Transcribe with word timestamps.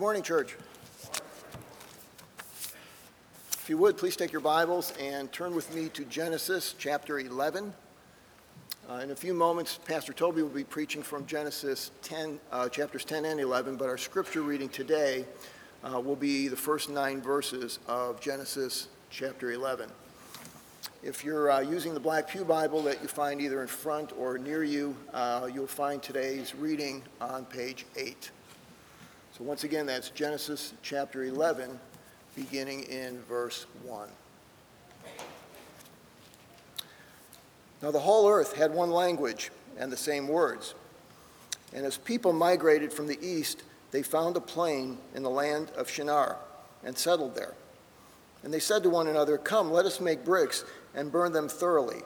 Morning, 0.00 0.22
church. 0.22 0.56
If 3.52 3.66
you 3.68 3.76
would, 3.76 3.98
please 3.98 4.16
take 4.16 4.32
your 4.32 4.40
Bibles 4.40 4.94
and 4.98 5.30
turn 5.30 5.54
with 5.54 5.74
me 5.74 5.90
to 5.90 6.06
Genesis 6.06 6.74
chapter 6.78 7.18
11. 7.18 7.74
Uh, 8.88 8.94
in 8.94 9.10
a 9.10 9.14
few 9.14 9.34
moments, 9.34 9.78
Pastor 9.84 10.14
Toby 10.14 10.40
will 10.40 10.48
be 10.48 10.64
preaching 10.64 11.02
from 11.02 11.26
Genesis 11.26 11.90
10, 12.00 12.40
uh, 12.50 12.70
chapters 12.70 13.04
10 13.04 13.26
and 13.26 13.40
11, 13.40 13.76
but 13.76 13.90
our 13.90 13.98
scripture 13.98 14.40
reading 14.40 14.70
today 14.70 15.26
uh, 15.84 16.00
will 16.00 16.16
be 16.16 16.48
the 16.48 16.56
first 16.56 16.88
nine 16.88 17.20
verses 17.20 17.78
of 17.86 18.22
Genesis 18.22 18.88
chapter 19.10 19.52
11. 19.52 19.90
If 21.02 21.22
you're 21.22 21.50
uh, 21.50 21.60
using 21.60 21.92
the 21.92 22.00
Black 22.00 22.26
Pew 22.26 22.46
Bible 22.46 22.80
that 22.84 23.02
you 23.02 23.08
find 23.08 23.38
either 23.38 23.60
in 23.60 23.68
front 23.68 24.12
or 24.18 24.38
near 24.38 24.64
you, 24.64 24.96
uh, 25.12 25.50
you'll 25.52 25.66
find 25.66 26.02
today's 26.02 26.54
reading 26.54 27.02
on 27.20 27.44
page 27.44 27.84
8. 27.96 28.30
So 29.40 29.46
once 29.46 29.64
again, 29.64 29.86
that's 29.86 30.10
Genesis 30.10 30.74
chapter 30.82 31.24
11, 31.24 31.80
beginning 32.36 32.82
in 32.82 33.22
verse 33.22 33.64
1. 33.84 34.06
Now 37.80 37.90
the 37.90 38.00
whole 38.00 38.28
earth 38.28 38.54
had 38.54 38.70
one 38.74 38.90
language 38.90 39.50
and 39.78 39.90
the 39.90 39.96
same 39.96 40.28
words. 40.28 40.74
And 41.72 41.86
as 41.86 41.96
people 41.96 42.34
migrated 42.34 42.92
from 42.92 43.06
the 43.06 43.18
east, 43.26 43.62
they 43.92 44.02
found 44.02 44.36
a 44.36 44.42
plain 44.42 44.98
in 45.14 45.22
the 45.22 45.30
land 45.30 45.70
of 45.70 45.88
Shinar 45.88 46.36
and 46.84 46.98
settled 46.98 47.34
there. 47.34 47.54
And 48.42 48.52
they 48.52 48.60
said 48.60 48.82
to 48.82 48.90
one 48.90 49.06
another, 49.06 49.38
Come, 49.38 49.72
let 49.72 49.86
us 49.86 50.00
make 50.00 50.22
bricks 50.22 50.66
and 50.94 51.10
burn 51.10 51.32
them 51.32 51.48
thoroughly. 51.48 52.02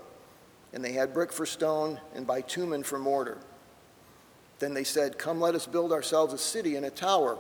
And 0.73 0.85
they 0.85 0.93
had 0.93 1.13
brick 1.13 1.33
for 1.33 1.47
stone 1.47 1.99
and 2.15 2.29
bitumen 2.29 2.85
for 2.85 3.01
mortar. 3.01 3.39
Then 4.59 4.75
they 4.75 4.85
said, 4.85 5.19
Come, 5.19 5.41
let 5.41 5.55
us 5.55 5.67
build 5.67 5.93
ourselves 5.93 6.33
a 6.33 6.39
city 6.39 6.77
and 6.77 6.87
a 6.87 6.91
tower 6.91 7.39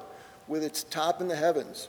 with 0.48 0.62
its 0.62 0.84
top 0.84 1.20
in 1.20 1.28
the 1.28 1.36
heavens, 1.36 1.88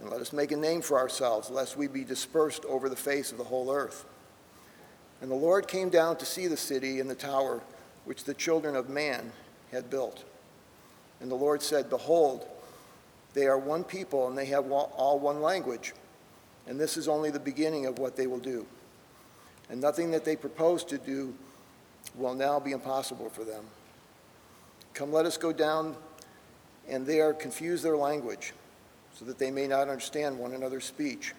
and 0.00 0.10
let 0.10 0.20
us 0.20 0.32
make 0.32 0.52
a 0.52 0.56
name 0.56 0.82
for 0.82 0.98
ourselves, 0.98 1.50
lest 1.50 1.76
we 1.76 1.86
be 1.86 2.04
dispersed 2.04 2.64
over 2.66 2.88
the 2.88 2.96
face 2.96 3.32
of 3.32 3.38
the 3.38 3.44
whole 3.44 3.72
earth. 3.72 4.04
And 5.20 5.30
the 5.30 5.36
Lord 5.36 5.66
came 5.66 5.88
down 5.88 6.16
to 6.18 6.26
see 6.26 6.46
the 6.46 6.56
city 6.56 7.00
and 7.00 7.10
the 7.10 7.14
tower 7.14 7.60
which 8.04 8.24
the 8.24 8.34
children 8.34 8.76
of 8.76 8.88
man 8.88 9.32
had 9.72 9.90
built. 9.90 10.24
And 11.20 11.30
the 11.30 11.36
Lord 11.36 11.62
said, 11.62 11.90
Behold, 11.90 12.46
they 13.34 13.46
are 13.46 13.58
one 13.58 13.84
people, 13.84 14.28
and 14.28 14.38
they 14.38 14.46
have 14.46 14.70
all 14.70 15.18
one 15.18 15.42
language. 15.42 15.92
And 16.66 16.78
this 16.78 16.96
is 16.96 17.08
only 17.08 17.30
the 17.30 17.40
beginning 17.40 17.86
of 17.86 17.98
what 17.98 18.16
they 18.16 18.26
will 18.26 18.38
do. 18.38 18.66
And 19.70 19.80
nothing 19.80 20.10
that 20.12 20.24
they 20.24 20.36
propose 20.36 20.84
to 20.84 20.98
do 20.98 21.34
will 22.14 22.34
now 22.34 22.60
be 22.60 22.72
impossible 22.72 23.30
for 23.30 23.44
them. 23.44 23.64
Come, 24.94 25.12
let 25.12 25.26
us 25.26 25.36
go 25.36 25.52
down 25.52 25.96
and 26.88 27.06
there 27.06 27.32
confuse 27.34 27.82
their 27.82 27.96
language, 27.96 28.54
so 29.14 29.24
that 29.26 29.38
they 29.38 29.50
may 29.50 29.66
not 29.66 29.88
understand 29.88 30.38
one 30.38 30.54
another's 30.54 30.84
speech. 30.84 31.34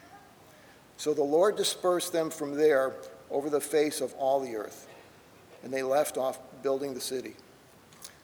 So 0.98 1.14
the 1.14 1.24
Lord 1.24 1.56
dispersed 1.56 2.14
them 2.14 2.30
from 2.30 2.56
there 2.56 2.94
over 3.32 3.50
the 3.50 3.62
face 3.62 4.02
of 4.02 4.14
all 4.14 4.40
the 4.40 4.56
earth, 4.56 4.88
and 5.64 5.74
they 5.74 5.82
left 5.82 6.18
off 6.18 6.40
building 6.62 6.94
the 6.94 7.02
city. 7.02 7.36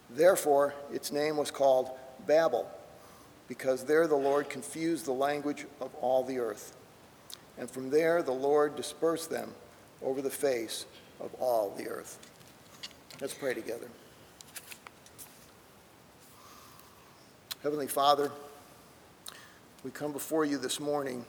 Therefore, 0.09 0.73
its 0.94 1.12
name 1.12 1.38
was 1.38 1.52
called 1.52 1.90
Babel, 2.28 2.70
because 3.48 3.84
there 3.86 4.08
the 4.08 4.16
Lord 4.16 4.50
confused 4.50 5.06
the 5.06 5.14
language 5.14 5.66
of 5.80 5.94
all 5.96 6.23
the 6.23 6.40
earth. 6.40 6.76
And 7.58 7.70
from 7.70 7.90
there 7.90 8.22
the 8.22 8.31
Lord 8.31 8.76
dispersed 8.76 9.30
them 9.30 9.53
over 10.03 10.22
the 10.22 10.30
face 10.30 10.86
of 11.20 11.34
all 11.36 11.73
the 11.78 11.88
earth. 11.88 12.20
Let's 13.22 13.34
pray 13.34 13.53
together. 13.53 13.88
Heavenly 17.66 17.88
Father, 17.88 18.31
we 19.83 19.89
come 19.89 20.11
before 20.11 20.45
you 20.45 20.59
this 20.59 20.80
morning 20.80 21.25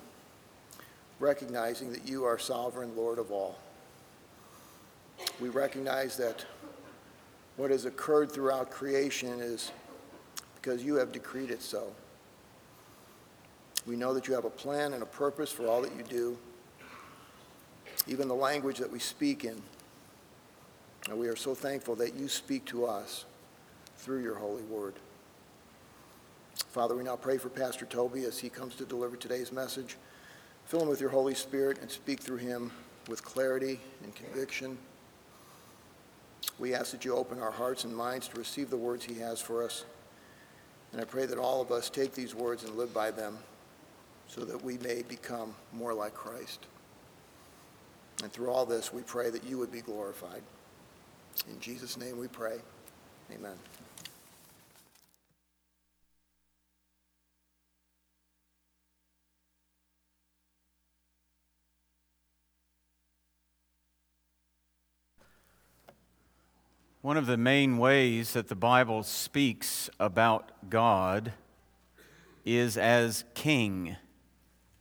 recognizing 1.18 1.90
that 1.92 2.06
you 2.06 2.24
are 2.24 2.38
sovereign 2.38 2.94
Lord 2.94 3.18
of 3.18 3.32
all. 3.32 3.56
We 5.40 5.48
recognize 5.48 6.18
that 6.18 6.44
what 7.56 7.70
has 7.70 7.86
occurred 7.86 8.30
throughout 8.30 8.70
creation 8.70 9.40
is 9.40 9.72
because 10.56 10.84
you 10.84 10.96
have 10.96 11.10
decreed 11.10 11.50
it 11.50 11.62
so. 11.62 11.90
We 13.86 13.96
know 13.96 14.12
that 14.12 14.28
you 14.28 14.34
have 14.34 14.44
a 14.44 14.50
plan 14.50 14.92
and 14.92 15.02
a 15.02 15.06
purpose 15.06 15.50
for 15.50 15.66
all 15.66 15.80
that 15.80 15.96
you 15.96 16.02
do, 16.02 16.36
even 18.06 18.28
the 18.28 18.34
language 18.34 18.76
that 18.76 18.92
we 18.92 18.98
speak 18.98 19.46
in. 19.46 19.62
And 21.08 21.18
we 21.18 21.28
are 21.28 21.36
so 21.36 21.54
thankful 21.54 21.94
that 21.94 22.12
you 22.12 22.28
speak 22.28 22.66
to 22.66 22.84
us 22.84 23.24
through 23.96 24.22
your 24.22 24.34
holy 24.34 24.64
word. 24.64 24.96
Father, 26.64 26.96
we 26.96 27.04
now 27.04 27.16
pray 27.16 27.38
for 27.38 27.48
Pastor 27.48 27.86
Toby 27.86 28.24
as 28.24 28.38
he 28.38 28.48
comes 28.48 28.74
to 28.76 28.84
deliver 28.84 29.16
today's 29.16 29.52
message. 29.52 29.96
Fill 30.64 30.82
him 30.82 30.88
with 30.88 31.00
your 31.00 31.10
Holy 31.10 31.34
Spirit 31.34 31.78
and 31.80 31.90
speak 31.90 32.20
through 32.20 32.38
him 32.38 32.70
with 33.08 33.24
clarity 33.24 33.78
and 34.02 34.14
conviction. 34.14 34.78
We 36.58 36.74
ask 36.74 36.92
that 36.92 37.04
you 37.04 37.14
open 37.14 37.40
our 37.40 37.50
hearts 37.50 37.84
and 37.84 37.94
minds 37.94 38.28
to 38.28 38.38
receive 38.38 38.70
the 38.70 38.76
words 38.76 39.04
he 39.04 39.14
has 39.20 39.40
for 39.40 39.62
us. 39.62 39.84
And 40.92 41.00
I 41.00 41.04
pray 41.04 41.26
that 41.26 41.38
all 41.38 41.60
of 41.60 41.70
us 41.70 41.90
take 41.90 42.14
these 42.14 42.34
words 42.34 42.64
and 42.64 42.76
live 42.76 42.94
by 42.94 43.10
them 43.10 43.38
so 44.28 44.44
that 44.44 44.62
we 44.62 44.78
may 44.78 45.02
become 45.02 45.54
more 45.72 45.92
like 45.92 46.14
Christ. 46.14 46.66
And 48.22 48.32
through 48.32 48.50
all 48.50 48.64
this, 48.64 48.92
we 48.92 49.02
pray 49.02 49.30
that 49.30 49.44
you 49.44 49.58
would 49.58 49.70
be 49.70 49.82
glorified. 49.82 50.42
In 51.50 51.60
Jesus' 51.60 51.96
name 51.96 52.18
we 52.18 52.28
pray. 52.28 52.58
Amen. 53.30 53.56
One 67.06 67.16
of 67.16 67.26
the 67.26 67.36
main 67.36 67.78
ways 67.78 68.32
that 68.32 68.48
the 68.48 68.56
Bible 68.56 69.04
speaks 69.04 69.88
about 70.00 70.50
God 70.68 71.34
is 72.44 72.76
as 72.76 73.22
king, 73.32 73.94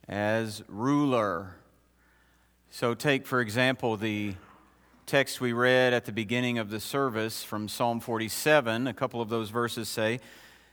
as 0.08 0.64
ruler. 0.66 1.54
So, 2.68 2.94
take, 2.94 3.28
for 3.28 3.40
example, 3.40 3.96
the 3.96 4.34
text 5.06 5.40
we 5.40 5.52
read 5.52 5.94
at 5.94 6.04
the 6.04 6.10
beginning 6.10 6.58
of 6.58 6.68
the 6.68 6.80
service 6.80 7.44
from 7.44 7.68
Psalm 7.68 8.00
47. 8.00 8.88
A 8.88 8.92
couple 8.92 9.20
of 9.20 9.28
those 9.28 9.50
verses 9.50 9.88
say, 9.88 10.18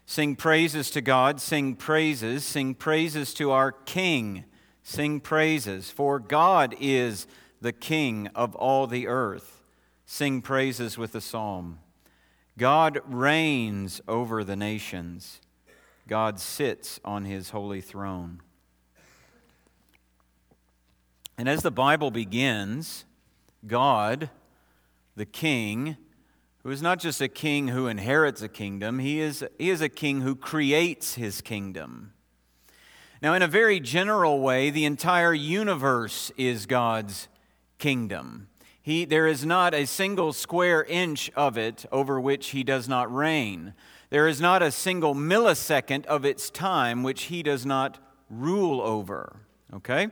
Sing 0.08 0.36
praises 0.36 0.90
to 0.90 1.02
God, 1.02 1.40
sing 1.40 1.76
praises, 1.76 2.44
sing 2.44 2.74
praises 2.74 3.32
to 3.36 3.52
our 3.52 3.72
King, 3.72 4.46
sing 4.82 5.20
praises, 5.20 5.92
for 5.92 6.18
God 6.20 6.76
is 6.80 7.28
the 7.62 7.74
King 7.74 8.28
of 8.34 8.56
all 8.56 8.88
the 8.88 9.06
earth 9.06 9.53
sing 10.14 10.44
praises 10.44 10.96
with 10.96 11.12
the 11.12 11.20
psalm. 11.20 11.80
God 12.56 13.02
reigns 13.08 14.00
over 14.08 14.44
the 14.44 14.56
nations. 14.56 15.42
God 16.08 16.40
sits 16.40 17.00
on 17.04 17.26
his 17.26 17.50
holy 17.50 17.82
throne. 17.82 18.40
And 21.36 21.50
as 21.50 21.64
the 21.64 21.72
Bible 21.72 22.12
begins, 22.12 23.06
God, 23.66 24.30
the 25.16 25.26
king, 25.26 25.98
who 26.62 26.70
is 26.70 26.84
not 26.84 27.00
just 27.00 27.20
a 27.20 27.28
king 27.28 27.70
who 27.70 27.88
inherits 27.88 28.44
a 28.44 28.50
kingdom, 28.50 29.00
he 29.00 29.20
is, 29.20 29.44
he 29.58 29.72
is 29.72 29.82
a 29.82 29.90
king 29.90 30.22
who 30.22 30.36
creates 30.36 31.16
his 31.16 31.42
kingdom. 31.42 32.14
Now, 33.20 33.34
in 33.34 33.42
a 33.42 33.48
very 33.48 33.80
general 33.80 34.42
way, 34.42 34.70
the 34.70 34.86
entire 34.86 35.34
universe 35.34 36.32
is 36.38 36.68
God's 36.68 37.30
kingdom. 37.80 38.50
He, 38.84 39.06
there 39.06 39.28
is 39.28 39.46
not 39.46 39.74
a 39.74 39.86
single 39.86 40.34
square 40.34 40.84
inch 40.84 41.32
of 41.38 41.58
it 41.58 41.86
over 41.90 42.20
which 42.20 42.50
he 42.50 42.66
does 42.66 42.90
not 42.90 43.12
reign. 43.12 43.74
There 44.10 44.28
is 44.28 44.42
not 44.42 44.62
a 44.62 44.72
single 44.72 45.16
millisecond 45.16 46.06
of 46.06 46.26
its 46.26 46.50
time 46.50 47.02
which 47.02 47.24
he 47.24 47.42
does 47.42 47.66
not 47.66 47.98
rule 48.30 48.82
over. 48.82 49.38
Okay? 49.74 50.10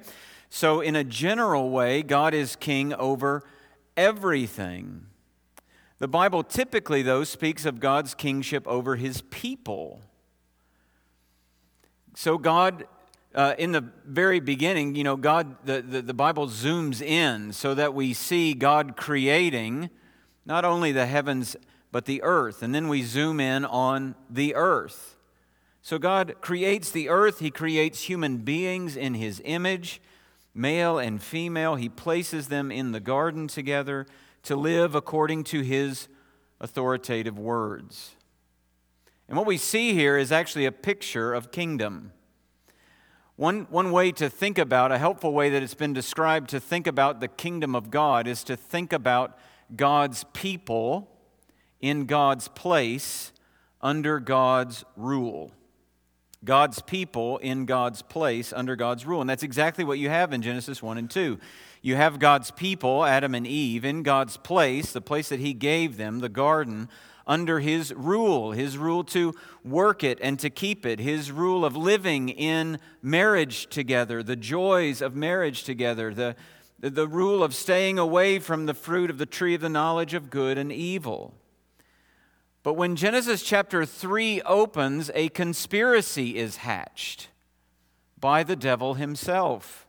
So, 0.49 0.79
in 0.79 0.95
a 0.95 1.03
general 1.03 1.69
way, 1.69 2.01
God 2.01 2.33
is 2.33 2.55
king 2.55 2.93
over 2.93 3.43
everything. 3.97 5.05
The 5.97 6.07
Bible 6.07 6.41
typically, 6.41 7.01
though, 7.01 7.25
speaks 7.25 7.65
of 7.65 7.81
God's 7.81 8.15
kingship 8.15 8.65
over 8.67 8.95
his 8.95 9.21
people. 9.23 10.01
So, 12.15 12.37
God 12.37 12.85
uh, 13.33 13.55
in 13.57 13.71
the 13.71 13.85
very 14.05 14.39
beginning, 14.39 14.95
you 14.95 15.03
know, 15.03 15.15
God, 15.15 15.55
the, 15.65 15.81
the, 15.81 16.01
the, 16.01 16.13
Bible 16.13 16.47
zooms 16.47 17.01
in 17.01 17.53
so 17.53 17.73
that 17.73 17.93
we 17.93 18.13
see 18.13 18.53
God 18.53 18.97
creating 18.97 19.89
not 20.45 20.65
only 20.65 20.91
the 20.91 21.05
heavens, 21.05 21.55
but 21.91 22.05
the 22.05 22.21
earth. 22.23 22.61
And 22.61 22.75
then 22.75 22.87
we 22.87 23.03
zoom 23.03 23.39
in 23.39 23.63
on 23.63 24.15
the 24.29 24.55
earth. 24.55 25.15
So 25.81 25.97
God 25.97 26.35
creates 26.41 26.91
the 26.91 27.09
earth, 27.09 27.39
He 27.39 27.51
creates 27.51 28.03
human 28.03 28.37
beings 28.37 28.95
in 28.95 29.13
His 29.13 29.41
image, 29.45 30.01
male 30.53 30.99
and 30.99 31.21
female. 31.21 31.75
He 31.75 31.89
places 31.89 32.49
them 32.49 32.71
in 32.71 32.91
the 32.91 32.99
garden 32.99 33.47
together 33.47 34.05
to 34.43 34.55
live 34.55 34.93
according 34.93 35.45
to 35.45 35.61
His 35.61 36.07
authoritative 36.59 37.39
words. 37.39 38.15
And 39.27 39.37
what 39.37 39.47
we 39.47 39.57
see 39.57 39.93
here 39.93 40.17
is 40.17 40.31
actually 40.31 40.65
a 40.65 40.71
picture 40.71 41.33
of 41.33 41.51
kingdom. 41.51 42.11
One, 43.41 43.65
one 43.71 43.91
way 43.91 44.11
to 44.11 44.29
think 44.29 44.59
about, 44.59 44.91
a 44.91 44.99
helpful 44.99 45.33
way 45.33 45.49
that 45.49 45.63
it's 45.63 45.73
been 45.73 45.93
described 45.93 46.51
to 46.51 46.59
think 46.59 46.85
about 46.85 47.21
the 47.21 47.27
kingdom 47.27 47.75
of 47.75 47.89
God 47.89 48.27
is 48.27 48.43
to 48.43 48.55
think 48.55 48.93
about 48.93 49.35
God's 49.75 50.25
people 50.31 51.09
in 51.79 52.05
God's 52.05 52.49
place 52.49 53.31
under 53.81 54.19
God's 54.19 54.85
rule. 54.95 55.51
God's 56.45 56.83
people 56.83 57.39
in 57.39 57.65
God's 57.65 58.03
place 58.03 58.53
under 58.53 58.75
God's 58.75 59.07
rule. 59.07 59.21
And 59.21 59.29
that's 59.31 59.41
exactly 59.41 59.83
what 59.83 59.97
you 59.97 60.09
have 60.09 60.33
in 60.33 60.43
Genesis 60.43 60.83
1 60.83 60.99
and 60.99 61.09
2. 61.09 61.39
You 61.81 61.95
have 61.95 62.19
God's 62.19 62.51
people, 62.51 63.03
Adam 63.03 63.33
and 63.33 63.47
Eve, 63.47 63.83
in 63.83 64.03
God's 64.03 64.37
place, 64.37 64.91
the 64.91 65.01
place 65.01 65.29
that 65.29 65.39
He 65.39 65.55
gave 65.55 65.97
them, 65.97 66.19
the 66.19 66.29
garden, 66.29 66.89
under 67.31 67.61
His 67.61 67.93
rule, 67.93 68.51
His 68.51 68.77
rule 68.77 69.05
to 69.05 69.33
work 69.63 70.03
it 70.03 70.19
and 70.21 70.37
to 70.39 70.49
keep 70.49 70.85
it, 70.85 70.99
His 70.99 71.31
rule 71.31 71.63
of 71.63 71.77
living 71.77 72.27
in 72.27 72.77
marriage 73.01 73.67
together, 73.67 74.21
the 74.21 74.35
joys 74.35 75.01
of 75.01 75.15
marriage 75.15 75.63
together, 75.63 76.13
the, 76.13 76.35
the 76.81 77.07
rule 77.07 77.41
of 77.41 77.55
staying 77.55 77.97
away 77.97 78.37
from 78.37 78.65
the 78.65 78.73
fruit 78.73 79.09
of 79.09 79.17
the 79.17 79.25
tree 79.25 79.55
of 79.55 79.61
the 79.61 79.69
knowledge 79.69 80.13
of 80.13 80.29
good 80.29 80.57
and 80.57 80.73
evil. 80.73 81.33
But 82.63 82.73
when 82.73 82.97
Genesis 82.97 83.43
chapter 83.43 83.85
3 83.85 84.41
opens, 84.41 85.09
a 85.15 85.29
conspiracy 85.29 86.37
is 86.37 86.57
hatched 86.57 87.29
by 88.19 88.43
the 88.43 88.57
devil 88.57 88.95
himself. 88.95 89.87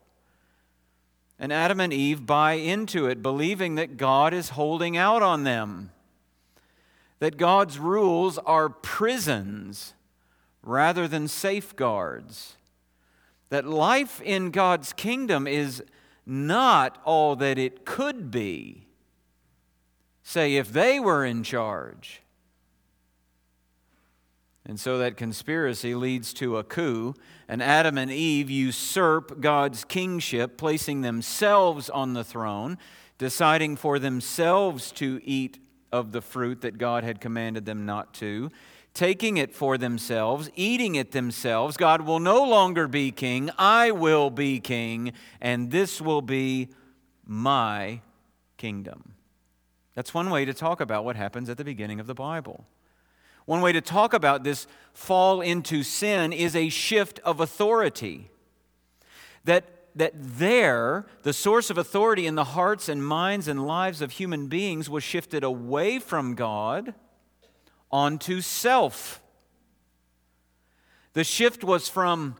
And 1.41 1.53
Adam 1.53 1.81
and 1.81 1.93
Eve 1.93 2.25
buy 2.25 2.53
into 2.53 3.07
it, 3.07 3.21
believing 3.21 3.75
that 3.75 3.97
God 3.97 4.33
is 4.33 4.51
holding 4.51 4.97
out 4.97 5.23
on 5.23 5.43
them, 5.43 5.91
that 7.23 7.37
God's 7.37 7.79
rules 7.79 8.37
are 8.39 8.69
prisons 8.69 9.95
rather 10.61 11.07
than 11.07 11.29
safeguards, 11.29 12.57
that 13.49 13.65
life 13.65 14.21
in 14.23 14.51
God's 14.51 14.93
kingdom 14.93 15.47
is 15.47 15.85
not 16.27 17.01
all 17.05 17.37
that 17.37 17.59
it 17.59 17.85
could 17.85 18.33
be. 18.33 18.89
Say, 20.25 20.57
if 20.57 20.73
they 20.73 20.99
were 20.99 21.25
in 21.25 21.45
charge. 21.45 22.23
And 24.67 24.81
so 24.81 24.99
that 24.99 25.17
conspiracy 25.17 25.95
leads 25.95 26.35
to 26.35 26.57
a 26.57 26.65
coup, 26.65 27.15
and 27.47 27.63
Adam 27.63 27.99
and 27.99 28.11
Eve 28.11 28.51
usurp 28.51 29.41
God's 29.41 29.85
kingship, 29.85 30.57
placing 30.57 31.03
themselves 31.03 31.89
on 31.89 32.15
the 32.15 32.25
throne, 32.25 32.79
deciding 33.17 33.77
for 33.77 34.01
themselves 34.01 34.91
to 34.91 35.21
eat 35.23 35.61
of 35.93 36.13
the 36.13 36.21
fruit 36.21 36.63
that 36.63 36.79
God 36.79 37.05
had 37.05 37.21
commanded 37.21 37.67
them 37.67 37.87
not 37.87 38.15
to, 38.15 38.51
taking 38.95 39.37
it 39.37 39.55
for 39.55 39.79
themselves, 39.79 40.51
eating 40.57 40.95
it 40.95 41.13
themselves. 41.13 41.77
God 41.77 42.03
will 42.03 42.21
no 42.21 42.45
longer 42.45 42.89
be 42.89 43.11
king, 43.11 43.51
I 43.59 43.91
will 43.91 44.31
be 44.31 44.61
king, 44.61 45.13
and 45.41 45.71
this 45.71 46.01
will 46.01 46.23
be 46.23 46.69
my 47.27 48.01
kingdom. 48.57 49.15
That's 49.95 50.15
one 50.15 50.31
way 50.31 50.45
to 50.45 50.55
talk 50.55 50.81
about 50.81 51.05
what 51.05 51.17
happens 51.17 51.49
at 51.49 51.59
the 51.59 51.65
beginning 51.65 52.01
of 52.01 52.07
the 52.07 52.15
Bible. 52.15 52.67
One 53.45 53.61
way 53.61 53.73
to 53.73 53.81
talk 53.81 54.15
about 54.15 54.45
this 54.45 54.67
fall 54.93 55.41
into 55.41 55.83
sin 55.83 56.33
is 56.33 56.55
a 56.55 56.69
shift 56.69 57.19
of 57.21 57.41
authority. 57.41 58.31
That, 59.45 59.65
that 59.95 60.13
there, 60.17 61.07
the 61.23 61.33
source 61.33 61.71
of 61.71 61.79
authority 61.79 62.27
in 62.27 62.35
the 62.35 62.45
hearts 62.45 62.89
and 62.89 63.05
minds 63.05 63.49
and 63.49 63.67
lives 63.67 64.01
of 64.01 64.13
human 64.13 64.47
beings 64.47 64.89
was 64.89 65.05
shifted 65.05 65.45
away 65.45 65.99
from 65.99 66.35
God 66.35 66.95
onto 67.91 68.41
self. 68.41 69.23
The 71.13 71.25
shift 71.25 71.63
was 71.63 71.89
from 71.89 72.37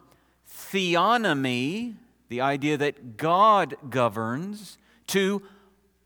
theonomy, 0.49 1.95
the 2.29 2.41
idea 2.41 2.77
that 2.79 3.17
God 3.17 3.77
governs, 3.91 4.79
to 5.09 5.43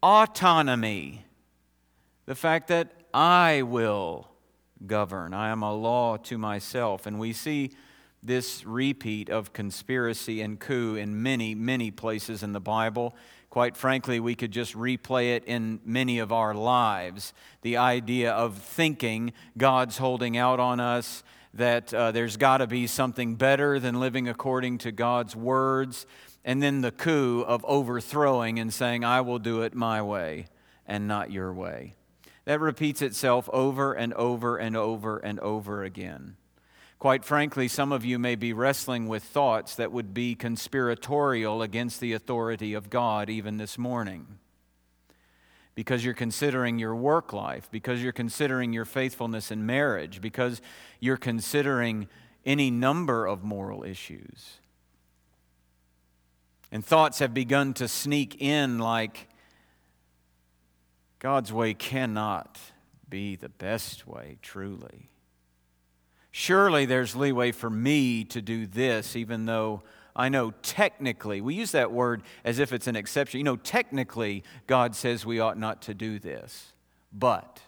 autonomy, 0.03 1.25
the 2.27 2.35
fact 2.35 2.69
that 2.69 2.91
I 3.15 3.63
will 3.63 4.29
govern. 4.85 5.33
I 5.33 5.51
am 5.51 5.63
a 5.63 5.73
law 5.73 6.17
to 6.19 6.37
myself. 6.37 7.07
And 7.07 7.19
we 7.19 7.33
see 7.33 7.71
this 8.27 8.65
repeat 8.67 9.31
of 9.31 9.53
conspiracy 9.53 10.41
and 10.41 10.59
coup 10.59 10.97
in 10.97 11.23
many, 11.23 11.55
many 11.55 11.91
places 11.91 12.43
in 12.43 12.53
the 12.53 12.61
Bible. 12.61 13.15
Quite 13.51 13.77
frankly, 13.77 14.21
we 14.21 14.35
could 14.35 14.51
just 14.51 14.75
replay 14.75 15.37
it 15.37 15.45
in 15.45 15.81
many 15.85 16.19
of 16.19 16.33
our 16.33 16.53
lives. 16.53 17.33
The 17.63 17.77
idea 17.77 18.33
of 18.33 18.59
thinking 18.59 19.33
God's 19.57 19.99
holding 19.99 20.37
out 20.37 20.61
on 20.61 20.81
us, 20.81 21.23
that 21.55 21.95
uh, 21.95 22.13
there's 22.13 22.37
got 22.37 22.59
to 22.59 22.67
be 22.67 22.87
something 22.87 23.37
better 23.37 23.79
than 23.79 24.01
living 24.01 24.29
according 24.29 24.79
to 24.79 24.93
God's 24.93 25.35
words, 25.35 26.05
and 26.45 26.63
then 26.63 26.81
the 26.81 26.93
coup 26.93 27.43
of 27.43 27.65
overthrowing 27.65 28.59
and 28.59 28.73
saying, 28.75 29.05
I 29.05 29.21
will 29.23 29.39
do 29.39 29.63
it 29.63 29.75
my 29.75 30.03
way 30.03 30.47
and 30.87 31.09
not 31.09 31.31
your 31.31 31.53
way. 31.55 31.95
That 32.45 32.61
repeats 32.61 33.03
itself 33.03 33.49
over 33.53 33.93
and 33.93 34.13
over 34.15 34.57
and 34.57 34.77
over 34.77 35.19
and 35.19 35.41
over 35.41 35.83
again. 35.83 36.37
Quite 36.99 37.25
frankly, 37.25 37.69
some 37.69 37.93
of 37.93 38.05
you 38.05 38.19
may 38.19 38.37
be 38.37 38.53
wrestling 38.53 39.07
with 39.07 39.23
thoughts 39.23 39.77
that 39.77 39.93
would 39.93 40.15
be 40.15 40.35
conspiratorial 40.35 41.61
against 41.61 42.01
the 42.01 42.15
authority 42.15 42.73
of 42.73 42.89
God 42.89 43.29
even 43.29 43.59
this 43.59 43.77
morning. 43.77 44.39
Because 45.75 46.05
you're 46.07 46.15
considering 46.15 46.79
your 46.79 46.97
work 46.97 47.35
life, 47.35 47.69
because 47.71 48.03
you're 48.03 48.13
considering 48.13 48.73
your 48.73 48.87
faithfulness 48.87 49.51
in 49.51 49.67
marriage, 49.67 50.23
because 50.23 50.63
you're 50.99 51.19
considering 51.19 52.09
any 52.47 52.71
number 52.71 53.27
of 53.27 53.45
moral 53.45 53.85
issues. 53.85 54.59
And 56.73 56.83
thoughts 56.85 57.19
have 57.19 57.35
begun 57.35 57.75
to 57.75 57.89
sneak 57.89 58.41
in 58.41 58.79
like, 58.79 59.29
God's 61.19 61.53
way 61.53 61.75
cannot 61.75 62.59
be 63.09 63.37
the 63.37 63.49
best 63.51 64.07
way, 64.07 64.39
truly. 64.41 65.11
Surely 66.39 66.85
there's 66.85 67.17
leeway 67.17 67.51
for 67.51 67.71
me 67.71 68.23
to 68.23 68.43
do 68.43 68.67
this, 68.67 69.17
even 69.17 69.47
though 69.47 69.83
I 70.15 70.29
know 70.29 70.51
technically, 70.61 71.41
we 71.41 71.55
use 71.55 71.73
that 71.73 71.91
word 71.91 72.23
as 72.45 72.59
if 72.59 72.75
it's 72.75 72.87
an 72.87 72.95
exception. 72.95 73.39
You 73.39 73.45
know, 73.45 73.57
technically, 73.57 74.45
God 74.67 74.95
says 74.95 75.25
we 75.25 75.41
ought 75.41 75.57
not 75.57 75.81
to 75.83 75.95
do 75.95 76.19
this. 76.19 76.75
But 77.11 77.63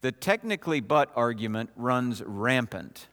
the 0.00 0.12
technically 0.12 0.78
but 0.78 1.10
argument 1.16 1.70
runs 1.74 2.22
rampant. 2.24 3.08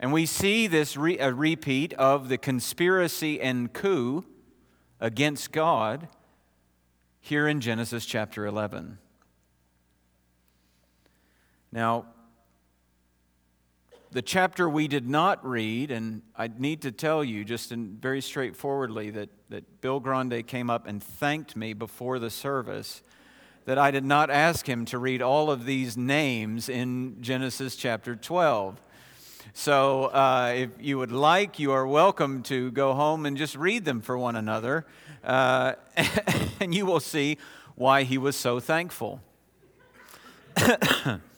And 0.00 0.12
we 0.12 0.26
see 0.26 0.66
this 0.66 0.96
re- 0.96 1.20
a 1.20 1.32
repeat 1.32 1.94
of 1.94 2.28
the 2.28 2.36
conspiracy 2.36 3.40
and 3.40 3.72
coup 3.72 4.24
against 4.98 5.52
God 5.52 6.08
here 7.20 7.46
in 7.46 7.60
Genesis 7.60 8.06
chapter 8.06 8.44
11. 8.44 8.98
Now, 11.72 12.06
the 14.12 14.22
chapter 14.22 14.68
we 14.68 14.88
did 14.88 15.08
not 15.08 15.44
read, 15.46 15.90
and 15.90 16.22
I 16.36 16.48
need 16.48 16.82
to 16.82 16.92
tell 16.92 17.22
you 17.22 17.44
just 17.44 17.72
in, 17.72 17.98
very 18.00 18.22
straightforwardly 18.22 19.10
that, 19.10 19.28
that 19.50 19.80
Bill 19.80 20.00
Grande 20.00 20.46
came 20.46 20.70
up 20.70 20.86
and 20.86 21.02
thanked 21.02 21.56
me 21.56 21.74
before 21.74 22.18
the 22.18 22.30
service 22.30 23.02
that 23.66 23.78
I 23.78 23.90
did 23.90 24.04
not 24.04 24.30
ask 24.30 24.66
him 24.66 24.84
to 24.86 24.98
read 24.98 25.20
all 25.20 25.50
of 25.50 25.66
these 25.66 25.96
names 25.96 26.68
in 26.68 27.20
Genesis 27.20 27.74
chapter 27.74 28.14
12. 28.14 28.80
So 29.52 30.04
uh, 30.04 30.54
if 30.56 30.70
you 30.80 30.98
would 30.98 31.12
like, 31.12 31.58
you 31.58 31.72
are 31.72 31.86
welcome 31.86 32.42
to 32.44 32.70
go 32.70 32.94
home 32.94 33.26
and 33.26 33.36
just 33.36 33.56
read 33.56 33.84
them 33.84 34.00
for 34.00 34.16
one 34.16 34.36
another, 34.36 34.86
uh, 35.24 35.74
and 36.60 36.74
you 36.74 36.86
will 36.86 37.00
see 37.00 37.38
why 37.74 38.04
he 38.04 38.18
was 38.18 38.36
so 38.36 38.60
thankful. 38.60 39.20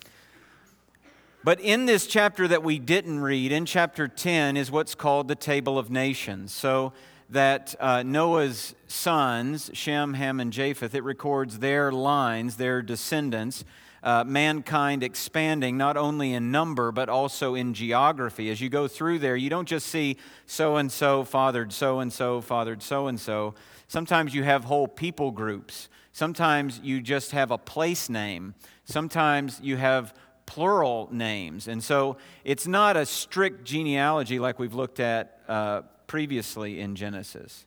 but 1.45 1.61
in 1.61 1.87
this 1.87 2.07
chapter 2.07 2.49
that 2.49 2.62
we 2.62 2.78
didn't 2.78 3.21
read, 3.21 3.52
in 3.52 3.66
chapter 3.66 4.09
10, 4.09 4.57
is 4.57 4.71
what's 4.71 4.95
called 4.95 5.28
the 5.28 5.35
Table 5.35 5.78
of 5.78 5.90
Nations. 5.90 6.52
So 6.52 6.92
that 7.30 7.75
uh, 7.78 8.02
Noah's 8.02 8.75
sons, 8.87 9.71
Shem, 9.75 10.14
Ham, 10.14 10.40
and 10.40 10.52
Japheth, 10.52 10.95
it 10.95 11.04
records 11.04 11.59
their 11.59 11.92
lines, 11.92 12.57
their 12.57 12.83
descendants 12.83 13.64
uh, 14.02 14.25
mankind 14.25 15.02
expanding 15.02 15.76
not 15.76 15.97
only 15.97 16.33
in 16.33 16.50
number 16.50 16.92
but 16.92 17.09
also 17.09 17.54
in 17.54 17.75
geography. 17.75 18.50
As 18.50 18.61
you 18.61 18.68
go 18.68 18.88
through 18.88 19.18
there, 19.18 19.37
you 19.37 19.50
don't 19.50 19.68
just 19.68 19.87
see 19.87 20.16
so 20.47 20.76
and 20.76 20.90
so 20.90 21.25
fathered 21.25 21.73
so 21.73 22.00
and 22.00 22.12
so 22.12 22.40
fathered 22.40 22.83
so 22.83 23.07
and 23.09 23.18
so. 23.18 23.54
Sometimes 23.88 24.35
you 24.35 24.45
have 24.45 24.64
whole 24.64 24.88
people 24.88 25.30
groups. 25.30 25.88
Sometimes 26.12 26.80
you 26.83 27.00
just 27.00 27.33
have 27.33 27.50
a 27.50 27.59
place 27.59 28.09
name. 28.09 28.54
Sometimes 28.85 29.61
you 29.62 29.76
have 29.76 30.14
plural 30.49 31.09
names. 31.12 31.69
And 31.69 31.85
so 31.85 32.17
it's 32.43 32.67
not 32.67 32.97
a 32.97 33.05
strict 33.05 33.64
genealogy 33.64 34.38
like 34.38 34.59
we've 34.59 34.75
looked 34.75 34.99
at 34.99 35.40
uh, 35.47 35.83
previously 36.07 36.81
in 36.81 36.97
Genesis. 36.97 37.67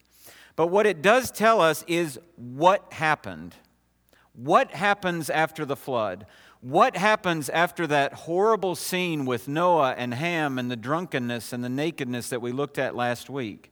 But 0.55 0.67
what 0.67 0.85
it 0.85 1.01
does 1.01 1.31
tell 1.31 1.61
us 1.61 1.85
is 1.87 2.19
what 2.35 2.91
happened 2.91 3.55
What 4.33 4.71
happens 4.71 5.29
after 5.29 5.65
the 5.65 5.75
flood? 5.75 6.25
What 6.61 6.95
happens 6.95 7.49
after 7.49 7.87
that 7.87 8.13
horrible 8.13 8.75
scene 8.75 9.25
with 9.25 9.47
Noah 9.47 9.93
and 9.97 10.13
Ham 10.13 10.57
and 10.59 10.69
the 10.69 10.75
drunkenness 10.75 11.53
and 11.53 11.63
the 11.63 11.69
nakedness 11.69 12.29
that 12.29 12.41
we 12.41 12.51
looked 12.51 12.77
at 12.77 12.95
last 12.95 13.29
week? 13.29 13.71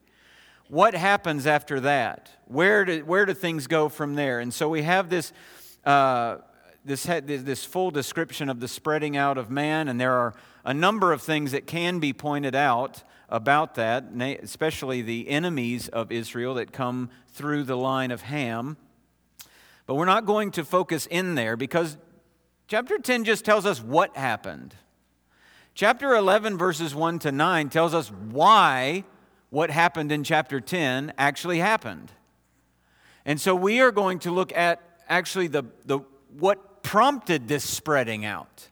What 0.67 0.93
happens 0.93 1.47
after 1.47 1.79
that? 1.81 2.29
Where 2.45 2.85
do, 2.85 3.05
where 3.05 3.25
do 3.25 3.33
things 3.33 3.67
go 3.67 3.89
from 3.89 4.15
there? 4.15 4.39
And 4.39 4.53
so 4.53 4.69
we 4.69 4.83
have 4.83 5.09
this, 5.09 5.33
uh, 5.85 6.37
this, 6.85 7.03
this 7.03 7.65
full 7.65 7.91
description 7.91 8.49
of 8.49 8.59
the 8.59 8.67
spreading 8.67 9.17
out 9.17 9.37
of 9.37 9.49
man, 9.49 9.87
and 9.87 9.99
there 9.99 10.13
are 10.13 10.33
a 10.63 10.73
number 10.73 11.11
of 11.11 11.21
things 11.21 11.51
that 11.51 11.67
can 11.67 11.99
be 11.99 12.13
pointed 12.13 12.55
out 12.55 13.03
about 13.29 13.75
that, 13.75 14.05
especially 14.41 15.01
the 15.01 15.29
enemies 15.29 15.87
of 15.87 16.11
Israel 16.11 16.55
that 16.55 16.71
come 16.71 17.09
through 17.27 17.63
the 17.63 17.77
line 17.77 18.11
of 18.11 18.23
Ham. 18.23 18.77
But 19.85 19.95
we're 19.95 20.05
not 20.05 20.25
going 20.25 20.51
to 20.51 20.65
focus 20.65 21.05
in 21.07 21.35
there 21.35 21.55
because 21.55 21.97
chapter 22.67 22.97
10 22.97 23.23
just 23.23 23.45
tells 23.45 23.65
us 23.65 23.81
what 23.81 24.15
happened. 24.15 24.75
Chapter 25.73 26.15
11, 26.15 26.57
verses 26.57 26.93
1 26.93 27.19
to 27.19 27.31
9, 27.31 27.69
tells 27.69 27.93
us 27.93 28.09
why 28.09 29.03
what 29.49 29.69
happened 29.69 30.11
in 30.11 30.23
chapter 30.23 30.59
10 30.59 31.13
actually 31.17 31.59
happened. 31.59 32.11
And 33.25 33.39
so 33.39 33.55
we 33.55 33.79
are 33.79 33.91
going 33.91 34.19
to 34.19 34.31
look 34.31 34.55
at 34.55 34.81
actually 35.07 35.47
the, 35.47 35.63
the, 35.85 35.99
what 36.37 36.68
prompted 36.89 37.47
this 37.47 37.63
spreading 37.63 38.25
out. 38.25 38.69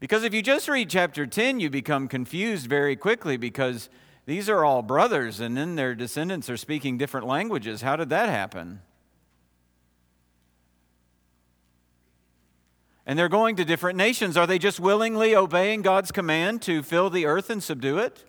Because 0.00 0.24
if 0.24 0.34
you 0.34 0.42
just 0.42 0.68
read 0.68 0.90
chapter 0.90 1.24
10, 1.24 1.60
you 1.60 1.70
become 1.70 2.08
confused 2.08 2.66
very 2.66 2.96
quickly 2.96 3.36
because 3.36 3.88
these 4.26 4.48
are 4.48 4.64
all 4.64 4.82
brothers, 4.82 5.38
and 5.38 5.56
then 5.56 5.76
their 5.76 5.94
descendants 5.94 6.50
are 6.50 6.56
speaking 6.56 6.98
different 6.98 7.28
languages. 7.28 7.82
How 7.82 7.94
did 7.94 8.08
that 8.08 8.28
happen? 8.28 8.80
And 13.06 13.16
they're 13.16 13.28
going 13.28 13.54
to 13.54 13.64
different 13.64 13.96
nations. 13.96 14.36
Are 14.36 14.48
they 14.48 14.58
just 14.58 14.80
willingly 14.80 15.36
obeying 15.36 15.82
God's 15.82 16.10
command 16.10 16.60
to 16.62 16.82
fill 16.82 17.08
the 17.08 17.24
earth 17.24 17.50
and 17.50 17.62
subdue 17.62 17.98
it? 17.98 18.24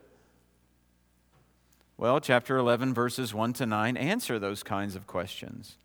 Well, 1.98 2.19
chapter 2.19 2.57
11, 2.57 2.93
verses 2.93 3.34
1 3.34 3.53
to 3.53 3.65
9 3.65 3.98
answer 3.98 4.38
those 4.38 4.62
kinds 4.62 4.95
of 4.95 5.07
questions. 5.07 5.77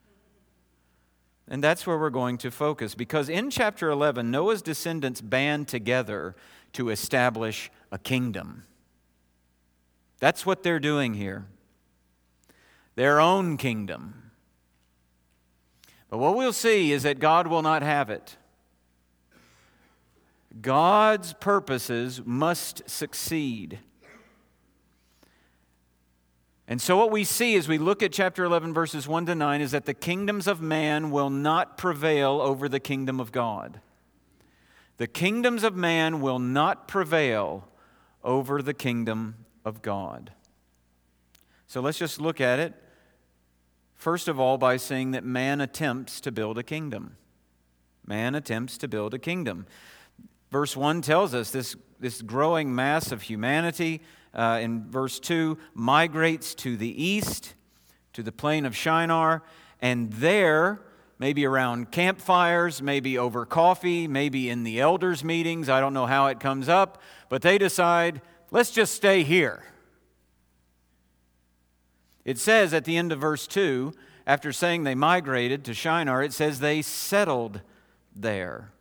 And 1.51 1.65
that's 1.65 1.85
where 1.85 1.99
we're 1.99 2.11
going 2.11 2.39
to 2.39 2.51
focus 2.53 2.95
because 2.95 3.29
in 3.29 3.51
chapter 3.51 3.91
11, 3.91 4.31
Noah's 4.31 4.63
descendants 4.63 5.21
band 5.21 5.67
together 5.67 6.37
to 6.75 6.91
establish 6.91 7.73
a 7.91 7.99
kingdom. 7.99 8.63
That's 10.21 10.47
what 10.47 10.63
they're 10.63 10.79
doing 10.79 11.15
here. 11.15 11.47
Their 12.95 13.21
own 13.21 13.57
kingdom. 13.57 14.31
But 16.09 16.19
what 16.19 16.37
we'll 16.37 16.53
see 16.53 16.93
is 16.93 17.03
that 17.03 17.19
God 17.19 17.49
will 17.49 17.63
not 17.63 17.83
have 17.83 18.11
it. 18.11 18.37
God's 20.61 21.33
purposes 21.35 22.21
must 22.25 22.89
succeed. 22.89 23.81
And 26.71 26.81
so, 26.81 26.97
what 26.97 27.11
we 27.11 27.25
see 27.25 27.57
as 27.57 27.67
we 27.67 27.79
look 27.79 28.01
at 28.01 28.13
chapter 28.13 28.45
11, 28.45 28.73
verses 28.73 29.09
1 29.09 29.27
to 29.27 29.35
9, 29.35 29.61
is 29.61 29.73
that 29.73 29.87
the 29.87 29.93
kingdoms 29.93 30.47
of 30.47 30.61
man 30.63 31.11
will 31.11 31.29
not 31.29 31.77
prevail 31.77 32.41
over 32.41 32.69
the 32.69 32.79
kingdom 32.79 33.19
of 33.19 33.33
God. 33.33 33.81
The 34.99 35.09
kingdoms 35.09 35.65
of 35.65 35.75
man 35.75 36.21
will 36.21 36.39
not 36.39 36.87
prevail 36.87 37.67
over 38.23 38.63
the 38.63 38.73
kingdom 38.73 39.35
of 39.65 39.83
God. 39.83 40.31
So 41.67 41.81
let's 41.81 41.99
just 41.99 42.21
look 42.21 42.41
at 42.41 42.61
it, 42.61 42.75
first 43.97 44.29
of 44.29 44.39
all, 44.39 44.57
by 44.57 44.77
saying 44.77 45.11
that 45.11 45.25
man 45.25 45.61
attempts 45.61 46.21
to 46.21 46.31
build 46.31 46.57
a 46.57 46.63
kingdom. 46.63 47.17
Man 48.07 48.37
attempts 48.37 48.79
to 48.79 48.87
build 48.87 49.13
a 49.13 49.19
kingdom. 49.19 49.67
Verse 50.53 50.77
1 50.77 51.03
tells 51.03 51.35
us 51.35 51.51
this, 51.51 51.75
this 51.99 52.23
growing 52.23 52.73
mass 52.73 53.11
of 53.11 53.23
humanity, 53.23 54.03
uh, 54.35 54.59
in 54.61 54.91
verse 54.91 55.21
2, 55.21 55.59
migrates 55.75 56.55
to 56.57 56.77
the 56.77 57.03
east, 57.03 57.55
to 58.13 58.23
the 58.23 58.33
plain 58.33 58.67
of 58.67 58.77
Shinar, 58.77 59.43
and 59.81 60.13
there, 60.13 60.81
maybe 61.19 61.45
around 61.45 61.91
campfires, 61.91 62.83
maybe 62.83 63.19
over 63.19 63.45
coffee, 63.45 64.07
maybe 64.07 64.49
in 64.49 64.65
the 64.65 64.81
elders' 64.81 65.25
meetings, 65.25 65.69
I 65.69 65.81
don't 65.81 65.95
know 65.95 66.07
how 66.07 66.27
it 66.27 66.41
comes 66.41 66.69
up, 66.69 67.01
but 67.29 67.43
they 67.43 67.59
decide 67.59 68.21
Let's 68.51 68.71
just 68.71 68.95
stay 68.95 69.23
here. 69.23 69.63
It 72.25 72.39
says 72.39 72.75
at 72.75 72.85
the 72.85 72.97
end 72.97 73.13
of 73.13 73.21
verse 73.21 73.47
2, 73.47 73.93
after 74.27 74.53
saying 74.53 74.85
they 74.85 74.95
migrated 74.95 75.65
to 75.65 75.75
Shinar, 75.75 76.23
it 76.23 76.33
says 76.33 76.61
they 76.61 76.83
settled 76.83 77.61
there. 78.15 78.73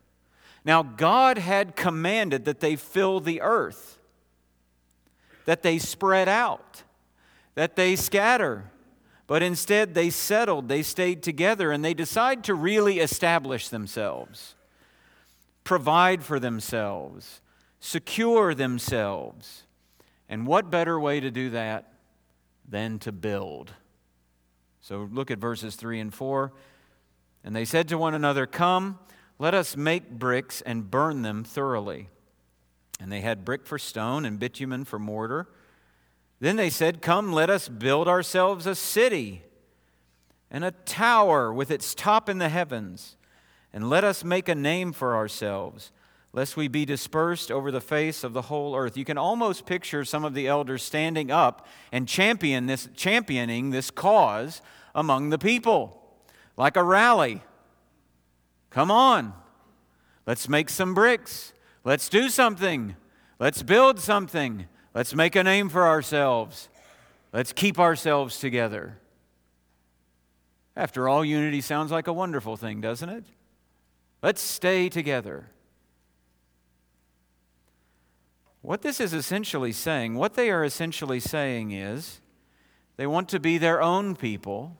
Now, 0.66 0.84
God 0.84 1.38
had 1.38 1.76
commanded 1.76 2.46
that 2.46 2.60
they 2.60 2.76
fill 2.76 3.20
the 3.20 3.42
earth, 3.42 3.99
that 5.50 5.64
they 5.64 5.80
spread 5.80 6.30
out, 6.30 6.84
that 7.56 7.76
they 7.76 7.96
scatter. 7.96 8.70
But 9.26 9.42
instead, 9.42 9.96
they 9.96 10.12
settled, 10.12 10.70
they 10.70 10.84
stayed 10.84 11.24
together, 11.24 11.72
and 11.72 11.84
they 11.84 11.96
decide 11.96 12.44
to 12.44 12.54
really 12.54 13.00
establish 13.00 13.68
themselves, 13.68 14.54
provide 15.64 16.22
for 16.22 16.40
themselves, 16.40 17.42
secure 17.80 18.54
themselves. 18.54 19.64
And 20.30 20.46
what 20.46 20.70
better 20.70 21.00
way 21.00 21.20
to 21.20 21.32
do 21.32 21.50
that 21.50 21.94
than 22.68 23.00
to 23.00 23.12
build? 23.12 23.72
So 24.82 25.10
look 25.12 25.32
at 25.32 25.40
verses 25.40 25.76
3 25.76 26.00
and 26.00 26.14
4. 26.14 26.54
And 27.44 27.56
they 27.56 27.66
said 27.66 27.88
to 27.88 27.98
one 27.98 28.14
another, 28.14 28.46
Come, 28.46 29.00
let 29.40 29.56
us 29.56 29.76
make 29.76 30.12
bricks 30.12 30.62
and 30.62 30.92
burn 30.92 31.24
them 31.24 31.44
thoroughly. 31.44 32.10
And 33.00 33.12
they 33.12 33.22
had 33.22 33.46
brick 33.46 33.66
for 33.66 33.80
stone 33.80 34.26
and 34.26 34.40
bitumen 34.40 34.86
for 34.86 35.00
mortar. 35.00 35.48
Then 36.40 36.56
they 36.56 36.70
said, 36.70 37.02
Come, 37.02 37.32
let 37.32 37.50
us 37.50 37.70
build 37.70 38.08
ourselves 38.08 38.66
a 38.66 38.76
city 38.76 39.44
and 40.52 40.64
a 40.64 40.72
tower 40.72 41.54
with 41.54 41.72
its 41.72 41.94
top 41.94 42.28
in 42.28 42.40
the 42.40 42.50
heavens, 42.50 43.16
and 43.72 43.90
let 43.90 44.04
us 44.04 44.24
make 44.24 44.50
a 44.50 44.56
name 44.56 44.92
for 44.92 45.16
ourselves 45.16 45.92
lest 46.32 46.56
we 46.56 46.68
be 46.68 46.86
dispersed 46.86 47.52
over 47.52 47.72
the 47.72 47.82
face 47.82 48.24
of 48.24 48.34
the 48.34 48.44
whole 48.44 48.76
earth. 48.76 48.98
You 48.98 49.06
can 49.06 49.18
almost 49.18 49.66
picture 49.66 50.06
some 50.06 50.24
of 50.24 50.34
the 50.34 50.48
elders 50.48 50.84
standing 50.84 51.32
up 51.32 51.68
and 51.92 52.08
champion 52.08 52.68
this, 52.68 52.88
championing 52.96 53.72
this 53.72 53.90
cause 53.90 54.62
among 54.94 55.30
the 55.30 55.40
people, 55.40 56.02
like 56.56 56.78
a 56.78 56.84
rally. 56.84 57.42
Come 58.70 58.92
on, 58.92 59.34
let's 60.28 60.48
make 60.48 60.70
some 60.70 60.94
bricks. 60.94 61.54
Let's 61.90 62.08
do 62.08 62.30
something. 62.30 62.96
Let's 63.40 63.64
build 63.64 64.00
something. 64.00 64.68
Let's 64.94 65.16
make 65.16 65.36
a 65.36 65.42
name 65.42 65.70
for 65.70 65.88
ourselves. 65.88 66.70
Let's 67.34 67.52
keep 67.52 67.80
ourselves 67.80 68.38
together. 68.38 69.00
After 70.76 71.10
all, 71.10 71.26
unity 71.26 71.62
sounds 71.62 71.90
like 71.90 72.06
a 72.06 72.14
wonderful 72.14 72.58
thing, 72.58 72.80
doesn't 72.80 73.10
it? 73.10 73.24
Let's 74.22 74.40
stay 74.40 74.88
together. 74.88 75.48
What 78.62 78.84
this 78.84 79.00
is 79.00 79.12
essentially 79.12 79.72
saying, 79.72 80.14
what 80.14 80.36
they 80.36 80.52
are 80.52 80.64
essentially 80.64 81.20
saying 81.20 81.72
is 81.72 82.22
they 82.98 83.08
want 83.08 83.30
to 83.30 83.40
be 83.40 83.58
their 83.58 83.82
own 83.82 84.16
people 84.16 84.78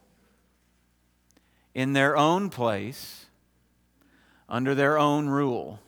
in 1.74 1.94
their 1.94 2.16
own 2.16 2.52
place 2.52 3.26
under 4.48 4.76
their 4.76 5.00
own 5.00 5.28
rule. 5.28 5.80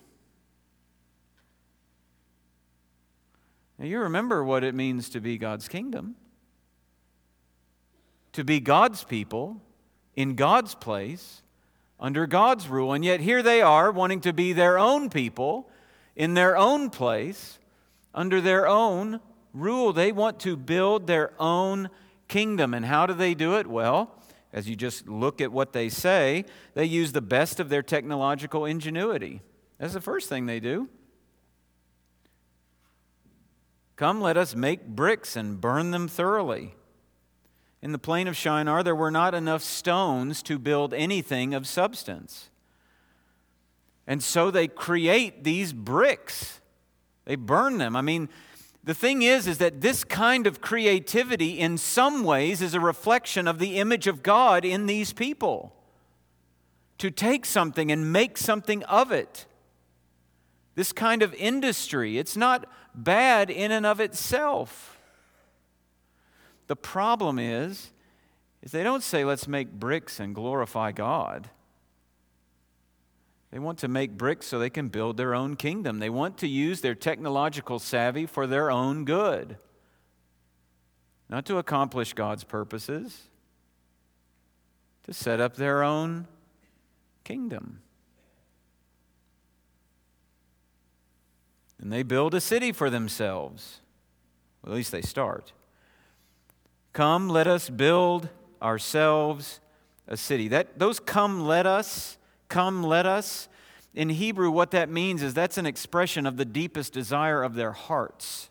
Now, 3.81 3.87
you 3.87 3.99
remember 4.01 4.43
what 4.43 4.63
it 4.63 4.75
means 4.75 5.09
to 5.09 5.19
be 5.19 5.39
God's 5.39 5.67
kingdom. 5.67 6.15
To 8.33 8.43
be 8.43 8.59
God's 8.59 9.03
people 9.03 9.59
in 10.15 10.35
God's 10.35 10.75
place 10.75 11.41
under 11.99 12.27
God's 12.27 12.67
rule. 12.67 12.93
And 12.93 13.03
yet 13.03 13.21
here 13.21 13.41
they 13.41 13.59
are 13.59 13.91
wanting 13.91 14.21
to 14.21 14.33
be 14.33 14.53
their 14.53 14.77
own 14.77 15.09
people 15.09 15.67
in 16.15 16.35
their 16.35 16.55
own 16.55 16.91
place 16.91 17.57
under 18.13 18.39
their 18.39 18.67
own 18.67 19.19
rule. 19.51 19.93
They 19.93 20.11
want 20.11 20.39
to 20.41 20.55
build 20.55 21.07
their 21.07 21.33
own 21.39 21.89
kingdom. 22.27 22.75
And 22.75 22.85
how 22.85 23.07
do 23.07 23.15
they 23.15 23.33
do 23.33 23.57
it? 23.57 23.65
Well, 23.65 24.15
as 24.53 24.69
you 24.69 24.75
just 24.75 25.07
look 25.07 25.41
at 25.41 25.51
what 25.51 25.73
they 25.73 25.89
say, 25.89 26.45
they 26.75 26.85
use 26.85 27.13
the 27.13 27.21
best 27.21 27.59
of 27.59 27.69
their 27.69 27.81
technological 27.81 28.63
ingenuity. 28.63 29.41
That's 29.79 29.93
the 29.93 30.01
first 30.01 30.29
thing 30.29 30.45
they 30.45 30.59
do. 30.59 30.87
Come, 34.01 34.19
let 34.19 34.35
us 34.35 34.55
make 34.55 34.87
bricks 34.87 35.35
and 35.35 35.61
burn 35.61 35.91
them 35.91 36.07
thoroughly. 36.07 36.73
In 37.83 37.91
the 37.91 37.99
plain 37.99 38.27
of 38.27 38.35
Shinar, 38.35 38.81
there 38.81 38.95
were 38.95 39.11
not 39.11 39.35
enough 39.35 39.61
stones 39.61 40.41
to 40.41 40.57
build 40.57 40.91
anything 40.91 41.53
of 41.53 41.67
substance. 41.67 42.49
And 44.07 44.23
so 44.23 44.49
they 44.49 44.67
create 44.67 45.43
these 45.43 45.71
bricks 45.71 46.61
they 47.25 47.35
burn 47.35 47.77
them. 47.77 47.95
I 47.95 48.01
mean, 48.01 48.29
the 48.83 48.95
thing 48.95 49.21
is 49.21 49.45
is 49.45 49.59
that 49.59 49.81
this 49.81 50.03
kind 50.03 50.47
of 50.47 50.61
creativity 50.61 51.59
in 51.59 51.77
some 51.77 52.23
ways 52.23 52.63
is 52.63 52.73
a 52.73 52.79
reflection 52.79 53.47
of 53.47 53.59
the 53.59 53.77
image 53.77 54.07
of 54.07 54.23
God 54.23 54.65
in 54.65 54.87
these 54.87 55.13
people. 55.13 55.75
to 56.97 57.11
take 57.11 57.45
something 57.45 57.91
and 57.91 58.11
make 58.11 58.35
something 58.35 58.83
of 58.85 59.11
it. 59.11 59.45
This 60.73 60.91
kind 60.91 61.21
of 61.21 61.35
industry, 61.35 62.17
it's 62.17 62.35
not 62.35 62.65
bad 62.95 63.49
in 63.49 63.71
and 63.71 63.85
of 63.85 63.99
itself. 63.99 64.97
The 66.67 66.75
problem 66.75 67.39
is, 67.39 67.91
is 68.61 68.71
they 68.71 68.83
don't 68.83 69.03
say, 69.03 69.25
let's 69.25 69.47
make 69.47 69.71
bricks 69.71 70.19
and 70.19 70.35
glorify 70.35 70.91
God. 70.91 71.49
They 73.51 73.59
want 73.59 73.79
to 73.79 73.87
make 73.87 74.17
bricks 74.17 74.45
so 74.45 74.57
they 74.57 74.69
can 74.69 74.87
build 74.87 75.17
their 75.17 75.35
own 75.35 75.55
kingdom. 75.55 75.99
They 75.99 76.09
want 76.09 76.37
to 76.37 76.47
use 76.47 76.79
their 76.79 76.95
technological 76.95 77.79
savvy 77.79 78.25
for 78.25 78.47
their 78.47 78.71
own 78.71 79.03
good, 79.03 79.57
not 81.29 81.45
to 81.47 81.57
accomplish 81.57 82.13
God's 82.13 82.45
purposes, 82.45 83.23
to 85.03 85.13
set 85.13 85.41
up 85.41 85.55
their 85.55 85.83
own 85.83 86.27
kingdom. 87.23 87.81
And 91.81 91.91
they 91.91 92.03
build 92.03 92.33
a 92.35 92.41
city 92.41 92.71
for 92.71 92.89
themselves. 92.89 93.81
Well, 94.61 94.73
at 94.73 94.75
least 94.75 94.91
they 94.91 95.01
start. 95.01 95.51
Come, 96.93 97.27
let 97.27 97.47
us 97.47 97.69
build 97.69 98.29
ourselves 98.61 99.59
a 100.07 100.15
city. 100.15 100.47
That, 100.49 100.77
those 100.77 100.99
come, 100.99 101.45
let 101.45 101.65
us, 101.65 102.17
come, 102.47 102.83
let 102.83 103.05
us, 103.05 103.49
in 103.93 104.09
Hebrew, 104.09 104.51
what 104.51 104.71
that 104.71 104.89
means 104.89 105.23
is 105.23 105.33
that's 105.33 105.57
an 105.57 105.65
expression 105.65 106.25
of 106.25 106.37
the 106.37 106.45
deepest 106.45 106.93
desire 106.93 107.43
of 107.43 107.55
their 107.55 107.71
hearts. 107.71 108.49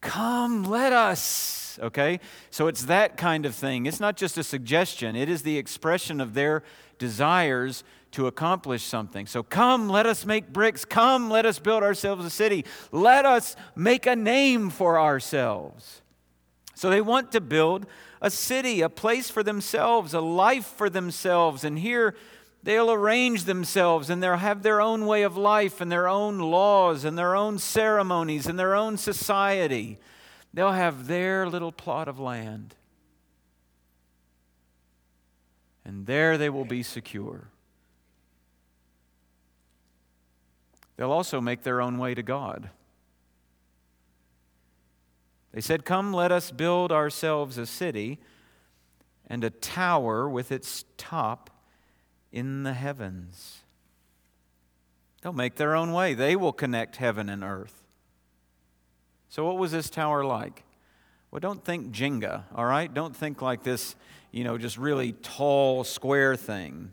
Come, 0.00 0.64
let 0.64 0.92
us. 0.92 1.78
Okay? 1.80 2.20
So 2.50 2.66
it's 2.66 2.84
that 2.84 3.16
kind 3.16 3.46
of 3.46 3.54
thing. 3.54 3.86
It's 3.86 4.00
not 4.00 4.16
just 4.16 4.36
a 4.36 4.42
suggestion, 4.42 5.14
it 5.14 5.28
is 5.28 5.42
the 5.42 5.58
expression 5.58 6.20
of 6.20 6.34
their 6.34 6.62
desires 6.98 7.84
to 8.12 8.26
accomplish 8.26 8.82
something. 8.82 9.26
So 9.26 9.42
come, 9.42 9.88
let 9.88 10.06
us 10.06 10.26
make 10.26 10.52
bricks. 10.52 10.84
Come, 10.84 11.30
let 11.30 11.46
us 11.46 11.58
build 11.58 11.82
ourselves 11.82 12.24
a 12.24 12.30
city. 12.30 12.64
Let 12.90 13.24
us 13.24 13.56
make 13.76 14.06
a 14.06 14.16
name 14.16 14.70
for 14.70 14.98
ourselves. 14.98 16.02
So 16.74 16.90
they 16.90 17.00
want 17.00 17.32
to 17.32 17.40
build 17.40 17.86
a 18.20 18.30
city, 18.30 18.80
a 18.80 18.88
place 18.88 19.30
for 19.30 19.42
themselves, 19.42 20.14
a 20.14 20.20
life 20.20 20.66
for 20.66 20.90
themselves. 20.90 21.62
And 21.62 21.78
here 21.78 22.14
they'll 22.62 22.90
arrange 22.90 23.44
themselves 23.44 24.10
and 24.10 24.22
they'll 24.22 24.36
have 24.36 24.62
their 24.62 24.80
own 24.80 25.06
way 25.06 25.22
of 25.22 25.36
life 25.36 25.80
and 25.80 25.92
their 25.92 26.08
own 26.08 26.38
laws 26.38 27.04
and 27.04 27.16
their 27.16 27.36
own 27.36 27.58
ceremonies 27.58 28.46
and 28.46 28.58
their 28.58 28.74
own 28.74 28.96
society. 28.96 29.98
They'll 30.52 30.72
have 30.72 31.06
their 31.06 31.48
little 31.48 31.72
plot 31.72 32.08
of 32.08 32.18
land. 32.18 32.74
And 35.84 36.06
there 36.06 36.36
they 36.38 36.50
will 36.50 36.64
be 36.64 36.82
secure. 36.82 37.49
They'll 41.00 41.12
also 41.12 41.40
make 41.40 41.62
their 41.62 41.80
own 41.80 41.96
way 41.96 42.12
to 42.14 42.22
God. 42.22 42.68
They 45.50 45.62
said, 45.62 45.86
Come, 45.86 46.12
let 46.12 46.30
us 46.30 46.50
build 46.50 46.92
ourselves 46.92 47.56
a 47.56 47.64
city 47.64 48.18
and 49.26 49.42
a 49.42 49.48
tower 49.48 50.28
with 50.28 50.52
its 50.52 50.84
top 50.98 51.48
in 52.32 52.64
the 52.64 52.74
heavens. 52.74 53.60
They'll 55.22 55.32
make 55.32 55.54
their 55.54 55.74
own 55.74 55.94
way. 55.94 56.12
They 56.12 56.36
will 56.36 56.52
connect 56.52 56.96
heaven 56.96 57.30
and 57.30 57.42
earth. 57.42 57.82
So, 59.30 59.46
what 59.46 59.56
was 59.56 59.72
this 59.72 59.88
tower 59.88 60.22
like? 60.22 60.64
Well, 61.30 61.40
don't 61.40 61.64
think 61.64 61.94
Jenga, 61.94 62.42
all 62.54 62.66
right? 62.66 62.92
Don't 62.92 63.16
think 63.16 63.40
like 63.40 63.62
this, 63.62 63.96
you 64.32 64.44
know, 64.44 64.58
just 64.58 64.76
really 64.76 65.12
tall, 65.12 65.82
square 65.82 66.36
thing. 66.36 66.92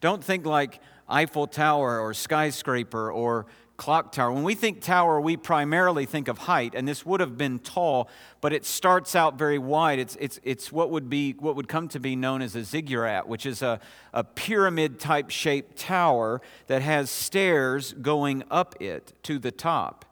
Don't 0.00 0.22
think 0.22 0.46
like 0.46 0.80
Eiffel 1.08 1.46
Tower 1.46 2.00
or 2.00 2.14
skyscraper 2.14 3.10
or 3.10 3.46
clock 3.78 4.10
tower. 4.10 4.32
When 4.32 4.42
we 4.42 4.56
think 4.56 4.82
tower, 4.82 5.20
we 5.20 5.36
primarily 5.36 6.04
think 6.04 6.26
of 6.26 6.36
height, 6.36 6.74
and 6.74 6.86
this 6.86 7.06
would 7.06 7.20
have 7.20 7.38
been 7.38 7.60
tall, 7.60 8.08
but 8.40 8.52
it 8.52 8.64
starts 8.64 9.14
out 9.14 9.38
very 9.38 9.58
wide. 9.58 10.00
It's, 10.00 10.16
it's, 10.20 10.40
it's 10.42 10.72
what, 10.72 10.90
would 10.90 11.08
be, 11.08 11.32
what 11.38 11.54
would 11.54 11.68
come 11.68 11.86
to 11.88 12.00
be 12.00 12.16
known 12.16 12.42
as 12.42 12.56
a 12.56 12.64
ziggurat, 12.64 13.28
which 13.28 13.46
is 13.46 13.62
a, 13.62 13.78
a 14.12 14.24
pyramid 14.24 14.98
type 14.98 15.30
shaped 15.30 15.78
tower 15.78 16.42
that 16.66 16.82
has 16.82 17.08
stairs 17.08 17.92
going 17.92 18.42
up 18.50 18.74
it 18.82 19.12
to 19.22 19.38
the 19.38 19.52
top. 19.52 20.04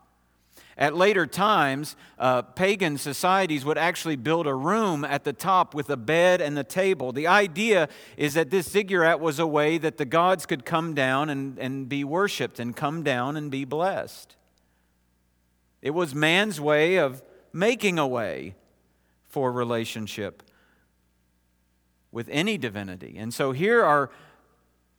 At 0.79 0.95
later 0.95 1.27
times, 1.27 1.97
uh, 2.19 2.43
pagan 2.43 2.99
societies 2.99 3.65
would 3.65 3.79
actually 3.79 4.17
build 4.17 4.47
a 4.47 4.55
room 4.55 5.07
at 5.07 5.25
the 5.25 5.33
top 5.33 5.75
with 5.75 5.89
a 5.89 5.97
bed 5.97 6.43
and 6.43 6.59
a 6.59 6.65
table. 6.65 7.13
The 7.13 7.27
idea 7.27 7.89
is 8.19 8.35
that 8.35 8.51
this 8.51 8.71
ziggurat 8.71 9.19
was 9.19 9.39
a 9.39 9.47
way 9.47 9.79
that 9.79 9.97
the 9.97 10.05
gods 10.05 10.45
could 10.45 10.67
come 10.67 10.93
down 10.93 11.31
and, 11.31 11.59
and 11.59 11.89
be 11.89 12.05
worshiped 12.05 12.61
and 12.61 12.77
come 12.77 13.03
down 13.03 13.39
and 13.39 13.51
be 13.51 13.65
blessed. 13.65 14.37
It 15.81 15.91
was 15.91 16.15
man's 16.15 16.61
way 16.61 16.97
of 16.97 17.23
making 17.55 17.99
a 17.99 18.07
way 18.07 18.55
for 19.29 19.51
relationship 19.51 20.43
with 22.13 22.29
any 22.31 22.59
divinity. 22.59 23.17
And 23.17 23.33
so 23.33 23.53
here 23.53 23.83
are 23.83 24.11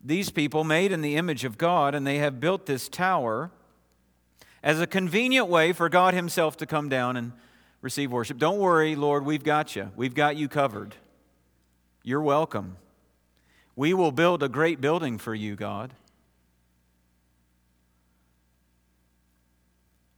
these 0.03 0.31
people 0.31 0.63
made 0.63 0.91
in 0.91 1.01
the 1.01 1.17
image 1.17 1.43
of 1.43 1.57
God, 1.57 1.93
and 1.93 2.05
they 2.05 2.17
have 2.17 2.39
built 2.39 2.65
this 2.65 2.89
tower 2.89 3.51
as 4.67 4.81
a 4.81 4.85
convenient 4.85 5.47
way 5.47 5.71
for 5.71 5.87
God 5.87 6.13
Himself 6.13 6.57
to 6.57 6.65
come 6.65 6.89
down 6.89 7.15
and 7.15 7.31
receive 7.81 8.11
worship. 8.11 8.37
Don't 8.37 8.59
worry, 8.59 8.97
Lord, 8.97 9.23
we've 9.23 9.45
got 9.45 9.77
you. 9.77 9.91
We've 9.95 10.13
got 10.13 10.35
you 10.35 10.49
covered. 10.49 10.93
You're 12.03 12.21
welcome. 12.21 12.75
We 13.77 13.93
will 13.93 14.11
build 14.11 14.43
a 14.43 14.49
great 14.49 14.81
building 14.81 15.19
for 15.19 15.33
you, 15.33 15.55
God. 15.55 15.93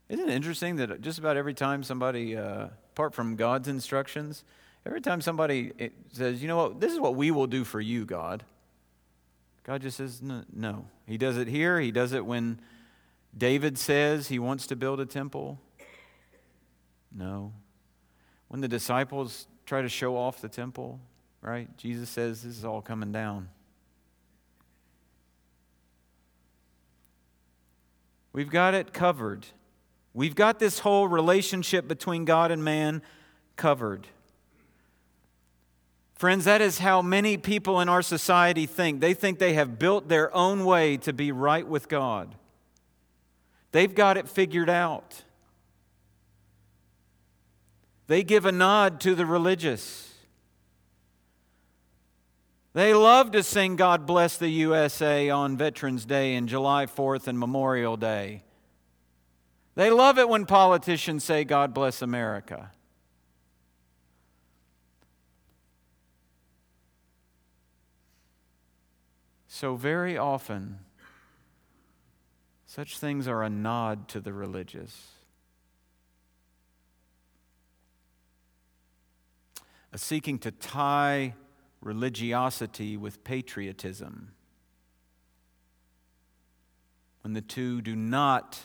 Isn't 0.09 0.27
it 0.27 0.33
interesting 0.33 0.77
that 0.77 0.99
just 1.01 1.19
about 1.19 1.37
every 1.37 1.53
time 1.53 1.83
somebody, 1.83 2.35
uh, 2.35 2.69
apart 2.93 3.13
from 3.13 3.35
God's 3.35 3.67
instructions, 3.67 4.43
every 4.83 5.01
time 5.01 5.21
somebody 5.21 5.73
eh, 5.77 5.89
says, 6.11 6.41
you 6.41 6.47
know 6.47 6.57
what, 6.57 6.79
this 6.79 6.91
is 6.91 6.99
what 6.99 7.13
we 7.13 7.29
will 7.29 7.45
do 7.45 7.63
for 7.63 7.79
you, 7.79 8.03
God, 8.03 8.43
God 9.63 9.83
just 9.83 9.97
says, 9.97 10.23
no. 10.23 10.41
no. 10.51 10.87
He 11.05 11.19
does 11.19 11.37
it 11.37 11.47
here, 11.47 11.79
He 11.79 11.91
does 11.91 12.13
it 12.13 12.25
when 12.25 12.59
David 13.37 13.77
says 13.77 14.27
he 14.27 14.39
wants 14.39 14.67
to 14.67 14.75
build 14.75 14.99
a 14.99 15.05
temple? 15.05 15.59
No. 17.11 17.53
When 18.47 18.61
the 18.61 18.67
disciples 18.67 19.47
try 19.65 19.81
to 19.81 19.89
show 19.89 20.17
off 20.17 20.41
the 20.41 20.49
temple, 20.49 20.99
right? 21.41 21.75
Jesus 21.77 22.09
says 22.09 22.41
this 22.43 22.57
is 22.57 22.65
all 22.65 22.81
coming 22.81 23.11
down. 23.11 23.49
We've 28.33 28.49
got 28.49 28.73
it 28.73 28.93
covered. 28.93 29.47
We've 30.13 30.35
got 30.35 30.59
this 30.59 30.79
whole 30.79 31.07
relationship 31.07 31.87
between 31.87 32.25
God 32.25 32.51
and 32.51 32.63
man 32.63 33.01
covered. 33.55 34.07
Friends, 36.15 36.45
that 36.45 36.61
is 36.61 36.79
how 36.79 37.01
many 37.01 37.37
people 37.37 37.79
in 37.79 37.87
our 37.87 38.01
society 38.01 38.65
think. 38.65 38.99
They 38.99 39.13
think 39.13 39.39
they 39.39 39.53
have 39.53 39.79
built 39.79 40.09
their 40.09 40.35
own 40.35 40.65
way 40.65 40.97
to 40.97 41.13
be 41.13 41.31
right 41.31 41.65
with 41.65 41.87
God. 41.87 42.35
They've 43.71 43.93
got 43.93 44.17
it 44.17 44.27
figured 44.27 44.69
out. 44.69 45.23
They 48.07 48.23
give 48.23 48.45
a 48.45 48.51
nod 48.51 48.99
to 49.01 49.13
the 49.13 49.25
religious. 49.25 50.11
They 52.73 52.93
love 52.93 53.31
to 53.31 53.43
sing 53.43 53.75
God 53.75 54.05
Bless 54.05 54.37
the 54.37 54.49
USA 54.49 55.29
on 55.29 55.57
Veterans 55.57 56.05
Day 56.05 56.35
and 56.35 56.47
July 56.47 56.85
4th 56.85 57.27
and 57.27 57.37
Memorial 57.37 57.97
Day. 57.97 58.43
They 59.75 59.91
love 59.91 60.17
it 60.17 60.27
when 60.27 60.45
politicians 60.45 61.23
say 61.23 61.43
God 61.43 61.73
bless 61.73 62.01
America. 62.01 62.71
So, 69.47 69.75
very 69.75 70.17
often, 70.17 70.79
such 72.79 72.97
things 72.97 73.27
are 73.27 73.43
a 73.43 73.49
nod 73.49 74.07
to 74.07 74.21
the 74.21 74.31
religious. 74.31 75.07
A 79.91 79.97
seeking 79.97 80.39
to 80.39 80.51
tie 80.51 81.35
religiosity 81.81 82.95
with 82.95 83.21
patriotism 83.25 84.31
when 87.19 87.33
the 87.33 87.41
two 87.41 87.81
do 87.81 87.97
not 87.97 88.59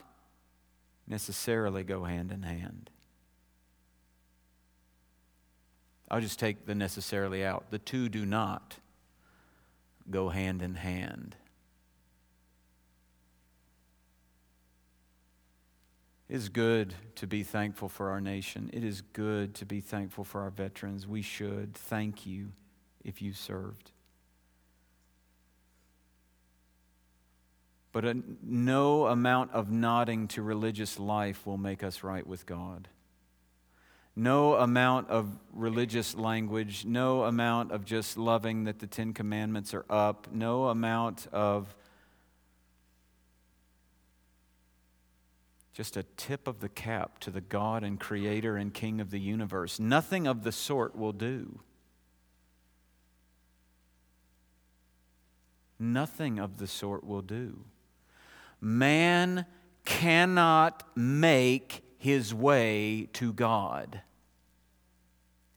necessarily 1.09 1.83
go 1.83 2.05
hand 2.05 2.31
in 2.31 2.45
hand. 2.45 2.91
I'll 6.09 6.21
just 6.21 6.39
take 6.39 6.67
the 6.67 6.75
necessarily 6.77 7.45
out. 7.45 7.73
The 7.73 7.81
two 7.81 8.09
do 8.09 8.25
not 8.25 8.77
go 10.09 10.29
hand 10.29 10.63
in 10.63 10.77
hand. 10.77 11.35
It 16.29 16.37
is 16.37 16.49
good 16.49 16.95
to 17.17 17.27
be 17.27 17.43
thankful 17.43 17.89
for 17.89 18.11
our 18.11 18.21
nation. 18.21 18.71
It 18.73 18.83
is 18.83 19.03
good 19.03 19.55
to 19.57 19.67
be 19.67 19.81
thankful 19.81 20.25
for 20.25 20.41
our 20.41 20.51
veterans. 20.51 21.07
We 21.07 21.21
should 21.21 21.75
thank 21.75 22.25
you 22.27 22.53
if 23.05 23.21
you 23.21 23.35
served. 23.35 23.91
But 27.93 28.05
a, 28.05 28.17
no 28.43 29.07
amount 29.07 29.53
of 29.53 29.71
nodding 29.71 30.27
to 30.29 30.43
religious 30.43 30.99
life 30.99 31.47
will 31.47 31.59
make 31.59 31.85
us 31.85 32.03
right 32.03 32.27
with 32.27 32.47
God. 32.47 32.89
No 34.17 34.55
amount 34.55 35.11
of 35.11 35.29
religious 35.53 36.15
language, 36.15 36.85
no 36.85 37.25
amount 37.25 37.71
of 37.71 37.85
just 37.85 38.17
loving 38.17 38.65
that 38.65 38.79
the 38.79 38.87
Ten 38.87 39.13
Commandments 39.13 39.75
are 39.75 39.85
up, 39.91 40.29
no 40.33 40.69
amount 40.69 41.27
of 41.33 41.75
just 45.75 45.97
a 45.97 46.05
tip 46.17 46.47
of 46.47 46.61
the 46.61 46.69
cap 46.69 47.19
to 47.19 47.31
the 47.31 47.41
God 47.41 47.83
and 47.83 47.99
Creator 47.99 48.57
and 48.57 48.73
King 48.73 49.01
of 49.01 49.11
the 49.11 49.19
universe. 49.19 49.81
Nothing 49.81 50.27
of 50.27 50.45
the 50.45 50.53
sort 50.53 50.95
will 50.95 51.13
do. 51.13 51.61
Nothing 55.79 56.39
of 56.39 56.59
the 56.59 56.69
sort 56.69 57.03
will 57.03 57.23
do. 57.23 57.65
Man 58.61 59.47
cannot 59.85 60.85
make 60.97 61.83
his 61.99 62.33
way 62.33 63.09
to 63.15 63.33
God 63.33 64.01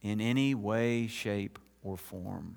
in 0.01 0.19
any 0.19 0.55
way, 0.55 1.05
shape, 1.05 1.59
or 1.83 1.95
form. 1.95 2.55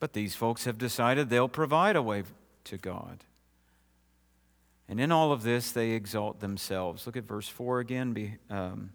But 0.00 0.14
these 0.14 0.34
folks 0.34 0.64
have 0.64 0.78
decided 0.78 1.28
they'll 1.28 1.48
provide 1.48 1.94
a 1.94 2.02
way 2.02 2.24
to 2.64 2.78
God. 2.78 3.24
And 4.88 4.98
in 4.98 5.12
all 5.12 5.30
of 5.30 5.44
this, 5.44 5.70
they 5.70 5.90
exalt 5.90 6.40
themselves. 6.40 7.06
Look 7.06 7.16
at 7.16 7.24
verse 7.24 7.46
4 7.46 7.78
again. 7.78 8.12
Be, 8.12 8.38
um, 8.48 8.90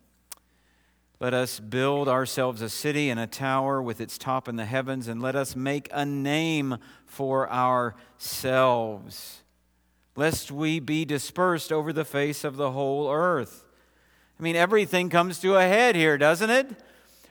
let 1.22 1.34
us 1.34 1.62
build 1.62 2.10
ourselves 2.10 2.62
a 2.62 2.70
city 2.70 3.10
and 3.10 3.20
a 3.20 3.28
tower 3.28 3.82
with 3.82 4.02
its 4.02 4.18
top 4.18 4.50
in 4.50 4.58
the 4.58 4.66
heavens, 4.66 5.08
and 5.08 5.22
let 5.22 5.36
us 5.36 5.56
make 5.56 5.88
a 5.94 6.06
name 6.06 6.78
for 7.06 7.50
ourselves, 7.50 9.44
lest 10.18 10.52
we 10.52 10.82
be 10.82 11.06
dispersed 11.06 11.72
over 11.72 11.94
the 11.94 12.04
face 12.04 12.44
of 12.44 12.58
the 12.58 12.72
whole 12.72 13.10
earth. 13.10 13.64
I 14.38 14.44
mean, 14.44 14.58
everything 14.58 15.10
comes 15.10 15.40
to 15.40 15.56
a 15.56 15.62
head 15.62 15.96
here, 15.96 16.18
doesn't 16.18 16.50
it? 16.50 16.68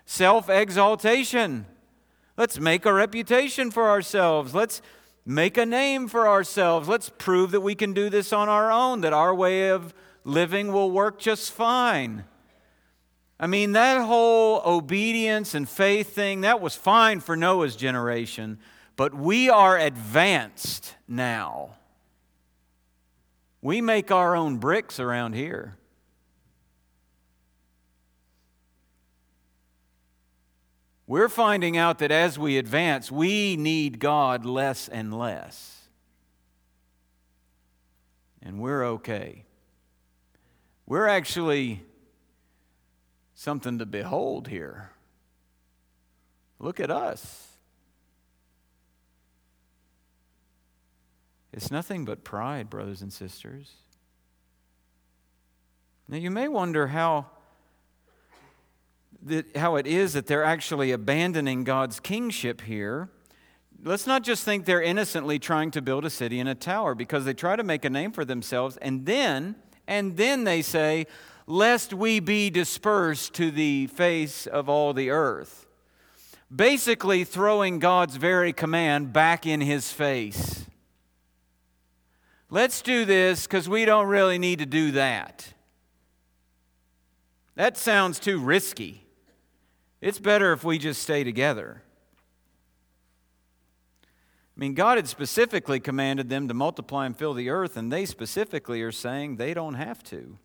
Self 0.07 0.49
exaltation. 0.49 1.67
Let's 2.37 2.59
make 2.59 2.85
a 2.85 2.93
reputation 2.93 3.71
for 3.71 3.89
ourselves. 3.89 4.55
Let's 4.55 4.83
make 5.25 5.57
a 5.57 5.65
name 5.65 6.09
for 6.09 6.29
ourselves. 6.29 6.89
Let's 6.89 7.09
prove 7.09 7.53
that 7.53 7.61
we 7.61 7.75
can 7.75 7.93
do 7.93 8.11
this 8.11 8.33
on 8.33 8.49
our 8.49 8.71
own, 8.71 9.03
that 9.03 9.13
our 9.13 9.35
way 9.35 9.71
of 9.71 9.95
living 10.25 10.73
will 10.73 10.91
work 10.91 11.19
just 11.19 11.53
fine. 11.53 12.25
I 13.39 13.47
mean, 13.47 13.73
that 13.73 14.05
whole 14.05 14.63
obedience 14.65 15.55
and 15.55 15.69
faith 15.69 16.15
thing, 16.15 16.43
that 16.43 16.61
was 16.61 16.75
fine 16.75 17.21
for 17.21 17.37
Noah's 17.37 17.77
generation, 17.77 18.59
but 18.97 19.15
we 19.15 19.51
are 19.51 19.79
advanced 19.79 20.95
now. 21.09 21.77
We 23.61 23.81
make 23.81 24.11
our 24.11 24.37
own 24.37 24.59
bricks 24.59 25.01
around 25.01 25.35
here. 25.35 25.77
We're 31.07 31.29
finding 31.29 31.77
out 31.77 31.99
that 31.99 32.11
as 32.11 32.39
we 32.39 32.57
advance, 32.57 33.13
we 33.13 33.57
need 33.57 33.99
God 33.99 34.47
less 34.47 34.89
and 34.89 35.17
less. 35.17 35.89
And 38.43 38.59
we're 38.59 38.85
okay. 38.85 39.45
We're 40.87 41.07
actually 41.07 41.83
something 43.35 43.79
to 43.79 43.87
behold 43.87 44.49
here. 44.49 44.91
Look 46.59 46.81
at 46.81 46.91
us. 46.91 47.49
It's 51.53 51.71
nothing 51.71 52.05
but 52.05 52.25
pride, 52.25 52.69
brothers 52.69 53.01
and 53.03 53.13
sisters. 53.13 53.73
Now, 56.09 56.17
you 56.17 56.31
may 56.31 56.49
wonder 56.49 56.89
how 56.89 57.27
that, 59.23 59.57
how 59.57 59.77
it 59.77 59.87
is 59.87 60.13
that 60.13 60.27
they're 60.27 60.45
actually 60.45 60.93
abandoning 60.93 61.65
God's 61.65 62.01
kingship 62.01 62.63
here. 62.63 63.09
Let's 63.83 64.07
not 64.07 64.23
just 64.23 64.45
think 64.45 64.65
they're 64.65 64.83
innocently 64.83 65.39
trying 65.39 65.71
to 65.73 65.83
build 65.83 66.05
a 66.05 66.11
city 66.11 66.41
and 66.41 66.49
a 66.49 66.55
tower 66.55 66.95
because 66.95 67.25
they 67.25 67.35
try 67.35 67.57
to 67.57 67.63
make 67.63 67.85
a 67.85 67.91
name 67.91 68.13
for 68.13 68.25
themselves 68.25 68.77
and 68.79 69.05
then 69.05 69.57
and 69.87 70.17
then 70.17 70.45
they 70.45 70.63
say 70.63 71.07
lest 71.47 71.93
we 71.93 72.21
be 72.21 72.49
dispersed 72.49 73.35
to 73.35 73.51
the 73.51 73.87
face 73.89 74.47
of 74.47 74.69
all 74.69 74.95
the 74.95 75.11
earth. 75.11 75.67
Basically 76.55 77.25
throwing 77.25 77.79
God's 77.79 78.17
very 78.17 78.53
command 78.53 79.13
back 79.13 79.47
in 79.47 79.61
his 79.61 79.91
face. 79.93 80.65
Let's 82.49 82.83
do 82.83 83.05
this 83.05 83.47
because 83.47 83.69
we 83.69 83.85
don't 83.85 84.07
really 84.07 84.39
need 84.39 84.61
to 84.61 84.67
do 84.67 84.93
that. 84.93 85.53
That 87.57 87.77
sounds 87.77 88.19
too 88.19 88.39
risky. 88.39 89.04
It's 90.05 90.19
better 90.19 90.53
if 90.53 90.63
we 90.63 90.77
just 90.77 91.03
stay 91.03 91.25
together. 91.25 91.81
I 94.05 94.61
mean, 94.61 94.75
God 94.75 94.99
had 94.99 95.09
specifically 95.09 95.81
commanded 95.81 96.29
them 96.29 96.47
to 96.49 96.53
multiply 96.53 97.07
and 97.07 97.17
fill 97.17 97.33
the 97.33 97.49
earth, 97.49 97.79
and 97.79 97.91
they 97.91 98.05
specifically 98.05 98.83
are 98.83 98.93
saying 98.93 99.37
they 99.37 99.55
don't 99.55 99.77
have 99.77 100.03
to. 100.05 100.39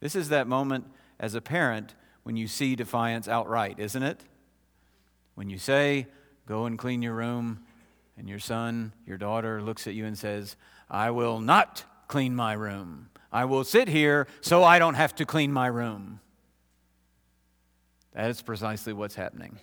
This 0.00 0.14
is 0.14 0.28
that 0.28 0.46
moment 0.46 0.84
as 1.18 1.34
a 1.34 1.40
parent 1.40 1.94
when 2.24 2.36
you 2.36 2.46
see 2.46 2.76
defiance 2.76 3.28
outright, 3.28 3.78
isn't 3.78 4.02
it? 4.02 4.20
When 5.36 5.48
you 5.48 5.56
say, 5.56 6.06
Go 6.44 6.66
and 6.66 6.78
clean 6.78 7.00
your 7.00 7.14
room, 7.14 7.64
and 8.18 8.28
your 8.28 8.38
son, 8.38 8.92
your 9.06 9.16
daughter 9.16 9.62
looks 9.62 9.86
at 9.86 9.94
you 9.94 10.04
and 10.04 10.18
says, 10.18 10.56
I 10.90 11.12
will 11.12 11.40
not 11.40 11.84
clean 12.08 12.36
my 12.36 12.52
room. 12.52 13.08
I 13.32 13.46
will 13.46 13.64
sit 13.64 13.88
here 13.88 14.26
so 14.42 14.62
I 14.62 14.78
don't 14.78 14.96
have 14.96 15.14
to 15.14 15.24
clean 15.24 15.50
my 15.50 15.68
room. 15.68 16.20
That 18.14 18.30
is 18.30 18.42
precisely 18.42 18.92
what's 18.92 19.16
happening. 19.16 19.58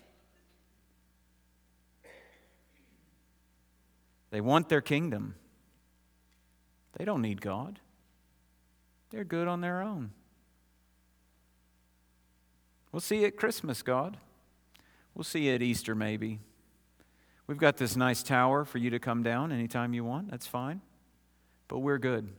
They 4.30 4.42
want 4.42 4.70
their 4.70 4.82
kingdom. 4.82 5.36
They 6.98 7.06
don't 7.06 7.22
need 7.22 7.42
God. 7.42 7.80
They're 9.10 9.24
good 9.24 9.48
on 9.48 9.62
their 9.62 9.82
own. 9.82 10.12
We'll 12.92 13.02
see 13.02 13.22
you 13.22 13.28
at 13.28 13.38
Christmas, 13.38 13.82
God. 13.82 14.18
We'll 15.16 15.24
see 15.24 15.48
you 15.48 15.56
at 15.56 15.62
Easter, 15.62 15.96
maybe. 15.96 16.40
We've 17.48 17.58
got 17.58 17.78
this 17.78 17.96
nice 17.96 18.24
tower 18.24 18.64
for 18.64 18.78
you 18.78 18.90
to 18.90 19.00
come 19.00 19.24
down 19.24 19.52
anytime 19.52 19.94
you 19.94 20.04
want. 20.04 20.32
That's 20.32 20.48
fine. 20.48 20.82
But 21.68 21.80
we're 21.80 21.98
good. 21.98 22.30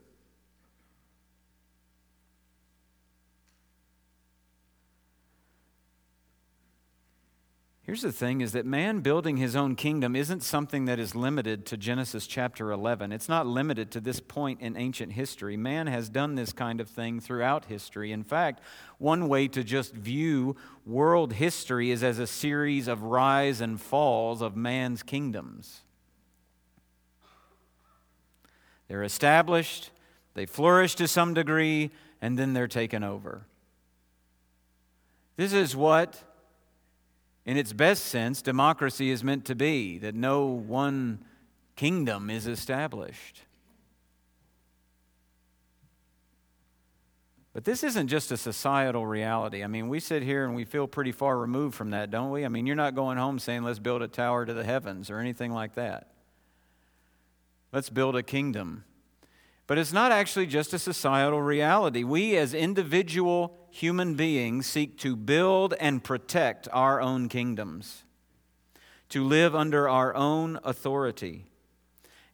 Here's 7.92 8.00
the 8.00 8.10
thing 8.10 8.40
is 8.40 8.52
that 8.52 8.64
man 8.64 9.00
building 9.00 9.36
his 9.36 9.54
own 9.54 9.76
kingdom 9.76 10.16
isn't 10.16 10.42
something 10.42 10.86
that 10.86 10.98
is 10.98 11.14
limited 11.14 11.66
to 11.66 11.76
Genesis 11.76 12.26
chapter 12.26 12.70
11. 12.70 13.12
It's 13.12 13.28
not 13.28 13.46
limited 13.46 13.90
to 13.90 14.00
this 14.00 14.18
point 14.18 14.62
in 14.62 14.78
ancient 14.78 15.12
history. 15.12 15.58
Man 15.58 15.88
has 15.88 16.08
done 16.08 16.34
this 16.34 16.54
kind 16.54 16.80
of 16.80 16.88
thing 16.88 17.20
throughout 17.20 17.66
history. 17.66 18.10
In 18.10 18.24
fact, 18.24 18.62
one 18.96 19.28
way 19.28 19.46
to 19.48 19.62
just 19.62 19.92
view 19.92 20.56
world 20.86 21.34
history 21.34 21.90
is 21.90 22.02
as 22.02 22.18
a 22.18 22.26
series 22.26 22.88
of 22.88 23.02
rise 23.02 23.60
and 23.60 23.78
falls 23.78 24.40
of 24.40 24.56
man's 24.56 25.02
kingdoms. 25.02 25.82
They're 28.88 29.04
established, 29.04 29.90
they 30.32 30.46
flourish 30.46 30.94
to 30.94 31.06
some 31.06 31.34
degree, 31.34 31.90
and 32.22 32.38
then 32.38 32.54
they're 32.54 32.68
taken 32.68 33.04
over. 33.04 33.44
This 35.36 35.52
is 35.52 35.76
what 35.76 36.22
in 37.44 37.56
its 37.56 37.72
best 37.72 38.06
sense, 38.06 38.40
democracy 38.42 39.10
is 39.10 39.24
meant 39.24 39.44
to 39.46 39.54
be 39.54 39.98
that 39.98 40.14
no 40.14 40.46
one 40.46 41.24
kingdom 41.74 42.30
is 42.30 42.46
established. 42.46 43.42
But 47.52 47.64
this 47.64 47.82
isn't 47.82 48.08
just 48.08 48.32
a 48.32 48.36
societal 48.36 49.06
reality. 49.06 49.62
I 49.62 49.66
mean, 49.66 49.88
we 49.88 50.00
sit 50.00 50.22
here 50.22 50.44
and 50.44 50.54
we 50.54 50.64
feel 50.64 50.86
pretty 50.86 51.12
far 51.12 51.36
removed 51.36 51.74
from 51.74 51.90
that, 51.90 52.10
don't 52.10 52.30
we? 52.30 52.46
I 52.46 52.48
mean, 52.48 52.66
you're 52.66 52.76
not 52.76 52.94
going 52.94 53.18
home 53.18 53.38
saying, 53.38 53.62
let's 53.62 53.78
build 53.78 54.00
a 54.00 54.08
tower 54.08 54.46
to 54.46 54.54
the 54.54 54.64
heavens 54.64 55.10
or 55.10 55.18
anything 55.18 55.52
like 55.52 55.74
that. 55.74 56.12
Let's 57.72 57.90
build 57.90 58.16
a 58.16 58.22
kingdom. 58.22 58.84
But 59.72 59.78
it's 59.78 59.90
not 59.90 60.12
actually 60.12 60.48
just 60.48 60.74
a 60.74 60.78
societal 60.78 61.40
reality. 61.40 62.04
We, 62.04 62.36
as 62.36 62.52
individual 62.52 63.56
human 63.70 64.16
beings 64.16 64.66
seek 64.66 64.98
to 64.98 65.16
build 65.16 65.72
and 65.80 66.04
protect 66.04 66.68
our 66.74 67.00
own 67.00 67.30
kingdoms, 67.30 68.02
to 69.08 69.24
live 69.24 69.54
under 69.54 69.88
our 69.88 70.14
own 70.14 70.60
authority. 70.62 71.46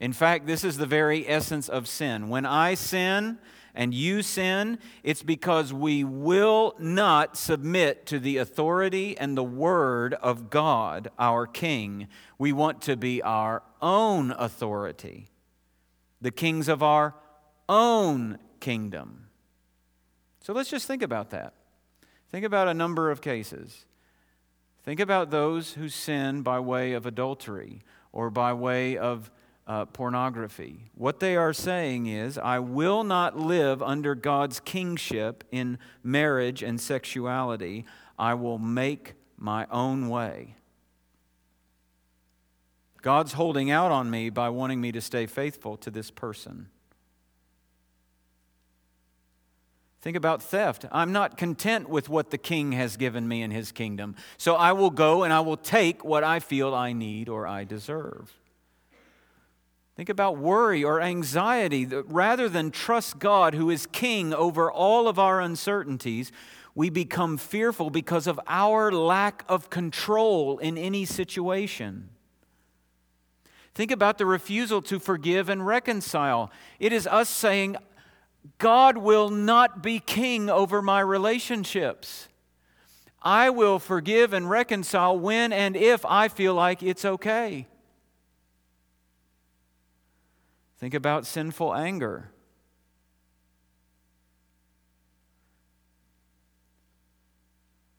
In 0.00 0.12
fact, 0.12 0.48
this 0.48 0.64
is 0.64 0.78
the 0.78 0.84
very 0.86 1.28
essence 1.28 1.68
of 1.68 1.86
sin. 1.86 2.28
When 2.28 2.44
I 2.44 2.74
sin 2.74 3.38
and 3.72 3.94
you 3.94 4.22
sin, 4.22 4.80
it's 5.04 5.22
because 5.22 5.72
we 5.72 6.02
will 6.02 6.74
not 6.80 7.36
submit 7.36 8.04
to 8.06 8.18
the 8.18 8.38
authority 8.38 9.16
and 9.16 9.38
the 9.38 9.44
word 9.44 10.14
of 10.14 10.50
God, 10.50 11.08
our 11.20 11.46
King. 11.46 12.08
We 12.36 12.52
want 12.52 12.82
to 12.82 12.96
be 12.96 13.22
our 13.22 13.62
own 13.80 14.32
authority, 14.32 15.28
the 16.20 16.32
kings 16.32 16.66
of 16.66 16.82
our 16.82 17.14
own 17.68 18.38
kingdom. 18.60 19.28
So 20.40 20.52
let's 20.52 20.70
just 20.70 20.86
think 20.86 21.02
about 21.02 21.30
that. 21.30 21.54
Think 22.30 22.44
about 22.44 22.68
a 22.68 22.74
number 22.74 23.10
of 23.10 23.20
cases. 23.20 23.84
Think 24.82 25.00
about 25.00 25.30
those 25.30 25.74
who 25.74 25.88
sin 25.88 26.42
by 26.42 26.60
way 26.60 26.92
of 26.92 27.04
adultery 27.04 27.82
or 28.12 28.30
by 28.30 28.52
way 28.52 28.96
of 28.96 29.30
uh, 29.66 29.84
pornography. 29.84 30.90
What 30.94 31.20
they 31.20 31.36
are 31.36 31.52
saying 31.52 32.06
is, 32.06 32.38
I 32.38 32.58
will 32.58 33.04
not 33.04 33.38
live 33.38 33.82
under 33.82 34.14
God's 34.14 34.60
kingship 34.60 35.44
in 35.52 35.78
marriage 36.02 36.62
and 36.62 36.80
sexuality. 36.80 37.84
I 38.18 38.32
will 38.34 38.58
make 38.58 39.12
my 39.36 39.66
own 39.70 40.08
way. 40.08 40.56
God's 43.02 43.34
holding 43.34 43.70
out 43.70 43.92
on 43.92 44.10
me 44.10 44.30
by 44.30 44.48
wanting 44.48 44.80
me 44.80 44.90
to 44.92 45.00
stay 45.00 45.26
faithful 45.26 45.76
to 45.76 45.90
this 45.90 46.10
person. 46.10 46.68
Think 50.08 50.16
about 50.16 50.42
theft. 50.42 50.86
I'm 50.90 51.12
not 51.12 51.36
content 51.36 51.90
with 51.90 52.08
what 52.08 52.30
the 52.30 52.38
king 52.38 52.72
has 52.72 52.96
given 52.96 53.28
me 53.28 53.42
in 53.42 53.50
his 53.50 53.72
kingdom. 53.72 54.16
So 54.38 54.54
I 54.54 54.72
will 54.72 54.88
go 54.88 55.22
and 55.22 55.34
I 55.34 55.40
will 55.40 55.58
take 55.58 56.02
what 56.02 56.24
I 56.24 56.40
feel 56.40 56.74
I 56.74 56.94
need 56.94 57.28
or 57.28 57.46
I 57.46 57.64
deserve. 57.64 58.34
Think 59.96 60.08
about 60.08 60.38
worry 60.38 60.82
or 60.82 61.02
anxiety. 61.02 61.84
Rather 61.84 62.48
than 62.48 62.70
trust 62.70 63.18
God, 63.18 63.52
who 63.52 63.68
is 63.68 63.84
king 63.84 64.32
over 64.32 64.72
all 64.72 65.08
of 65.08 65.18
our 65.18 65.42
uncertainties, 65.42 66.32
we 66.74 66.88
become 66.88 67.36
fearful 67.36 67.90
because 67.90 68.26
of 68.26 68.40
our 68.46 68.90
lack 68.90 69.44
of 69.46 69.68
control 69.68 70.56
in 70.56 70.78
any 70.78 71.04
situation. 71.04 72.08
Think 73.74 73.92
about 73.92 74.16
the 74.16 74.26
refusal 74.26 74.80
to 74.82 74.98
forgive 74.98 75.48
and 75.48 75.64
reconcile. 75.64 76.50
It 76.80 76.92
is 76.92 77.06
us 77.06 77.28
saying, 77.28 77.76
God 78.58 78.98
will 78.98 79.30
not 79.30 79.82
be 79.82 80.00
king 80.00 80.50
over 80.50 80.82
my 80.82 81.00
relationships. 81.00 82.28
I 83.22 83.50
will 83.50 83.78
forgive 83.78 84.32
and 84.32 84.48
reconcile 84.48 85.18
when 85.18 85.52
and 85.52 85.76
if 85.76 86.04
I 86.06 86.28
feel 86.28 86.54
like 86.54 86.82
it's 86.82 87.04
okay. 87.04 87.66
Think 90.78 90.94
about 90.94 91.26
sinful 91.26 91.74
anger. 91.74 92.30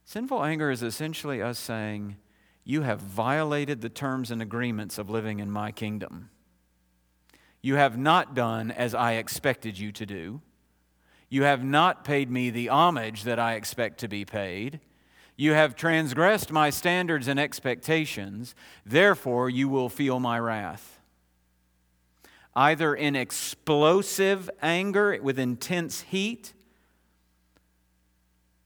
Sinful 0.05 0.43
anger 0.43 0.71
is 0.71 0.81
essentially 0.81 1.41
us 1.41 1.59
saying, 1.59 2.15
You 2.63 2.81
have 2.81 2.99
violated 2.99 3.81
the 3.81 3.89
terms 3.89 4.31
and 4.31 4.41
agreements 4.41 4.97
of 4.97 5.09
living 5.09 5.39
in 5.39 5.51
my 5.51 5.71
kingdom. 5.71 6.31
You 7.61 7.75
have 7.75 7.97
not 7.97 8.35
done 8.35 8.71
as 8.71 8.95
I 8.95 9.13
expected 9.13 9.77
you 9.77 9.91
to 9.93 10.05
do. 10.05 10.41
You 11.29 11.43
have 11.43 11.63
not 11.63 12.03
paid 12.03 12.31
me 12.31 12.49
the 12.49 12.69
homage 12.69 13.23
that 13.23 13.39
I 13.39 13.53
expect 13.53 13.99
to 13.99 14.07
be 14.07 14.25
paid. 14.25 14.79
You 15.35 15.53
have 15.53 15.75
transgressed 15.75 16.51
my 16.51 16.69
standards 16.69 17.27
and 17.27 17.39
expectations. 17.39 18.55
Therefore, 18.85 19.49
you 19.49 19.69
will 19.69 19.89
feel 19.89 20.19
my 20.19 20.39
wrath 20.39 20.99
either 22.55 22.93
in 22.93 23.15
explosive 23.15 24.49
anger 24.61 25.17
with 25.21 25.39
intense 25.39 26.01
heat 26.01 26.53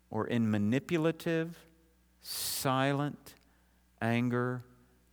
or 0.10 0.25
in 0.25 0.49
manipulative, 0.49 1.58
silent 2.21 3.36
anger 4.01 4.63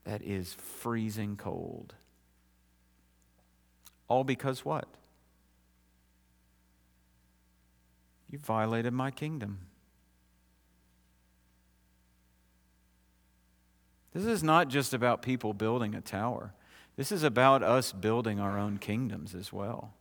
that 0.04 0.22
is 0.22 0.54
freezing 0.54 1.36
cold. 1.36 1.94
All 4.10 4.24
because 4.24 4.64
what? 4.64 4.88
You 8.28 8.38
violated 8.38 8.92
my 8.92 9.12
kingdom. 9.12 9.60
This 14.12 14.24
is 14.24 14.42
not 14.42 14.68
just 14.68 14.92
about 14.92 15.22
people 15.22 15.54
building 15.54 15.94
a 15.94 16.00
tower. 16.00 16.52
This 16.96 17.12
is 17.12 17.22
about 17.22 17.62
us 17.62 17.92
building 17.92 18.40
our 18.40 18.58
own 18.58 18.78
kingdoms 18.78 19.32
as 19.32 19.52
well. 19.52 19.94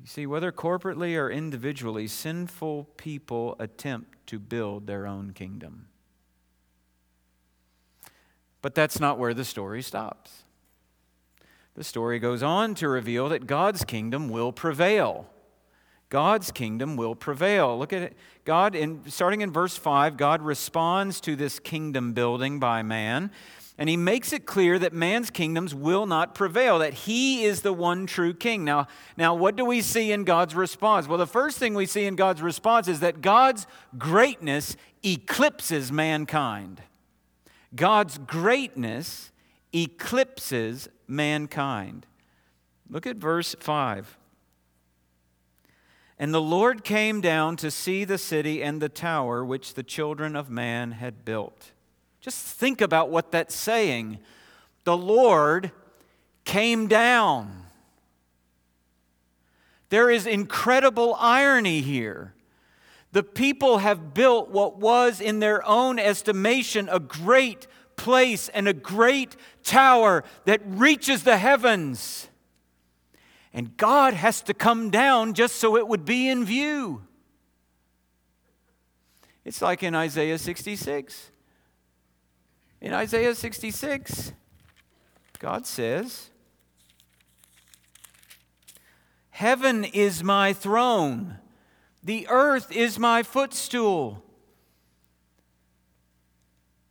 You 0.00 0.06
see, 0.06 0.26
whether 0.26 0.50
corporately 0.52 1.18
or 1.18 1.30
individually, 1.30 2.06
sinful 2.06 2.84
people 2.96 3.56
attempt 3.58 4.26
to 4.28 4.38
build 4.38 4.86
their 4.86 5.06
own 5.06 5.32
kingdom. 5.34 5.88
But 8.68 8.74
that's 8.74 9.00
not 9.00 9.18
where 9.18 9.32
the 9.32 9.46
story 9.46 9.80
stops. 9.80 10.42
The 11.74 11.82
story 11.82 12.18
goes 12.18 12.42
on 12.42 12.74
to 12.74 12.86
reveal 12.86 13.30
that 13.30 13.46
God's 13.46 13.82
kingdom 13.82 14.28
will 14.28 14.52
prevail. 14.52 15.26
God's 16.10 16.52
kingdom 16.52 16.94
will 16.94 17.14
prevail. 17.14 17.78
Look 17.78 17.94
at 17.94 18.02
it. 18.02 18.16
God, 18.44 18.74
in, 18.74 19.04
starting 19.06 19.40
in 19.40 19.50
verse 19.50 19.78
5, 19.78 20.18
God 20.18 20.42
responds 20.42 21.18
to 21.22 21.34
this 21.34 21.58
kingdom 21.58 22.12
building 22.12 22.60
by 22.60 22.82
man, 22.82 23.30
and 23.78 23.88
he 23.88 23.96
makes 23.96 24.34
it 24.34 24.44
clear 24.44 24.78
that 24.78 24.92
man's 24.92 25.30
kingdoms 25.30 25.74
will 25.74 26.04
not 26.04 26.34
prevail, 26.34 26.78
that 26.80 26.92
he 26.92 27.44
is 27.44 27.62
the 27.62 27.72
one 27.72 28.04
true 28.04 28.34
king. 28.34 28.66
Now, 28.66 28.86
now, 29.16 29.34
what 29.34 29.56
do 29.56 29.64
we 29.64 29.80
see 29.80 30.12
in 30.12 30.24
God's 30.24 30.54
response? 30.54 31.08
Well, 31.08 31.16
the 31.16 31.26
first 31.26 31.56
thing 31.56 31.72
we 31.72 31.86
see 31.86 32.04
in 32.04 32.16
God's 32.16 32.42
response 32.42 32.86
is 32.86 33.00
that 33.00 33.22
God's 33.22 33.66
greatness 33.96 34.76
eclipses 35.02 35.90
mankind. 35.90 36.82
God's 37.74 38.18
greatness 38.18 39.30
eclipses 39.72 40.88
mankind. 41.06 42.06
Look 42.88 43.06
at 43.06 43.16
verse 43.16 43.54
5. 43.60 44.16
And 46.18 46.34
the 46.34 46.40
Lord 46.40 46.82
came 46.82 47.20
down 47.20 47.56
to 47.56 47.70
see 47.70 48.04
the 48.04 48.18
city 48.18 48.62
and 48.62 48.80
the 48.80 48.88
tower 48.88 49.44
which 49.44 49.74
the 49.74 49.82
children 49.82 50.34
of 50.34 50.50
man 50.50 50.92
had 50.92 51.24
built. 51.24 51.72
Just 52.20 52.44
think 52.44 52.80
about 52.80 53.10
what 53.10 53.30
that's 53.30 53.54
saying. 53.54 54.18
The 54.84 54.96
Lord 54.96 55.70
came 56.44 56.88
down. 56.88 57.64
There 59.90 60.10
is 60.10 60.26
incredible 60.26 61.14
irony 61.18 61.80
here. 61.80 62.34
The 63.12 63.22
people 63.22 63.78
have 63.78 64.12
built 64.12 64.50
what 64.50 64.78
was, 64.78 65.20
in 65.20 65.40
their 65.40 65.66
own 65.66 65.98
estimation, 65.98 66.88
a 66.90 67.00
great 67.00 67.66
place 67.96 68.48
and 68.50 68.68
a 68.68 68.72
great 68.72 69.36
tower 69.62 70.24
that 70.44 70.60
reaches 70.64 71.24
the 71.24 71.38
heavens. 71.38 72.28
And 73.52 73.76
God 73.76 74.14
has 74.14 74.40
to 74.42 74.54
come 74.54 74.90
down 74.90 75.34
just 75.34 75.56
so 75.56 75.76
it 75.76 75.88
would 75.88 76.04
be 76.04 76.28
in 76.28 76.44
view. 76.44 77.02
It's 79.44 79.62
like 79.62 79.82
in 79.82 79.94
Isaiah 79.94 80.38
66. 80.38 81.30
In 82.80 82.92
Isaiah 82.92 83.34
66, 83.34 84.32
God 85.38 85.66
says, 85.66 86.30
Heaven 89.30 89.84
is 89.84 90.22
my 90.22 90.52
throne, 90.52 91.38
the 92.02 92.26
earth 92.28 92.70
is 92.72 92.98
my 92.98 93.22
footstool. 93.22 94.22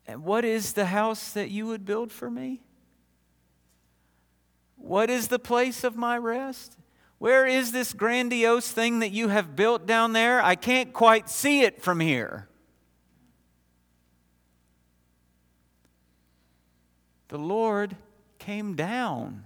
And 0.05 0.23
what 0.23 0.45
is 0.45 0.73
the 0.73 0.85
house 0.85 1.31
that 1.31 1.49
you 1.49 1.67
would 1.67 1.85
build 1.85 2.11
for 2.11 2.29
me? 2.29 2.61
What 4.77 5.09
is 5.09 5.27
the 5.27 5.39
place 5.39 5.83
of 5.83 5.97
my 5.97 6.17
rest? 6.17 6.77
Where 7.17 7.45
is 7.45 7.71
this 7.71 7.93
grandiose 7.93 8.71
thing 8.71 8.99
that 8.99 9.09
you 9.11 9.29
have 9.29 9.55
built 9.55 9.85
down 9.85 10.13
there? 10.13 10.41
I 10.41 10.55
can't 10.55 10.93
quite 10.93 11.29
see 11.29 11.61
it 11.61 11.81
from 11.81 11.99
here. 11.99 12.47
The 17.29 17.39
Lord 17.39 17.97
came 18.39 18.75
down. 18.75 19.43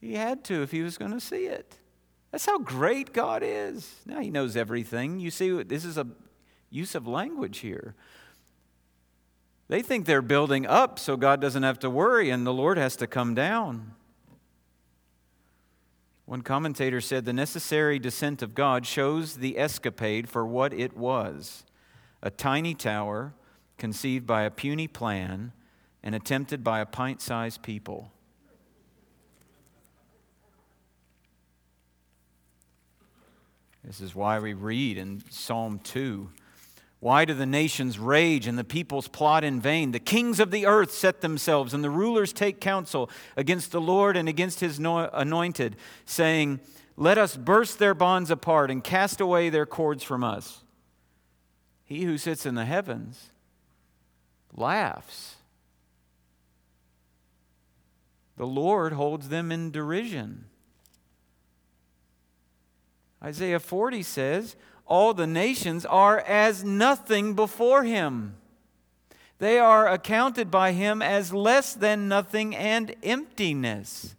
He 0.00 0.14
had 0.14 0.44
to 0.44 0.62
if 0.62 0.70
he 0.70 0.82
was 0.82 0.96
going 0.96 1.12
to 1.12 1.20
see 1.20 1.46
it. 1.46 1.76
That's 2.30 2.46
how 2.46 2.58
great 2.58 3.12
God 3.12 3.42
is. 3.44 3.96
Now 4.06 4.20
he 4.20 4.30
knows 4.30 4.56
everything. 4.56 5.18
You 5.18 5.30
see, 5.30 5.62
this 5.62 5.84
is 5.84 5.98
a 5.98 6.06
use 6.70 6.94
of 6.94 7.06
language 7.06 7.58
here. 7.58 7.94
They 9.68 9.82
think 9.82 10.06
they're 10.06 10.22
building 10.22 10.66
up 10.66 10.98
so 10.98 11.16
God 11.16 11.40
doesn't 11.40 11.62
have 11.62 11.78
to 11.80 11.90
worry 11.90 12.30
and 12.30 12.46
the 12.46 12.52
Lord 12.52 12.78
has 12.78 12.96
to 12.96 13.06
come 13.06 13.34
down. 13.34 13.94
One 16.24 16.42
commentator 16.42 17.00
said 17.00 17.24
the 17.24 17.32
necessary 17.32 17.98
descent 17.98 18.40
of 18.42 18.54
God 18.54 18.86
shows 18.86 19.36
the 19.36 19.58
escapade 19.58 20.28
for 20.28 20.46
what 20.46 20.72
it 20.72 20.96
was 20.96 21.64
a 22.22 22.30
tiny 22.30 22.74
tower 22.74 23.32
conceived 23.78 24.26
by 24.26 24.42
a 24.42 24.50
puny 24.50 24.86
plan 24.86 25.52
and 26.02 26.14
attempted 26.14 26.62
by 26.62 26.80
a 26.80 26.86
pint 26.86 27.20
sized 27.20 27.62
people. 27.62 28.12
This 33.90 34.00
is 34.00 34.14
why 34.14 34.38
we 34.38 34.52
read 34.52 34.98
in 34.98 35.20
Psalm 35.30 35.80
2 35.82 36.30
Why 37.00 37.24
do 37.24 37.34
the 37.34 37.44
nations 37.44 37.98
rage 37.98 38.46
and 38.46 38.56
the 38.56 38.62
peoples 38.62 39.08
plot 39.08 39.42
in 39.42 39.60
vain? 39.60 39.90
The 39.90 39.98
kings 39.98 40.38
of 40.38 40.52
the 40.52 40.64
earth 40.64 40.92
set 40.92 41.22
themselves, 41.22 41.74
and 41.74 41.82
the 41.82 41.90
rulers 41.90 42.32
take 42.32 42.60
counsel 42.60 43.10
against 43.36 43.72
the 43.72 43.80
Lord 43.80 44.16
and 44.16 44.28
against 44.28 44.60
his 44.60 44.78
anointed, 44.78 45.74
saying, 46.04 46.60
Let 46.96 47.18
us 47.18 47.36
burst 47.36 47.80
their 47.80 47.92
bonds 47.92 48.30
apart 48.30 48.70
and 48.70 48.84
cast 48.84 49.20
away 49.20 49.50
their 49.50 49.66
cords 49.66 50.04
from 50.04 50.22
us. 50.22 50.62
He 51.82 52.04
who 52.04 52.16
sits 52.16 52.46
in 52.46 52.54
the 52.54 52.66
heavens 52.66 53.32
laughs. 54.54 55.34
The 58.36 58.46
Lord 58.46 58.92
holds 58.92 59.30
them 59.30 59.50
in 59.50 59.72
derision. 59.72 60.44
Isaiah 63.22 63.60
40 63.60 64.02
says, 64.02 64.56
All 64.86 65.14
the 65.14 65.26
nations 65.26 65.84
are 65.86 66.20
as 66.20 66.64
nothing 66.64 67.34
before 67.34 67.84
him. 67.84 68.34
They 69.38 69.58
are 69.58 69.88
accounted 69.88 70.50
by 70.50 70.72
him 70.72 71.00
as 71.00 71.32
less 71.32 71.74
than 71.74 72.08
nothing 72.08 72.54
and 72.54 72.94
emptiness. 73.02 74.14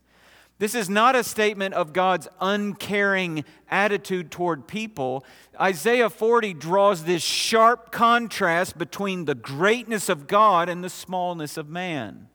This 0.62 0.76
is 0.76 0.90
not 0.90 1.16
a 1.16 1.24
statement 1.24 1.74
of 1.74 1.92
God's 1.92 2.28
uncaring 2.40 3.46
attitude 3.70 4.30
toward 4.30 4.68
people. 4.68 5.26
Isaiah 5.60 6.10
40 6.10 6.54
draws 6.54 7.04
this 7.04 7.24
sharp 7.24 7.92
contrast 7.92 8.78
between 8.78 9.26
the 9.26 9.34
greatness 9.34 10.08
of 10.08 10.28
God 10.28 10.70
and 10.70 10.84
the 10.84 10.90
smallness 10.90 11.58
of 11.58 11.68
man. 11.68 12.28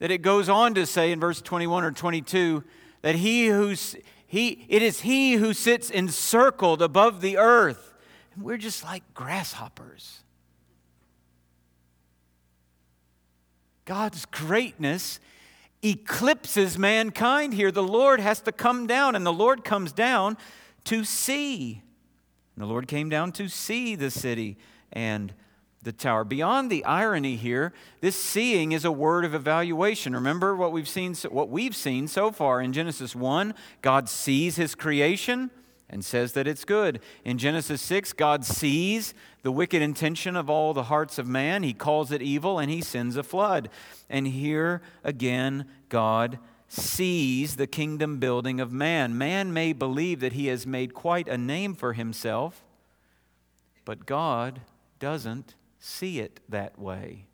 That 0.00 0.10
it 0.10 0.22
goes 0.22 0.48
on 0.48 0.74
to 0.74 0.86
say 0.86 1.12
in 1.12 1.20
verse 1.20 1.40
21 1.40 1.84
or 1.84 1.92
22 1.92 2.64
that 3.02 3.14
he 3.14 3.46
who's 3.46 3.94
he, 4.26 4.66
it 4.68 4.82
is 4.82 5.00
He 5.00 5.34
who 5.34 5.52
sits 5.52 5.90
encircled 5.90 6.82
above 6.82 7.20
the 7.20 7.36
earth. 7.38 7.94
And 8.34 8.44
we're 8.44 8.56
just 8.56 8.84
like 8.84 9.02
grasshoppers. 9.14 10.20
God's 13.84 14.24
greatness 14.26 15.20
eclipses 15.82 16.76
mankind 16.76 17.54
here. 17.54 17.70
The 17.70 17.82
Lord 17.82 18.18
has 18.18 18.40
to 18.42 18.52
come 18.52 18.88
down, 18.88 19.14
and 19.14 19.24
the 19.24 19.32
Lord 19.32 19.64
comes 19.64 19.92
down 19.92 20.36
to 20.84 21.04
see. 21.04 21.82
And 22.56 22.62
the 22.62 22.66
Lord 22.66 22.88
came 22.88 23.08
down 23.08 23.30
to 23.32 23.48
see 23.48 23.94
the 23.94 24.10
city 24.10 24.56
and 24.92 25.32
the 25.82 25.92
tower. 25.92 26.24
Beyond 26.24 26.70
the 26.70 26.84
irony 26.84 27.36
here, 27.36 27.72
this 28.00 28.16
seeing 28.16 28.72
is 28.72 28.84
a 28.84 28.92
word 28.92 29.24
of 29.24 29.34
evaluation. 29.34 30.14
Remember 30.14 30.56
what 30.56 30.72
we've 30.72 30.88
seen 30.88 31.14
what 31.30 31.48
we've 31.48 31.76
seen 31.76 32.08
so 32.08 32.32
far 32.32 32.60
in 32.60 32.72
Genesis 32.72 33.14
1, 33.14 33.54
God 33.82 34.08
sees 34.08 34.56
his 34.56 34.74
creation 34.74 35.50
and 35.88 36.04
says 36.04 36.32
that 36.32 36.48
it's 36.48 36.64
good. 36.64 37.00
In 37.24 37.38
Genesis 37.38 37.80
6, 37.82 38.12
God 38.14 38.44
sees 38.44 39.14
the 39.42 39.52
wicked 39.52 39.82
intention 39.82 40.34
of 40.34 40.50
all 40.50 40.74
the 40.74 40.84
hearts 40.84 41.18
of 41.18 41.28
man. 41.28 41.62
He 41.62 41.72
calls 41.72 42.10
it 42.10 42.22
evil 42.22 42.58
and 42.58 42.70
he 42.70 42.80
sends 42.80 43.16
a 43.16 43.22
flood. 43.22 43.68
And 44.10 44.26
here 44.26 44.82
again, 45.04 45.66
God 45.88 46.38
sees 46.68 47.56
the 47.56 47.66
kingdom 47.66 48.18
building 48.18 48.60
of 48.60 48.72
man. 48.72 49.16
Man 49.16 49.52
may 49.52 49.72
believe 49.72 50.20
that 50.20 50.32
he 50.32 50.48
has 50.48 50.66
made 50.66 50.94
quite 50.94 51.28
a 51.28 51.38
name 51.38 51.74
for 51.74 51.92
himself, 51.92 52.64
but 53.84 54.06
God 54.06 54.62
doesn't 54.98 55.54
see 55.86 56.18
it 56.18 56.40
that 56.48 56.78
way. 56.78 57.26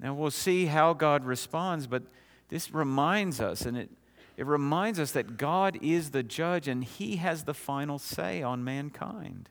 Now 0.00 0.14
we'll 0.14 0.30
see 0.30 0.66
how 0.66 0.92
God 0.92 1.24
responds, 1.24 1.86
but 1.86 2.02
this 2.48 2.72
reminds 2.72 3.40
us, 3.40 3.62
and 3.62 3.76
it, 3.76 3.90
it 4.36 4.46
reminds 4.46 4.98
us 4.98 5.12
that 5.12 5.36
God 5.36 5.78
is 5.80 6.10
the 6.10 6.22
judge 6.22 6.68
and 6.68 6.82
He 6.82 7.16
has 7.16 7.44
the 7.44 7.54
final 7.54 7.98
say 7.98 8.42
on 8.42 8.64
mankind. 8.64 9.48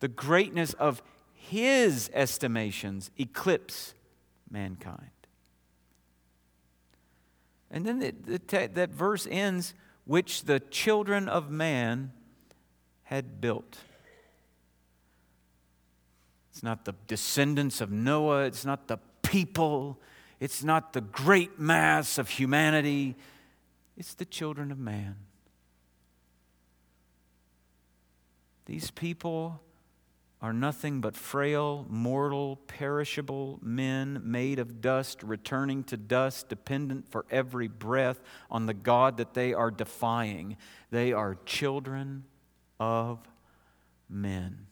The 0.00 0.08
greatness 0.08 0.74
of 0.74 1.02
His 1.34 2.10
estimations 2.12 3.10
eclipse 3.18 3.94
mankind. 4.50 5.10
And 7.70 7.84
then 7.84 7.98
the, 7.98 8.14
the, 8.38 8.70
that 8.74 8.90
verse 8.90 9.26
ends, 9.30 9.74
which 10.04 10.44
the 10.44 10.60
children 10.60 11.28
of 11.28 11.50
man 11.50 12.12
had 13.04 13.40
built. 13.40 13.78
It's 16.56 16.62
not 16.62 16.86
the 16.86 16.94
descendants 17.06 17.82
of 17.82 17.90
Noah. 17.92 18.46
It's 18.46 18.64
not 18.64 18.88
the 18.88 18.96
people. 19.20 20.00
It's 20.40 20.64
not 20.64 20.94
the 20.94 21.02
great 21.02 21.60
mass 21.60 22.16
of 22.16 22.30
humanity. 22.30 23.14
It's 23.98 24.14
the 24.14 24.24
children 24.24 24.72
of 24.72 24.78
man. 24.78 25.16
These 28.64 28.90
people 28.90 29.60
are 30.40 30.54
nothing 30.54 31.02
but 31.02 31.14
frail, 31.14 31.84
mortal, 31.90 32.56
perishable 32.66 33.58
men 33.60 34.22
made 34.24 34.58
of 34.58 34.80
dust, 34.80 35.22
returning 35.22 35.84
to 35.84 35.98
dust, 35.98 36.48
dependent 36.48 37.10
for 37.10 37.26
every 37.30 37.68
breath 37.68 38.18
on 38.50 38.64
the 38.64 38.72
God 38.72 39.18
that 39.18 39.34
they 39.34 39.52
are 39.52 39.70
defying. 39.70 40.56
They 40.90 41.12
are 41.12 41.36
children 41.44 42.24
of 42.80 43.18
men. 44.08 44.65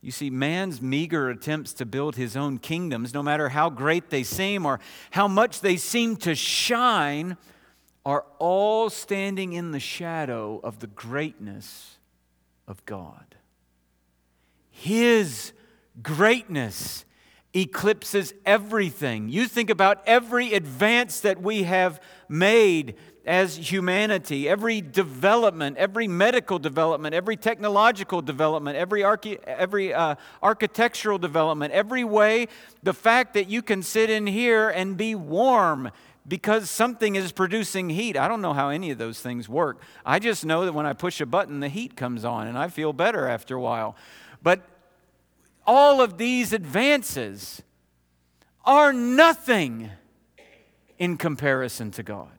You 0.00 0.12
see, 0.12 0.30
man's 0.30 0.80
meager 0.80 1.28
attempts 1.28 1.72
to 1.74 1.86
build 1.86 2.16
his 2.16 2.36
own 2.36 2.58
kingdoms, 2.58 3.12
no 3.12 3.22
matter 3.22 3.48
how 3.48 3.68
great 3.68 4.10
they 4.10 4.22
seem 4.22 4.64
or 4.64 4.78
how 5.10 5.26
much 5.26 5.60
they 5.60 5.76
seem 5.76 6.16
to 6.18 6.34
shine, 6.34 7.36
are 8.06 8.24
all 8.38 8.90
standing 8.90 9.52
in 9.52 9.72
the 9.72 9.80
shadow 9.80 10.60
of 10.62 10.78
the 10.78 10.86
greatness 10.86 11.98
of 12.66 12.84
God. 12.86 13.34
His 14.70 15.52
greatness 16.00 17.04
eclipses 17.52 18.32
everything. 18.46 19.28
You 19.28 19.46
think 19.46 19.68
about 19.68 20.02
every 20.06 20.54
advance 20.54 21.20
that 21.20 21.42
we 21.42 21.64
have 21.64 22.00
made 22.28 22.94
as 23.28 23.56
humanity, 23.56 24.48
every 24.48 24.80
development, 24.80 25.76
every 25.76 26.08
medical 26.08 26.58
development, 26.58 27.14
every 27.14 27.36
technological 27.36 28.22
development, 28.22 28.76
every, 28.76 29.04
archi- 29.04 29.38
every 29.46 29.94
uh, 29.94 30.14
architectural 30.42 31.18
development, 31.18 31.72
every 31.72 32.04
way, 32.04 32.48
the 32.82 32.94
fact 32.94 33.34
that 33.34 33.48
you 33.48 33.62
can 33.62 33.82
sit 33.82 34.10
in 34.10 34.26
here 34.26 34.70
and 34.70 34.96
be 34.96 35.14
warm 35.14 35.90
because 36.26 36.70
something 36.70 37.16
is 37.16 37.32
producing 37.32 37.90
heat. 37.90 38.16
I 38.16 38.28
don't 38.28 38.42
know 38.42 38.52
how 38.52 38.68
any 38.70 38.90
of 38.90 38.98
those 38.98 39.20
things 39.20 39.48
work. 39.48 39.80
I 40.04 40.18
just 40.18 40.44
know 40.44 40.64
that 40.64 40.72
when 40.72 40.86
I 40.86 40.92
push 40.92 41.20
a 41.20 41.26
button, 41.26 41.60
the 41.60 41.68
heat 41.68 41.96
comes 41.96 42.24
on 42.24 42.46
and 42.46 42.58
I 42.58 42.68
feel 42.68 42.92
better 42.92 43.28
after 43.28 43.56
a 43.56 43.60
while. 43.60 43.96
But 44.42 44.66
all 45.66 46.00
of 46.00 46.18
these 46.18 46.52
advances 46.52 47.62
are 48.64 48.92
nothing 48.92 49.90
in 50.98 51.16
comparison 51.16 51.90
to 51.92 52.02
God. 52.02 52.30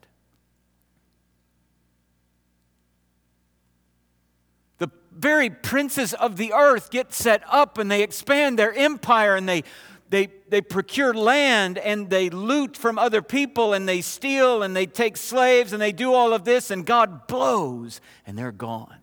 The 4.78 4.89
very 5.19 5.49
princes 5.49 6.13
of 6.13 6.38
the 6.38 6.53
earth 6.53 6.89
get 6.89 7.13
set 7.13 7.43
up 7.49 7.77
and 7.77 7.91
they 7.91 8.01
expand 8.01 8.58
their 8.58 8.73
empire 8.73 9.36
and 9.36 9.47
they, 9.49 9.63
they, 10.10 10.29
they 10.47 10.62
procure 10.62 11.13
land 11.13 11.77
and 11.77 12.10
they 12.10 12.29
loot 12.29 12.77
from 12.77 12.97
other 12.97 13.21
people 13.21 13.73
and 13.73 13.88
they 13.88 13.99
steal 13.99 14.63
and 14.63 14.75
they 14.75 14.86
take 14.86 15.17
slaves 15.17 15.73
and 15.73 15.82
they 15.82 15.91
do 15.91 16.13
all 16.13 16.34
of 16.34 16.45
this 16.45 16.71
and 16.71 16.86
God 16.86 17.27
blows 17.27 17.99
and 18.25 18.38
they're 18.38 18.53
gone. 18.53 18.95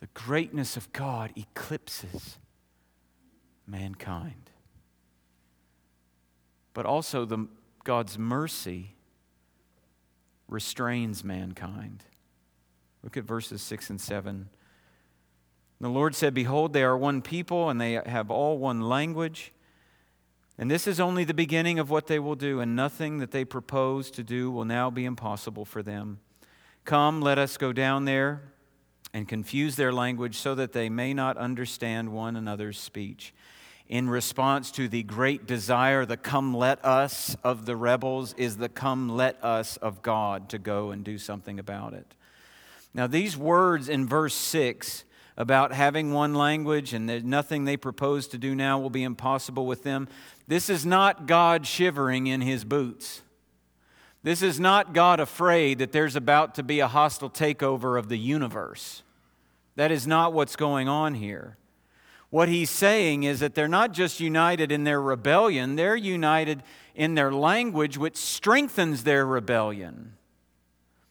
The 0.00 0.08
greatness 0.14 0.78
of 0.78 0.90
God 0.94 1.32
eclipses 1.36 2.38
mankind. 3.66 4.50
But 6.72 6.86
also 6.86 7.26
the, 7.26 7.48
God's 7.84 8.18
mercy 8.18 8.94
restrains 10.48 11.22
mankind. 11.22 12.04
Look 13.02 13.16
at 13.16 13.24
verses 13.24 13.62
6 13.62 13.90
and 13.90 14.00
7. 14.00 14.48
The 15.80 15.88
Lord 15.88 16.14
said, 16.14 16.34
Behold, 16.34 16.72
they 16.72 16.82
are 16.82 16.96
one 16.96 17.22
people, 17.22 17.70
and 17.70 17.80
they 17.80 18.00
have 18.04 18.30
all 18.30 18.58
one 18.58 18.80
language. 18.80 19.52
And 20.58 20.68
this 20.68 20.88
is 20.88 20.98
only 20.98 21.22
the 21.22 21.34
beginning 21.34 21.78
of 21.78 21.88
what 21.88 22.08
they 22.08 22.18
will 22.18 22.34
do, 22.34 22.58
and 22.58 22.74
nothing 22.74 23.18
that 23.18 23.30
they 23.30 23.44
propose 23.44 24.10
to 24.12 24.24
do 24.24 24.50
will 24.50 24.64
now 24.64 24.90
be 24.90 25.04
impossible 25.04 25.64
for 25.64 25.84
them. 25.84 26.18
Come, 26.84 27.20
let 27.20 27.38
us 27.38 27.56
go 27.56 27.72
down 27.72 28.06
there 28.06 28.42
and 29.14 29.28
confuse 29.28 29.76
their 29.76 29.92
language 29.92 30.36
so 30.36 30.54
that 30.56 30.72
they 30.72 30.88
may 30.88 31.14
not 31.14 31.36
understand 31.36 32.10
one 32.10 32.34
another's 32.34 32.78
speech. 32.78 33.32
In 33.88 34.10
response 34.10 34.70
to 34.72 34.88
the 34.88 35.02
great 35.02 35.46
desire, 35.46 36.04
the 36.04 36.16
come 36.16 36.54
let 36.54 36.84
us 36.84 37.36
of 37.42 37.64
the 37.64 37.76
rebels, 37.76 38.34
is 38.36 38.58
the 38.58 38.68
come 38.68 39.08
let 39.08 39.42
us 39.42 39.76
of 39.78 40.02
God 40.02 40.50
to 40.50 40.58
go 40.58 40.90
and 40.90 41.02
do 41.02 41.16
something 41.16 41.58
about 41.58 41.94
it. 41.94 42.14
Now, 42.92 43.06
these 43.06 43.36
words 43.36 43.88
in 43.88 44.06
verse 44.06 44.34
6 44.34 45.04
about 45.36 45.72
having 45.72 46.12
one 46.12 46.34
language 46.34 46.92
and 46.92 47.08
there's 47.08 47.22
nothing 47.22 47.64
they 47.64 47.76
propose 47.76 48.26
to 48.26 48.38
do 48.38 48.54
now 48.54 48.78
will 48.78 48.90
be 48.90 49.04
impossible 49.04 49.66
with 49.66 49.84
them, 49.84 50.08
this 50.48 50.68
is 50.68 50.84
not 50.84 51.26
God 51.26 51.66
shivering 51.66 52.26
in 52.26 52.40
his 52.40 52.64
boots. 52.64 53.22
This 54.24 54.42
is 54.42 54.58
not 54.58 54.94
God 54.94 55.20
afraid 55.20 55.78
that 55.78 55.92
there's 55.92 56.16
about 56.16 56.56
to 56.56 56.62
be 56.62 56.80
a 56.80 56.88
hostile 56.88 57.30
takeover 57.30 57.98
of 57.98 58.08
the 58.08 58.18
universe. 58.18 59.04
That 59.76 59.92
is 59.92 60.06
not 60.08 60.32
what's 60.32 60.56
going 60.56 60.88
on 60.88 61.14
here. 61.14 61.57
What 62.30 62.48
he's 62.48 62.70
saying 62.70 63.22
is 63.22 63.40
that 63.40 63.54
they're 63.54 63.68
not 63.68 63.92
just 63.92 64.20
united 64.20 64.70
in 64.70 64.84
their 64.84 65.00
rebellion, 65.00 65.76
they're 65.76 65.96
united 65.96 66.62
in 66.94 67.14
their 67.14 67.32
language, 67.32 67.96
which 67.96 68.16
strengthens 68.16 69.04
their 69.04 69.24
rebellion. 69.24 70.14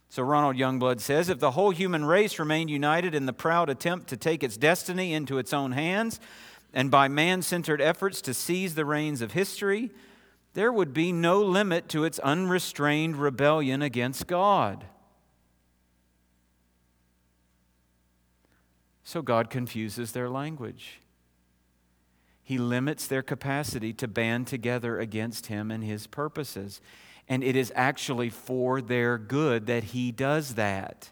So 0.09 0.24
Ronald 0.24 0.55
Youngblood 0.55 0.99
says 0.99 1.30
if 1.30 1.39
the 1.39 1.51
whole 1.51 1.72
human 1.72 2.05
race 2.05 2.39
remained 2.39 2.70
united 2.70 3.15
in 3.15 3.26
the 3.26 3.34
proud 3.34 3.70
attempt 3.70 4.07
to 4.09 4.18
take 4.18 4.43
its 4.43 4.57
destiny 4.57 5.13
into 5.13 5.38
its 5.38 5.53
own 5.53 5.72
hands, 5.72 6.20
and 6.74 6.91
by 6.91 7.07
man 7.07 7.41
centered 7.41 7.82
efforts 7.82 8.22
to 8.22 8.34
seize 8.34 8.76
the 8.76 8.86
reins 8.86 9.22
of 9.22 9.32
history, 9.32 9.91
there 10.53 10.72
would 10.72 10.93
be 10.93 11.11
no 11.11 11.41
limit 11.41 11.89
to 11.89 12.03
its 12.03 12.20
unrestrained 12.20 13.15
rebellion 13.15 13.82
against 13.82 14.28
God. 14.28 14.86
So 19.03 19.22
God 19.22 19.49
confuses 19.49 20.11
their 20.11 20.30
language. 20.30 20.99
He 22.48 22.58
limits 22.58 23.08
their 23.08 23.24
capacity 23.24 23.91
to 23.91 24.08
band 24.08 24.48
together 24.48 25.02
against 25.02 25.48
Him 25.48 25.70
and 25.70 25.84
His 25.84 26.08
purposes. 26.08 26.80
And 27.28 27.43
it 27.43 27.58
is 27.58 27.74
actually 27.76 28.30
for 28.30 28.80
their 28.80 29.18
good 29.18 29.66
that 29.66 29.84
He 29.84 30.14
does 30.14 30.56
that. 30.56 31.10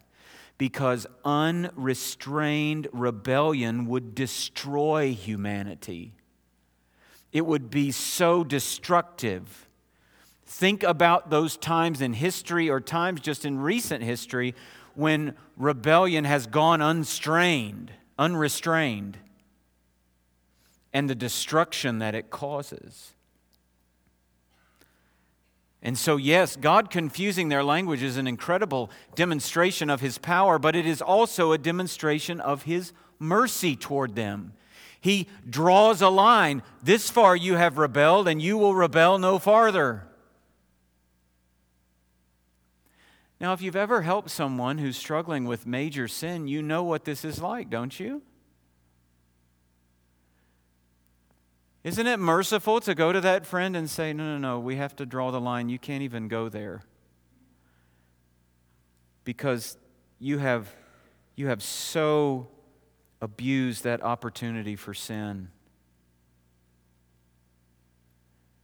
Because 0.58 1.06
unrestrained 1.26 2.88
rebellion 2.94 3.86
would 3.88 4.16
destroy 4.16 5.12
humanity, 5.12 6.14
it 7.34 7.46
would 7.46 7.70
be 7.70 7.92
so 7.92 8.46
destructive. 8.46 9.68
Think 10.46 10.84
about 10.84 11.32
those 11.32 11.58
times 11.58 12.00
in 12.00 12.14
history 12.14 12.70
or 12.70 12.80
times 12.80 13.20
just 13.20 13.44
in 13.44 13.60
recent 13.60 14.06
history 14.06 14.56
when 14.94 15.36
rebellion 15.58 16.24
has 16.24 16.48
gone 16.48 16.82
unstrained, 16.82 17.92
unrestrained 18.18 19.18
and 20.96 21.10
the 21.10 21.14
destruction 21.14 22.00
that 22.00 22.16
it 22.16 22.30
causes. 22.30 23.12
And 25.82 25.98
so, 25.98 26.16
yes, 26.16 26.56
God 26.56 26.90
confusing 26.90 27.50
their 27.50 27.66
language 27.66 28.02
is 28.02 28.16
an 28.16 28.28
incredible 28.28 28.90
demonstration 29.14 29.90
of 29.90 30.00
His 30.00 30.18
power, 30.18 30.58
but 30.58 30.74
it 30.74 30.86
is 30.86 31.02
also 31.02 31.52
a 31.52 31.58
demonstration 31.58 32.40
of 32.40 32.64
His 32.64 32.94
mercy 33.20 33.76
toward 33.76 34.16
them. 34.16 34.54
He 35.02 35.28
draws 35.48 36.02
a 36.02 36.08
line. 36.08 36.64
This 36.82 37.10
far 37.10 37.36
you 37.36 37.56
have 37.56 37.78
rebelled, 37.78 38.30
and 38.30 38.42
you 38.42 38.58
will 38.58 38.74
rebel 38.74 39.20
no 39.20 39.38
farther. 39.38 40.08
Now, 43.42 43.52
if 43.52 43.62
you've 43.62 43.76
ever 43.76 44.04
helped 44.04 44.30
someone 44.30 44.78
who's 44.78 44.96
struggling 44.96 45.44
with 45.44 45.68
major 45.68 46.08
sin, 46.08 46.48
you 46.48 46.62
know 46.62 46.84
what 46.84 47.04
this 47.04 47.26
is 47.26 47.42
like, 47.42 47.70
don't 47.70 48.00
you? 48.00 48.22
Isn't 51.86 52.08
it 52.08 52.18
merciful 52.18 52.82
to 52.82 52.96
go 52.96 53.12
to 53.12 53.22
that 53.22 53.46
friend 53.46 53.76
and 53.78 53.88
say, 53.88 54.12
No, 54.12 54.24
no, 54.24 54.38
no, 54.40 54.60
we 54.60 54.78
have 54.78 54.96
to 54.96 55.06
draw 55.06 55.30
the 55.30 55.40
line. 55.40 55.70
You 55.70 55.78
can't 55.78 56.02
even 56.02 56.28
go 56.28 56.50
there. 56.50 56.84
Because 59.24 59.78
you 60.18 60.40
have, 60.40 60.74
you 61.36 61.46
have 61.46 61.62
so 61.62 62.48
abused 63.22 63.84
that 63.84 64.02
opportunity 64.02 64.76
for 64.76 64.96
sin. 64.96 65.50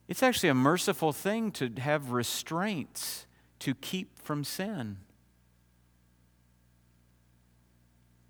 It's 0.08 0.24
actually 0.24 0.50
a 0.50 0.56
merciful 0.56 1.14
thing 1.14 1.52
to 1.52 1.70
have 1.78 2.12
restraints 2.12 3.28
to 3.60 3.76
keep 3.76 4.18
from 4.18 4.44
sin. 4.44 4.98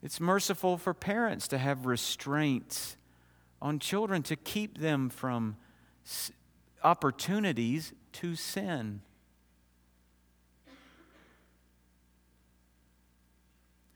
It's 0.04 0.20
merciful 0.20 0.78
for 0.78 0.94
parents 0.94 1.48
to 1.48 1.58
have 1.58 1.86
restraints 1.86 2.98
on 3.62 3.80
children 3.80 4.24
to 4.24 4.36
keep 4.36 4.80
them 4.80 5.10
from 5.10 5.56
opportunities 6.84 7.94
to 8.14 8.36
sin. 8.36 9.02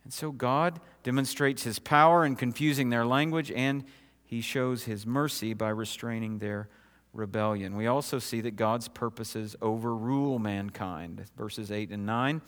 And 0.03 0.13
so 0.13 0.31
God 0.31 0.79
demonstrates 1.01 1.63
his 1.63 1.79
power 1.79 2.23
in 2.25 2.35
confusing 2.35 2.91
their 2.91 3.05
language, 3.05 3.51
and 3.51 3.83
he 4.23 4.39
shows 4.39 4.83
his 4.83 5.05
mercy 5.05 5.55
by 5.55 5.69
restraining 5.69 6.37
their 6.37 6.69
rebellion. 7.11 7.75
We 7.75 7.87
also 7.87 8.19
see 8.19 8.41
that 8.41 8.55
God's 8.55 8.87
purposes 8.87 9.55
overrule 9.63 10.37
mankind. 10.37 11.23
Verses 11.35 11.71
8 11.71 11.89
and 11.89 12.05
9. 12.05 12.41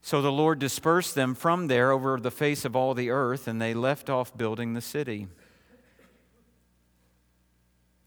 So 0.00 0.22
the 0.22 0.30
Lord 0.30 0.60
dispersed 0.60 1.16
them 1.16 1.34
from 1.34 1.66
there 1.66 1.90
over 1.90 2.18
the 2.20 2.30
face 2.30 2.64
of 2.64 2.76
all 2.76 2.94
the 2.94 3.10
earth, 3.10 3.48
and 3.48 3.60
they 3.60 3.74
left 3.74 4.08
off 4.08 4.36
building 4.36 4.74
the 4.74 4.80
city. 4.80 5.26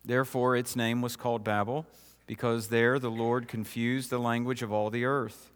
Therefore, 0.06 0.56
its 0.56 0.76
name 0.76 1.02
was 1.02 1.16
called 1.16 1.44
Babel, 1.44 1.86
because 2.26 2.68
there 2.68 3.00
the 3.00 3.12
Lord 3.12 3.48
confused 3.48 4.10
the 4.10 4.20
language 4.20 4.62
of 4.62 4.72
all 4.72 4.90
the 4.90 5.06
earth. 5.06 5.52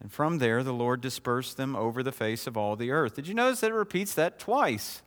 And 0.00 0.10
from 0.10 0.38
there 0.38 0.62
the 0.62 0.72
Lord 0.72 1.00
dispersed 1.00 1.56
them 1.56 1.76
over 1.76 2.02
the 2.02 2.12
face 2.12 2.46
of 2.46 2.56
all 2.56 2.76
the 2.76 2.90
earth. 2.90 3.14
Did 3.14 3.28
you 3.28 3.34
notice 3.34 3.60
that 3.60 3.70
it 3.70 3.74
repeats 3.74 4.14
that 4.14 4.38
twice? 4.38 5.02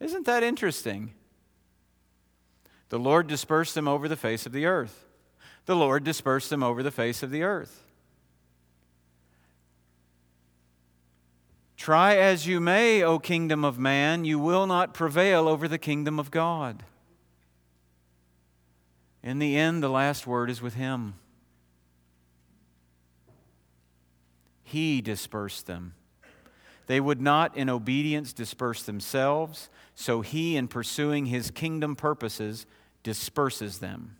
Isn't 0.00 0.26
that 0.26 0.42
interesting? 0.42 1.12
The 2.88 2.98
Lord 2.98 3.26
dispersed 3.26 3.74
them 3.74 3.86
over 3.86 4.08
the 4.08 4.16
face 4.16 4.46
of 4.46 4.52
the 4.52 4.64
earth. 4.64 5.04
The 5.66 5.76
Lord 5.76 6.04
dispersed 6.04 6.48
them 6.48 6.62
over 6.62 6.82
the 6.82 6.90
face 6.90 7.22
of 7.22 7.30
the 7.30 7.42
earth. 7.42 7.84
Try 11.76 12.16
as 12.16 12.46
you 12.46 12.60
may, 12.60 13.02
O 13.02 13.18
kingdom 13.18 13.64
of 13.64 13.78
man, 13.78 14.24
you 14.24 14.38
will 14.38 14.66
not 14.66 14.94
prevail 14.94 15.46
over 15.46 15.68
the 15.68 15.78
kingdom 15.78 16.18
of 16.18 16.30
God. 16.30 16.82
In 19.28 19.40
the 19.40 19.58
end, 19.58 19.82
the 19.82 19.90
last 19.90 20.26
word 20.26 20.48
is 20.48 20.62
with 20.62 20.72
Him. 20.72 21.12
He 24.62 25.02
dispersed 25.02 25.66
them. 25.66 25.92
They 26.86 26.98
would 26.98 27.20
not, 27.20 27.54
in 27.54 27.68
obedience, 27.68 28.32
disperse 28.32 28.82
themselves, 28.84 29.68
so 29.94 30.22
He, 30.22 30.56
in 30.56 30.66
pursuing 30.66 31.26
His 31.26 31.50
kingdom 31.50 31.94
purposes, 31.94 32.64
disperses 33.02 33.80
them. 33.80 34.16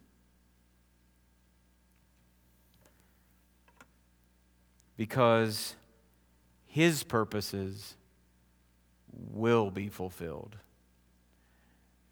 Because 4.99 5.75
His 6.67 7.03
purposes 7.03 7.97
will 9.11 9.71
be 9.71 9.89
fulfilled. 9.89 10.57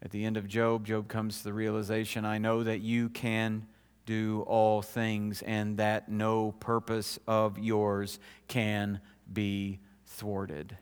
At 0.01 0.11
the 0.11 0.25
end 0.25 0.37
of 0.37 0.47
Job, 0.47 0.85
Job 0.85 1.07
comes 1.07 1.39
to 1.39 1.43
the 1.45 1.53
realization 1.53 2.23
I 2.23 2.37
know 2.37 2.63
that 2.63 2.81
you 2.81 3.09
can 3.09 3.67
do 4.05 4.43
all 4.47 4.81
things 4.81 5.41
and 5.41 5.77
that 5.77 6.09
no 6.09 6.53
purpose 6.53 7.19
of 7.27 7.59
yours 7.59 8.19
can 8.47 9.01
be 9.31 9.79
thwarted. 10.05 10.77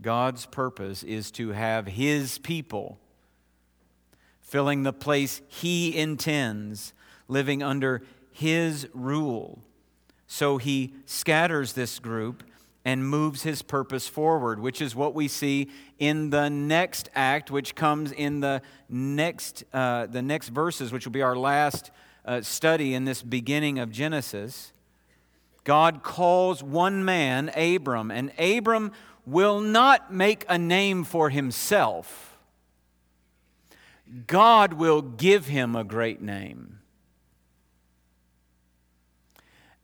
God's 0.00 0.46
purpose 0.46 1.02
is 1.02 1.30
to 1.32 1.50
have 1.50 1.86
His 1.86 2.38
people 2.38 2.98
filling 4.40 4.82
the 4.82 4.92
place 4.92 5.40
He 5.48 5.96
intends, 5.96 6.92
living 7.26 7.62
under 7.62 8.02
His 8.30 8.88
rule. 8.92 9.62
So 10.26 10.58
He 10.58 10.94
scatters 11.06 11.72
this 11.72 11.98
group 11.98 12.42
and 12.84 13.06
moves 13.06 13.42
his 13.42 13.62
purpose 13.62 14.08
forward, 14.08 14.58
which 14.58 14.80
is 14.82 14.94
what 14.94 15.14
we 15.14 15.28
see 15.28 15.70
in 15.98 16.30
the 16.30 16.50
next 16.50 17.08
act, 17.14 17.50
which 17.50 17.74
comes 17.74 18.10
in 18.12 18.40
the 18.40 18.60
next, 18.88 19.64
uh, 19.72 20.06
the 20.06 20.22
next 20.22 20.48
verses, 20.48 20.92
which 20.92 21.04
will 21.04 21.12
be 21.12 21.22
our 21.22 21.36
last 21.36 21.90
uh, 22.24 22.40
study 22.40 22.94
in 22.94 23.04
this 23.04 23.22
beginning 23.22 23.78
of 23.78 23.90
Genesis. 23.90 24.72
God 25.64 26.02
calls 26.02 26.62
one 26.62 27.04
man, 27.04 27.50
Abram, 27.50 28.10
and 28.10 28.32
Abram 28.38 28.92
will 29.24 29.60
not 29.60 30.12
make 30.12 30.44
a 30.48 30.58
name 30.58 31.04
for 31.04 31.30
himself. 31.30 32.36
God 34.26 34.74
will 34.74 35.02
give 35.02 35.46
him 35.46 35.76
a 35.76 35.84
great 35.84 36.20
name. 36.20 36.81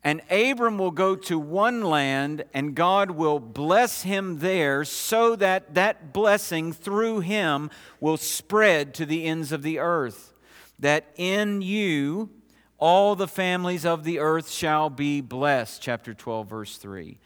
And 0.08 0.22
Abram 0.30 0.78
will 0.78 0.90
go 0.90 1.16
to 1.16 1.38
one 1.38 1.82
land, 1.82 2.46
and 2.54 2.74
God 2.74 3.10
will 3.10 3.38
bless 3.38 4.04
him 4.04 4.38
there 4.38 4.82
so 4.86 5.36
that 5.36 5.74
that 5.74 6.14
blessing 6.14 6.72
through 6.72 7.20
him 7.20 7.68
will 8.00 8.16
spread 8.16 8.94
to 8.94 9.04
the 9.04 9.26
ends 9.26 9.52
of 9.52 9.62
the 9.62 9.78
earth. 9.78 10.32
That 10.78 11.12
in 11.16 11.60
you 11.60 12.30
all 12.78 13.16
the 13.16 13.28
families 13.28 13.84
of 13.84 14.04
the 14.04 14.18
earth 14.18 14.48
shall 14.48 14.88
be 14.88 15.20
blessed. 15.20 15.82
Chapter 15.82 16.14
12, 16.14 16.48
verse 16.48 16.78
3. 16.78 17.18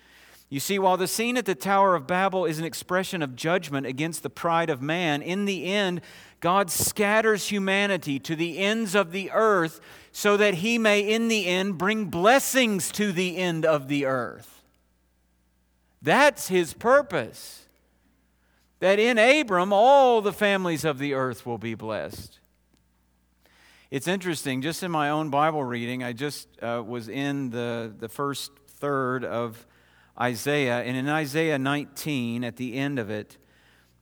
You 0.48 0.58
see, 0.58 0.80
while 0.80 0.96
the 0.96 1.06
scene 1.06 1.36
at 1.36 1.46
the 1.46 1.54
Tower 1.54 1.94
of 1.94 2.08
Babel 2.08 2.46
is 2.46 2.58
an 2.58 2.64
expression 2.64 3.22
of 3.22 3.36
judgment 3.36 3.86
against 3.86 4.24
the 4.24 4.28
pride 4.28 4.70
of 4.70 4.82
man, 4.82 5.22
in 5.22 5.44
the 5.44 5.66
end, 5.66 6.00
God 6.40 6.68
scatters 6.68 7.48
humanity 7.48 8.18
to 8.18 8.34
the 8.34 8.58
ends 8.58 8.96
of 8.96 9.12
the 9.12 9.30
earth 9.30 9.80
so 10.12 10.36
that 10.36 10.54
he 10.54 10.76
may, 10.76 11.00
in 11.00 11.28
the 11.28 11.46
end, 11.46 11.78
bring 11.78 12.04
blessings 12.04 12.92
to 12.92 13.12
the 13.12 13.38
end 13.38 13.64
of 13.64 13.88
the 13.88 14.04
earth. 14.04 14.62
That's 16.02 16.48
his 16.48 16.74
purpose. 16.74 17.66
That 18.80 18.98
in 18.98 19.16
Abram, 19.16 19.72
all 19.72 20.20
the 20.20 20.32
families 20.32 20.84
of 20.84 20.98
the 20.98 21.14
earth 21.14 21.46
will 21.46 21.58
be 21.58 21.74
blessed. 21.74 22.40
It's 23.90 24.08
interesting, 24.08 24.62
just 24.62 24.82
in 24.82 24.90
my 24.90 25.10
own 25.10 25.30
Bible 25.30 25.62
reading, 25.64 26.02
I 26.02 26.12
just 26.12 26.48
uh, 26.62 26.82
was 26.84 27.08
in 27.08 27.50
the, 27.50 27.94
the 27.96 28.08
first 28.08 28.52
third 28.66 29.24
of 29.24 29.66
Isaiah. 30.20 30.82
And 30.82 30.96
in 30.96 31.08
Isaiah 31.08 31.58
19, 31.58 32.42
at 32.42 32.56
the 32.56 32.74
end 32.74 32.98
of 32.98 33.10
it, 33.10 33.36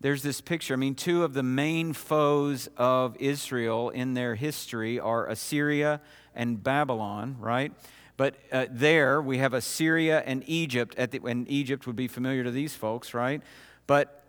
there's 0.00 0.22
this 0.22 0.40
picture. 0.40 0.74
I 0.74 0.76
mean, 0.76 0.94
two 0.94 1.24
of 1.24 1.34
the 1.34 1.42
main 1.42 1.92
foes 1.92 2.68
of 2.76 3.16
Israel 3.18 3.90
in 3.90 4.14
their 4.14 4.34
history 4.34 4.98
are 4.98 5.26
Assyria 5.26 6.00
and 6.34 6.62
Babylon, 6.62 7.36
right? 7.38 7.72
But 8.16 8.36
uh, 8.52 8.66
there 8.70 9.20
we 9.20 9.38
have 9.38 9.54
Assyria 9.54 10.22
and 10.24 10.42
Egypt, 10.46 10.94
at 10.96 11.10
the, 11.10 11.20
and 11.26 11.50
Egypt 11.50 11.86
would 11.86 11.96
be 11.96 12.08
familiar 12.08 12.44
to 12.44 12.50
these 12.50 12.74
folks, 12.74 13.14
right? 13.14 13.42
But 13.86 14.19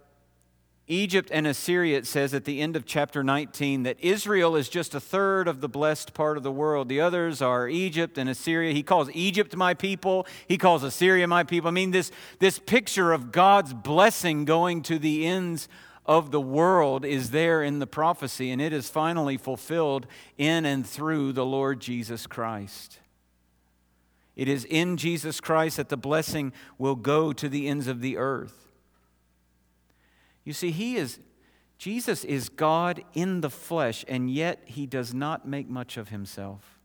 Egypt 0.91 1.29
and 1.31 1.47
Assyria, 1.47 1.97
it 1.97 2.05
says 2.05 2.33
at 2.33 2.43
the 2.43 2.59
end 2.59 2.75
of 2.75 2.85
chapter 2.85 3.23
19 3.23 3.83
that 3.83 3.95
Israel 4.01 4.57
is 4.57 4.67
just 4.67 4.93
a 4.93 4.99
third 4.99 5.47
of 5.47 5.61
the 5.61 5.69
blessed 5.69 6.13
part 6.13 6.35
of 6.35 6.43
the 6.43 6.51
world. 6.51 6.89
The 6.89 6.99
others 6.99 7.41
are 7.41 7.69
Egypt 7.69 8.17
and 8.17 8.29
Assyria. 8.29 8.73
He 8.73 8.83
calls 8.83 9.09
Egypt 9.13 9.55
my 9.55 9.73
people, 9.73 10.27
he 10.47 10.57
calls 10.57 10.83
Assyria 10.83 11.27
my 11.27 11.45
people. 11.45 11.69
I 11.69 11.71
mean, 11.71 11.91
this, 11.91 12.11
this 12.39 12.59
picture 12.59 13.13
of 13.13 13.31
God's 13.31 13.73
blessing 13.73 14.43
going 14.43 14.81
to 14.83 14.99
the 14.99 15.25
ends 15.25 15.69
of 16.05 16.31
the 16.31 16.41
world 16.41 17.05
is 17.05 17.31
there 17.31 17.63
in 17.63 17.79
the 17.79 17.87
prophecy, 17.87 18.51
and 18.51 18.61
it 18.61 18.73
is 18.73 18.89
finally 18.89 19.37
fulfilled 19.37 20.07
in 20.37 20.65
and 20.65 20.85
through 20.85 21.31
the 21.31 21.45
Lord 21.45 21.79
Jesus 21.79 22.27
Christ. 22.27 22.99
It 24.35 24.49
is 24.49 24.65
in 24.65 24.97
Jesus 24.97 25.39
Christ 25.39 25.77
that 25.77 25.87
the 25.87 25.95
blessing 25.95 26.51
will 26.77 26.95
go 26.95 27.31
to 27.31 27.47
the 27.47 27.69
ends 27.69 27.87
of 27.87 28.01
the 28.01 28.17
earth. 28.17 28.70
You 30.43 30.53
see, 30.53 30.71
he 30.71 30.95
is 30.95 31.19
Jesus 31.77 32.23
is 32.23 32.49
God 32.49 33.03
in 33.15 33.41
the 33.41 33.49
flesh, 33.49 34.05
and 34.07 34.29
yet 34.29 34.61
he 34.65 34.85
does 34.85 35.15
not 35.15 35.47
make 35.47 35.67
much 35.67 35.97
of 35.97 36.09
himself. 36.09 36.79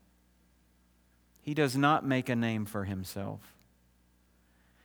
He 1.39 1.53
does 1.53 1.77
not 1.77 2.03
make 2.03 2.29
a 2.29 2.35
name 2.35 2.65
for 2.65 2.85
himself. 2.85 3.53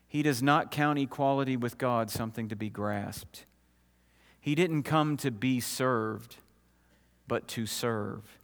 He 0.06 0.22
does 0.22 0.42
not 0.42 0.70
count 0.70 0.98
equality 0.98 1.56
with 1.56 1.78
God 1.78 2.10
something 2.10 2.50
to 2.50 2.56
be 2.56 2.68
grasped. 2.68 3.46
He 4.38 4.54
didn't 4.54 4.82
come 4.82 5.16
to 5.16 5.30
be 5.30 5.60
served, 5.60 6.36
but 7.26 7.48
to 7.48 7.64
serve. 7.64 8.38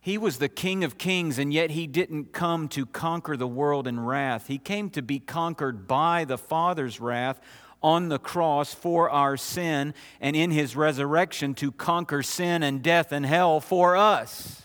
He 0.00 0.18
was 0.18 0.36
the 0.36 0.48
King 0.50 0.84
of 0.84 0.98
Kings, 0.98 1.38
and 1.38 1.52
yet 1.52 1.70
he 1.70 1.86
didn't 1.86 2.32
come 2.32 2.68
to 2.68 2.84
conquer 2.84 3.36
the 3.36 3.48
world 3.48 3.86
in 3.86 4.00
wrath. 4.00 4.48
He 4.48 4.58
came 4.58 4.90
to 4.90 5.00
be 5.00 5.18
conquered 5.18 5.88
by 5.88 6.24
the 6.26 6.36
Father's 6.36 7.00
wrath 7.00 7.40
on 7.82 8.08
the 8.08 8.18
cross 8.18 8.74
for 8.74 9.08
our 9.10 9.36
sin 9.36 9.94
and 10.20 10.34
in 10.34 10.50
his 10.50 10.74
resurrection 10.76 11.54
to 11.54 11.72
conquer 11.72 12.22
sin 12.22 12.62
and 12.62 12.82
death 12.82 13.12
and 13.12 13.24
hell 13.24 13.60
for 13.60 13.96
us. 13.96 14.62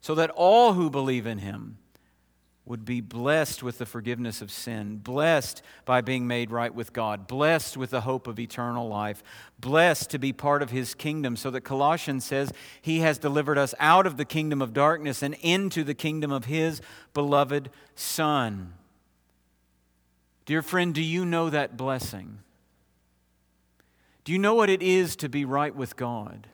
So 0.00 0.14
that 0.14 0.30
all 0.30 0.74
who 0.74 0.88
believe 0.88 1.26
in 1.26 1.38
him 1.38 1.78
would 2.66 2.84
be 2.84 3.00
blessed 3.00 3.62
with 3.62 3.78
the 3.78 3.86
forgiveness 3.86 4.42
of 4.42 4.50
sin, 4.50 4.96
blessed 4.96 5.62
by 5.84 6.00
being 6.00 6.26
made 6.26 6.50
right 6.50 6.74
with 6.74 6.92
God, 6.92 7.28
blessed 7.28 7.76
with 7.76 7.90
the 7.90 8.00
hope 8.00 8.26
of 8.26 8.40
eternal 8.40 8.88
life, 8.88 9.22
blessed 9.60 10.10
to 10.10 10.18
be 10.18 10.32
part 10.32 10.62
of 10.62 10.70
his 10.70 10.92
kingdom. 10.92 11.36
So 11.36 11.50
that 11.52 11.60
Colossians 11.60 12.24
says 12.24 12.52
he 12.82 12.98
has 13.00 13.18
delivered 13.18 13.56
us 13.56 13.72
out 13.78 14.04
of 14.04 14.16
the 14.16 14.24
kingdom 14.24 14.60
of 14.60 14.72
darkness 14.72 15.22
and 15.22 15.36
into 15.42 15.84
the 15.84 15.94
kingdom 15.94 16.32
of 16.32 16.46
his 16.46 16.80
beloved 17.14 17.70
Son. 17.94 18.72
Dear 20.46 20.62
friend, 20.62 20.94
do 20.94 21.02
you 21.02 21.24
know 21.26 21.50
that 21.50 21.76
blessing? 21.76 22.38
Do 24.24 24.32
you 24.32 24.38
know 24.38 24.54
what 24.54 24.70
it 24.70 24.80
is 24.80 25.16
to 25.16 25.28
be 25.28 25.44
right 25.44 25.74
with 25.74 25.96
God? 25.96 26.46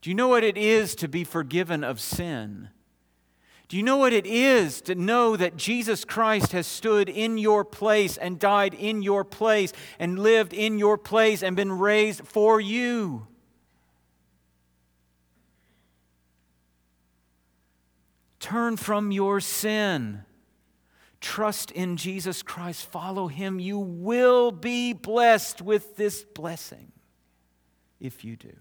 Do 0.00 0.08
you 0.08 0.14
know 0.16 0.28
what 0.28 0.44
it 0.44 0.56
is 0.56 0.94
to 0.96 1.08
be 1.08 1.24
forgiven 1.24 1.84
of 1.84 2.00
sin? 2.00 2.70
Do 3.68 3.76
you 3.76 3.82
know 3.82 3.98
what 3.98 4.14
it 4.14 4.26
is 4.26 4.80
to 4.82 4.94
know 4.94 5.36
that 5.36 5.58
Jesus 5.58 6.06
Christ 6.06 6.52
has 6.52 6.66
stood 6.66 7.10
in 7.10 7.36
your 7.36 7.66
place 7.66 8.16
and 8.16 8.38
died 8.38 8.72
in 8.72 9.02
your 9.02 9.24
place 9.24 9.74
and 9.98 10.18
lived 10.18 10.54
in 10.54 10.78
your 10.78 10.96
place 10.96 11.42
and 11.42 11.54
been 11.54 11.72
raised 11.72 12.26
for 12.26 12.62
you? 12.62 13.26
Turn 18.40 18.78
from 18.78 19.12
your 19.12 19.40
sin 19.40 20.24
Trust 21.20 21.70
in 21.72 21.96
Jesus 21.96 22.42
Christ, 22.42 22.86
follow 22.86 23.26
him. 23.26 23.58
You 23.58 23.78
will 23.78 24.52
be 24.52 24.92
blessed 24.92 25.60
with 25.60 25.96
this 25.96 26.24
blessing 26.24 26.92
if 28.00 28.24
you 28.24 28.36
do. 28.36 28.54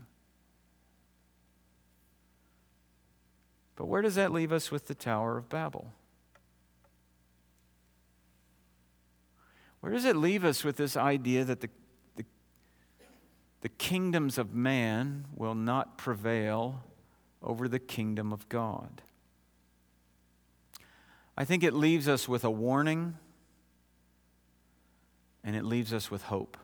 But 3.76 3.86
where 3.86 4.01
does 4.01 4.16
that 4.16 4.32
leave 4.32 4.51
us 4.51 4.72
with 4.72 4.88
the 4.88 4.95
Tower 4.95 5.38
of 5.38 5.49
Babel? 5.49 5.93
Where 9.80 9.91
does 9.91 10.05
it 10.05 10.16
leave 10.16 10.43
us 10.43 10.64
with 10.64 10.78
this 10.78 10.97
idea 10.97 11.43
that 11.43 11.62
the, 11.62 11.70
the, 12.16 12.26
the 13.62 13.70
kingdoms 13.70 14.39
of 14.39 14.55
man 14.55 15.26
will 15.36 15.53
not 15.53 15.97
prevail 15.97 16.84
over 17.43 17.68
the 17.68 17.78
kingdom 17.80 18.34
of 18.34 18.49
God? 18.49 19.03
I 21.38 21.46
think 21.46 21.64
it 21.64 21.74
leaves 21.74 22.08
us 22.08 22.28
with 22.28 22.44
a 22.44 22.50
warning 22.50 23.16
and 25.44 25.56
it 25.56 25.64
leaves 25.64 25.94
us 25.94 26.10
with 26.10 26.24
hope. 26.24 26.58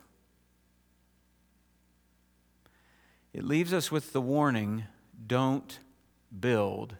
It 3.32 3.44
leaves 3.44 3.72
us 3.72 3.92
with 3.92 4.12
the 4.12 4.20
warning 4.20 4.84
don't 5.26 5.78
build 6.38 6.96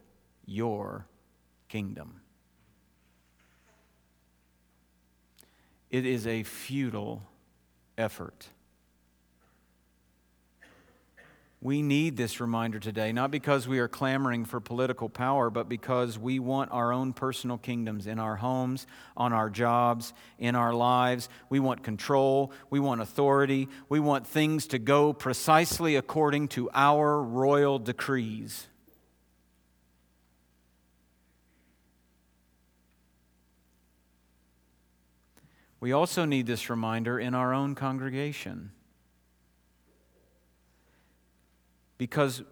your 0.47 1.07
kingdom. 1.68 2.20
It 5.91 6.07
is 6.07 6.27
a 6.27 6.43
futile 6.45 7.22
effort. 7.99 8.49
We 11.65 11.81
need 11.81 12.19
this 12.19 12.43
reminder 12.43 12.79
today, 12.79 13.11
not 13.11 13.31
because 13.31 13.67
we 13.67 13.79
are 13.79 13.89
clamoring 13.89 14.45
for 14.45 14.61
political 14.61 15.09
power, 15.09 15.49
but 15.49 15.67
because 15.67 16.19
we 16.19 16.39
want 16.39 16.71
our 16.73 16.93
own 16.93 17.15
personal 17.15 17.57
kingdoms 17.57 18.07
in 18.07 18.19
our 18.19 18.37
homes, 18.37 18.87
on 19.17 19.33
our 19.33 19.49
jobs, 19.49 20.12
in 20.39 20.57
our 20.57 20.75
lives. 20.75 21.31
We 21.49 21.61
want 21.61 21.83
control. 21.83 22.53
We 22.69 22.81
want 22.81 23.01
authority. 23.01 23.71
We 23.89 23.99
want 23.99 24.27
things 24.27 24.67
to 24.69 24.79
go 24.79 25.15
precisely 25.15 25.97
according 25.97 26.49
to 26.49 26.69
our 26.75 27.23
royal 27.23 27.79
decrees. 27.79 28.67
We 35.81 35.93
also 35.93 36.27
need 36.27 36.45
this 36.47 36.69
reminder 36.69 37.19
in 37.19 37.35
our 37.35 37.55
own 37.55 37.75
congregation. 37.75 38.73
Because 41.99 42.42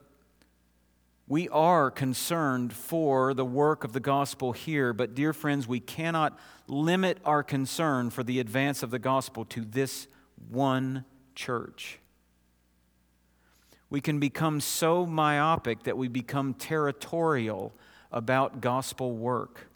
we 1.28 1.49
are 1.49 1.90
concerned 1.90 2.72
for 2.72 3.32
the 3.32 3.45
work 3.45 3.84
of 3.84 3.93
the 3.93 4.01
gospel 4.01 4.53
here, 4.53 4.93
but 4.93 5.14
dear 5.14 5.32
friends, 5.32 5.66
we 5.66 5.80
cannot 5.80 6.38
limit 6.66 7.18
our 7.24 7.43
concern 7.43 8.11
for 8.11 8.22
the 8.22 8.38
advance 8.38 8.82
of 8.82 8.90
the 8.90 8.99
gospel 8.99 9.45
to 9.47 9.64
this 9.64 10.09
one 10.51 11.05
church. 11.34 11.99
We 13.88 14.01
can 14.01 14.18
become 14.18 14.61
so 14.61 15.07
myopic 15.07 15.84
that 15.84 15.97
we 15.97 16.09
become 16.09 16.55
territorial 16.55 17.72
about 18.11 18.61
gospel 18.61 19.12
work. 19.12 19.68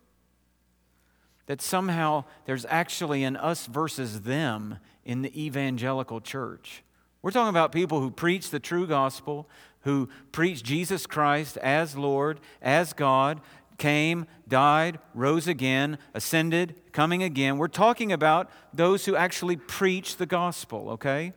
That 1.46 1.62
somehow 1.62 2.24
there's 2.44 2.66
actually 2.68 3.24
an 3.24 3.36
us 3.36 3.66
versus 3.66 4.22
them 4.22 4.78
in 5.04 5.22
the 5.22 5.44
evangelical 5.44 6.20
church. 6.20 6.82
We're 7.26 7.32
talking 7.32 7.48
about 7.48 7.72
people 7.72 8.00
who 8.00 8.12
preach 8.12 8.50
the 8.50 8.60
true 8.60 8.86
gospel, 8.86 9.48
who 9.80 10.08
preach 10.30 10.62
Jesus 10.62 11.08
Christ 11.08 11.56
as 11.56 11.96
Lord, 11.96 12.38
as 12.62 12.92
God, 12.92 13.40
came, 13.78 14.28
died, 14.46 15.00
rose 15.12 15.48
again, 15.48 15.98
ascended, 16.14 16.76
coming 16.92 17.24
again. 17.24 17.58
We're 17.58 17.66
talking 17.66 18.12
about 18.12 18.48
those 18.72 19.06
who 19.06 19.16
actually 19.16 19.56
preach 19.56 20.18
the 20.18 20.26
gospel, 20.26 20.90
okay? 20.90 21.32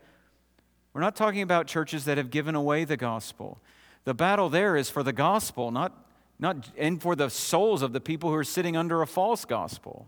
We're 0.94 1.02
not 1.02 1.16
talking 1.16 1.42
about 1.42 1.66
churches 1.66 2.06
that 2.06 2.20
have 2.20 2.30
given 2.30 2.54
away 2.54 2.84
the 2.84 2.96
gospel. 2.96 3.60
The 4.04 4.14
battle 4.14 4.48
there 4.48 4.76
is 4.76 4.92
for 4.92 5.02
the 5.02 5.12
gospel, 5.12 5.72
not, 5.72 6.06
not 6.38 6.70
and 6.78 7.02
for 7.02 7.16
the 7.16 7.32
souls 7.32 7.82
of 7.82 7.94
the 7.94 8.00
people 8.00 8.30
who 8.30 8.36
are 8.36 8.44
sitting 8.44 8.78
under 8.78 9.02
a 9.02 9.08
false 9.08 9.44
gospel. 9.44 10.06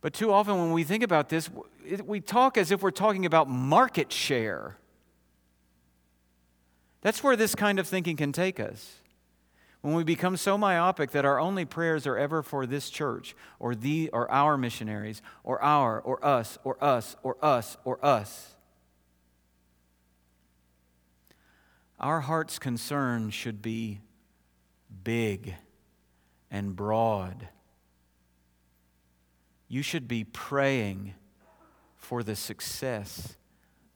But 0.00 0.14
too 0.14 0.32
often 0.32 0.58
when 0.58 0.72
we 0.72 0.84
think 0.84 1.02
about 1.02 1.28
this, 1.28 1.50
we 2.04 2.20
talk 2.20 2.56
as 2.56 2.70
if 2.70 2.82
we're 2.82 2.90
talking 2.90 3.26
about 3.26 3.48
market 3.48 4.12
share. 4.12 4.76
That's 7.02 7.22
where 7.22 7.36
this 7.36 7.54
kind 7.54 7.78
of 7.78 7.86
thinking 7.86 8.16
can 8.16 8.32
take 8.32 8.60
us. 8.60 8.96
When 9.82 9.94
we 9.94 10.04
become 10.04 10.36
so 10.36 10.58
myopic 10.58 11.10
that 11.12 11.24
our 11.24 11.38
only 11.40 11.64
prayers 11.64 12.06
are 12.06 12.18
ever 12.18 12.42
for 12.42 12.66
this 12.66 12.90
church 12.90 13.34
or 13.58 13.74
the 13.74 14.10
or 14.12 14.30
our 14.30 14.58
missionaries 14.58 15.22
or 15.42 15.62
our 15.62 16.00
or 16.00 16.22
us 16.24 16.58
or 16.64 16.82
us 16.84 17.16
or 17.22 17.36
us 17.42 17.78
or 17.84 18.04
us. 18.04 18.56
Our 21.98 22.20
heart's 22.20 22.58
concern 22.58 23.30
should 23.30 23.62
be 23.62 24.00
big 25.02 25.54
and 26.50 26.76
broad. 26.76 27.48
You 29.70 29.82
should 29.82 30.08
be 30.08 30.24
praying 30.24 31.14
for 31.96 32.24
the 32.24 32.34
success 32.34 33.36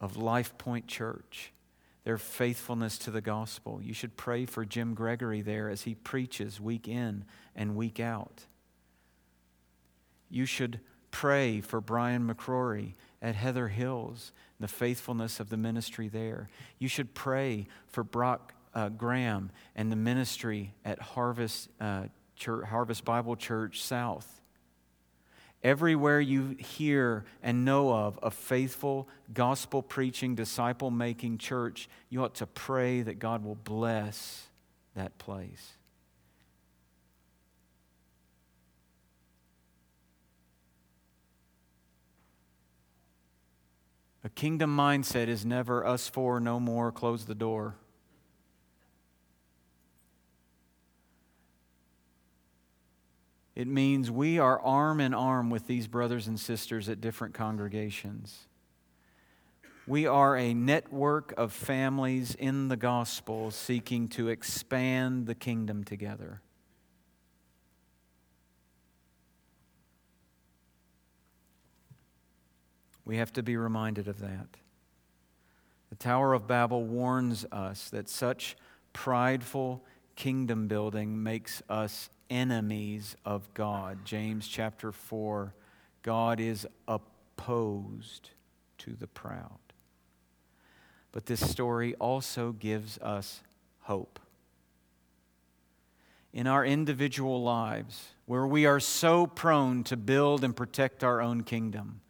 of 0.01 0.17
Life 0.17 0.57
Point 0.57 0.87
Church 0.87 1.53
their 2.05 2.17
faithfulness 2.17 2.97
to 2.99 3.11
the 3.11 3.21
gospel. 3.21 3.81
You 3.83 3.93
should 3.93 4.17
pray 4.17 4.47
for 4.47 4.65
Jim 4.65 4.95
Gregory 4.95 5.41
there 5.41 5.69
as 5.69 5.83
he 5.83 5.95
preaches 5.95 6.61
week 6.61 6.87
in 6.87 7.25
and 7.57 7.75
week 7.75 7.99
out. 7.99 8.45
You 10.31 10.47
should 10.47 10.81
pray 11.11 11.61
for 11.61 11.81
Brian 11.81 12.29
McCrory 12.29 12.93
at 13.23 13.35
Heather 13.35 13.69
Hills, 13.69 14.33
the 14.61 14.69
faithfulness 14.69 15.41
of 15.41 15.49
the 15.49 15.57
ministry 15.57 16.09
there. 16.09 16.49
You 16.79 16.89
should 16.89 17.15
pray 17.15 17.67
for 17.89 18.05
Brock 18.05 18.53
uh, 18.75 18.91
Graham 18.91 19.51
and 19.75 19.91
the 19.91 19.97
ministry 19.97 20.75
at 20.85 21.01
Harvest, 21.01 21.69
uh, 21.81 22.05
Church, 22.37 22.67
Harvest 22.67 23.05
Bible 23.05 23.35
Church 23.35 23.83
South. 23.83 24.43
Everywhere 25.65 26.21
you 26.21 26.57
hear 26.59 27.25
and 27.43 27.65
know 27.65 27.91
of 27.91 28.19
a 28.23 28.31
faithful, 28.31 29.09
gospel 29.33 29.83
preaching, 29.83 30.35
disciple 30.35 30.91
making 30.91 31.39
church, 31.39 31.89
you 32.11 32.23
ought 32.23 32.35
to 32.35 32.47
pray 32.47 33.01
that 33.01 33.19
God 33.19 33.43
will 33.43 33.55
bless 33.55 34.49
that 34.95 35.17
place. 35.17 35.73
A 44.23 44.29
kingdom 44.29 44.77
mindset 44.77 45.29
is 45.29 45.47
never 45.47 45.87
us 45.87 46.09
four, 46.09 46.41
no 46.41 46.61
more, 46.61 46.93
close 46.93 47.25
the 47.25 47.35
door. 47.35 47.77
It 53.55 53.69
means 53.69 54.11
we 54.11 54.39
are 54.39 54.61
arm 54.61 55.01
in 55.01 55.15
arm 55.15 55.49
with 55.49 55.67
these 55.67 55.87
brothers 55.87 56.27
and 56.27 56.39
sisters 56.41 56.89
at 56.89 57.01
different 57.01 57.35
congregations. 57.35 58.49
We 59.87 60.07
are 60.07 60.37
a 60.37 60.55
network 60.55 61.35
of 61.37 61.53
families 61.53 62.35
in 62.35 62.69
the 62.69 62.77
gospel 62.77 63.51
seeking 63.51 64.09
to 64.09 64.29
expand 64.29 65.27
the 65.27 65.35
kingdom 65.35 65.85
together. 65.85 66.41
We 73.05 73.19
have 73.19 73.33
to 73.35 73.43
be 73.43 73.57
reminded 73.57 74.09
of 74.09 74.21
that. 74.21 74.47
The 75.91 75.97
Tower 75.97 76.33
of 76.33 76.49
Babel 76.49 76.83
warns 76.83 77.45
us 77.53 77.91
that 77.91 78.09
such 78.09 78.57
prideful 78.95 79.85
kingdom 80.17 80.67
building 80.67 81.23
makes 81.23 81.63
us 81.69 82.09
enemies 82.31 83.17
of 83.25 83.53
God. 83.55 84.05
James 84.05 84.49
chapter 84.49 84.93
4 84.93 85.55
God 86.03 86.39
is 86.39 86.67
opposed 86.87 88.31
to 88.79 88.95
the 88.95 89.07
proud. 89.07 89.59
But 91.13 91.27
this 91.27 91.49
story 91.49 91.95
also 91.95 92.53
gives 92.53 92.99
us 92.99 93.41
hope. 93.81 94.21
In 96.33 96.47
our 96.47 96.65
individual 96.65 97.43
lives, 97.43 98.09
where 98.27 98.47
we 98.47 98.67
are 98.67 98.81
so 98.81 99.27
prone 99.27 99.85
to 99.85 99.97
build 99.97 100.45
and 100.45 100.55
protect 100.55 101.05
our 101.05 101.23
own 101.23 101.43
kingdom, 101.43 102.01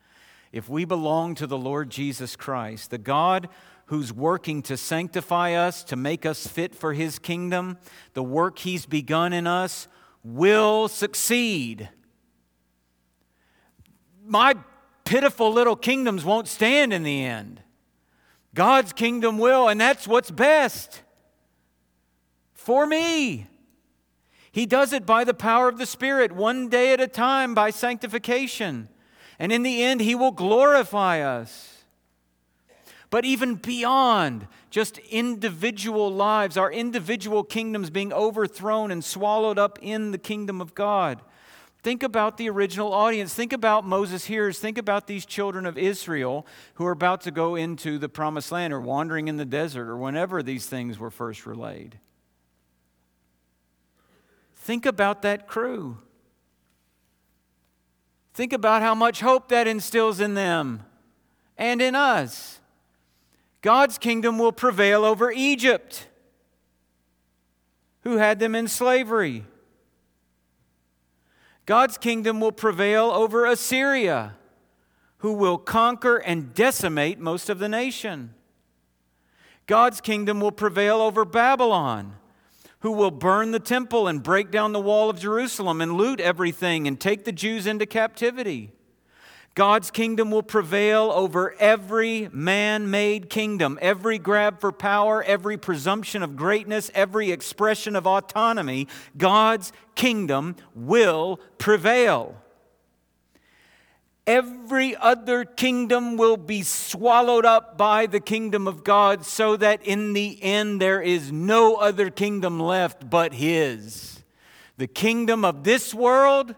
if 0.50 0.68
we 0.68 0.84
belong 0.84 1.34
to 1.34 1.46
the 1.46 1.58
Lord 1.58 1.90
Jesus 1.90 2.34
Christ, 2.34 2.90
the 2.90 2.98
God 2.98 3.48
who's 3.86 4.12
working 4.12 4.62
to 4.62 4.76
sanctify 4.76 5.52
us, 5.52 5.84
to 5.84 5.96
make 5.96 6.24
us 6.24 6.46
fit 6.46 6.74
for 6.74 6.94
his 6.94 7.18
kingdom, 7.18 7.76
the 8.14 8.22
work 8.22 8.58
he's 8.60 8.86
begun 8.86 9.32
in 9.32 9.46
us 9.46 9.88
will 10.24 10.88
succeed. 10.88 11.90
My 14.26 14.54
pitiful 15.04 15.52
little 15.52 15.76
kingdoms 15.76 16.24
won't 16.24 16.48
stand 16.48 16.92
in 16.92 17.02
the 17.02 17.24
end. 17.24 17.60
God's 18.54 18.92
kingdom 18.92 19.38
will, 19.38 19.68
and 19.68 19.80
that's 19.80 20.08
what's 20.08 20.30
best 20.30 21.02
for 22.54 22.86
me. 22.86 23.46
He 24.50 24.66
does 24.66 24.92
it 24.92 25.04
by 25.04 25.24
the 25.24 25.34
power 25.34 25.68
of 25.68 25.78
the 25.78 25.86
Spirit, 25.86 26.32
one 26.32 26.68
day 26.68 26.92
at 26.92 27.00
a 27.00 27.08
time, 27.08 27.54
by 27.54 27.70
sanctification. 27.70 28.88
And 29.38 29.52
in 29.52 29.64
the 29.64 29.82
end, 29.82 30.00
He 30.00 30.14
will 30.14 30.30
glorify 30.30 31.20
us. 31.20 31.73
But 33.14 33.24
even 33.24 33.54
beyond 33.54 34.48
just 34.70 34.98
individual 34.98 36.12
lives, 36.12 36.56
our 36.56 36.72
individual 36.72 37.44
kingdoms 37.44 37.88
being 37.88 38.12
overthrown 38.12 38.90
and 38.90 39.04
swallowed 39.04 39.56
up 39.56 39.78
in 39.80 40.10
the 40.10 40.18
kingdom 40.18 40.60
of 40.60 40.74
God. 40.74 41.22
Think 41.84 42.02
about 42.02 42.38
the 42.38 42.50
original 42.50 42.92
audience. 42.92 43.32
Think 43.32 43.52
about 43.52 43.86
Moses' 43.86 44.24
hearers. 44.24 44.58
Think 44.58 44.78
about 44.78 45.06
these 45.06 45.24
children 45.24 45.64
of 45.64 45.78
Israel 45.78 46.44
who 46.74 46.84
are 46.86 46.90
about 46.90 47.20
to 47.20 47.30
go 47.30 47.54
into 47.54 47.98
the 47.98 48.08
promised 48.08 48.50
land 48.50 48.72
or 48.72 48.80
wandering 48.80 49.28
in 49.28 49.36
the 49.36 49.44
desert 49.44 49.88
or 49.88 49.96
whenever 49.96 50.42
these 50.42 50.66
things 50.66 50.98
were 50.98 51.08
first 51.08 51.46
relayed. 51.46 52.00
Think 54.56 54.84
about 54.84 55.22
that 55.22 55.46
crew. 55.46 55.98
Think 58.32 58.52
about 58.52 58.82
how 58.82 58.96
much 58.96 59.20
hope 59.20 59.50
that 59.50 59.68
instills 59.68 60.18
in 60.18 60.34
them 60.34 60.82
and 61.56 61.80
in 61.80 61.94
us. 61.94 62.58
God's 63.64 63.96
kingdom 63.96 64.38
will 64.38 64.52
prevail 64.52 65.06
over 65.06 65.32
Egypt, 65.32 66.06
who 68.02 68.18
had 68.18 68.38
them 68.38 68.54
in 68.54 68.68
slavery. 68.68 69.46
God's 71.64 71.96
kingdom 71.96 72.42
will 72.42 72.52
prevail 72.52 73.06
over 73.06 73.46
Assyria, 73.46 74.34
who 75.20 75.32
will 75.32 75.56
conquer 75.56 76.18
and 76.18 76.52
decimate 76.52 77.18
most 77.18 77.48
of 77.48 77.58
the 77.58 77.70
nation. 77.70 78.34
God's 79.66 80.02
kingdom 80.02 80.40
will 80.40 80.52
prevail 80.52 81.00
over 81.00 81.24
Babylon, 81.24 82.16
who 82.80 82.92
will 82.92 83.10
burn 83.10 83.52
the 83.52 83.58
temple 83.58 84.06
and 84.06 84.22
break 84.22 84.50
down 84.50 84.74
the 84.74 84.78
wall 84.78 85.08
of 85.08 85.18
Jerusalem 85.18 85.80
and 85.80 85.94
loot 85.94 86.20
everything 86.20 86.86
and 86.86 87.00
take 87.00 87.24
the 87.24 87.32
Jews 87.32 87.66
into 87.66 87.86
captivity. 87.86 88.72
God's 89.55 89.92
kingdom 89.92 90.32
will 90.32 90.42
prevail 90.42 91.12
over 91.14 91.55
every 91.61 92.28
man 92.32 92.90
made 92.90 93.30
kingdom, 93.30 93.78
every 93.80 94.18
grab 94.18 94.61
for 94.61 94.72
power, 94.72 95.22
every 95.22 95.57
presumption 95.57 96.24
of 96.24 96.34
greatness, 96.34 96.90
every 96.92 97.30
expression 97.30 97.94
of 97.94 98.05
autonomy. 98.05 98.88
God's 99.16 99.72
kingdom 99.94 100.57
will 100.74 101.38
prevail. 101.59 102.36
Every 104.26 104.96
other 104.96 105.44
kingdom 105.44 106.16
will 106.16 106.38
be 106.38 106.62
swallowed 106.62 107.44
up 107.44 107.78
by 107.78 108.07
the 108.07 108.20
kingdom 108.20 108.66
of 108.66 108.82
God, 108.82 109.24
so 109.24 109.57
that 109.57 109.86
in 109.86 110.14
the 110.14 110.42
end 110.42 110.80
there 110.80 111.00
is 111.00 111.30
no 111.30 111.76
other 111.76 112.11
kingdom 112.11 112.59
left 112.59 113.09
but 113.09 113.34
His. 113.34 114.24
The 114.78 114.88
kingdom 114.88 115.44
of 115.44 115.62
this 115.62 115.94
world 115.94 116.57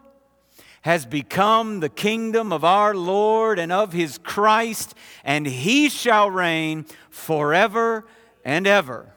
has 0.87 1.05
become 1.05 1.80
the 1.80 1.89
kingdom 1.89 2.53
of 2.53 2.62
our 2.62 2.95
Lord 2.95 3.59
and 3.59 3.72
of 3.72 3.93
his 3.93 4.18
Christ, 4.18 4.95
and 5.24 5.45
he 5.45 5.89
shall 5.89 6.30
reign 6.30 6.87
forever 7.11 8.07
and 8.45 8.68
ever. 8.68 9.12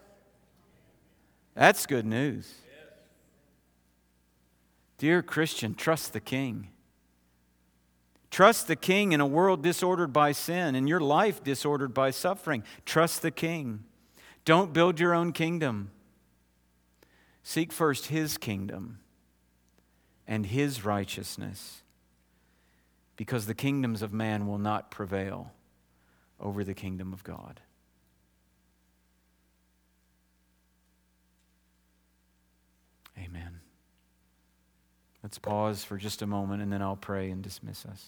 That's 1.54 1.86
good 1.86 2.08
news. 2.08 2.52
Dear 4.98 5.22
Christian, 5.22 5.76
trust 5.76 6.12
the 6.12 6.20
King. 6.20 6.70
Trust 8.32 8.68
the 8.68 8.76
King 8.76 9.12
in 9.12 9.22
a 9.22 9.28
world 9.28 9.62
disordered 9.62 10.12
by 10.12 10.32
sin, 10.32 10.74
in 10.74 10.88
your 10.88 11.00
life 11.00 11.44
disordered 11.44 11.94
by 11.94 12.10
suffering. 12.10 12.64
Trust 12.84 13.22
the 13.22 13.30
King. 13.30 13.84
Don't 14.44 14.74
build 14.74 15.00
your 15.00 15.14
own 15.14 15.34
kingdom. 15.34 15.92
Seek 17.44 17.72
first 17.72 18.08
his 18.08 18.40
kingdom 18.40 18.98
and 20.30 20.46
his 20.46 20.86
righteousness, 20.86 21.82
because 23.18 23.48
the 23.48 23.56
kingdoms 23.56 24.04
of 24.04 24.14
man 24.14 24.46
will 24.46 24.60
not 24.60 24.92
prevail 24.92 25.52
over 26.40 26.64
the 26.64 26.76
kingdom 26.76 27.12
of 27.12 27.24
God. 27.24 27.60
Amen. 33.18 33.60
Let's 35.24 35.40
pause 35.40 35.84
for 35.84 35.98
just 35.98 36.22
a 36.22 36.28
moment 36.28 36.62
and 36.62 36.72
then 36.72 36.84
I'll 36.84 36.96
pray 36.96 37.32
and 37.32 37.42
dismiss 37.42 37.84
us. 37.86 38.06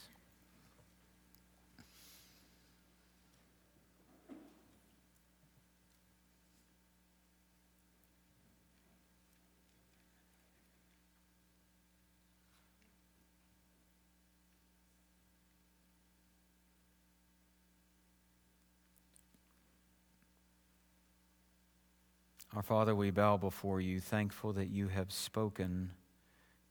Our 22.54 22.62
Father, 22.62 22.94
we 22.94 23.12
bow 23.12 23.38
before 23.38 23.80
you, 23.80 24.02
thankful 24.02 24.52
that 24.54 24.70
you 24.70 24.90
have 24.90 25.14
spoken 25.14 25.92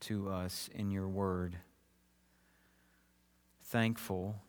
to 0.01 0.29
us 0.29 0.69
in 0.75 0.91
your 0.91 1.09
word. 1.09 1.57
Thankful 3.65 4.43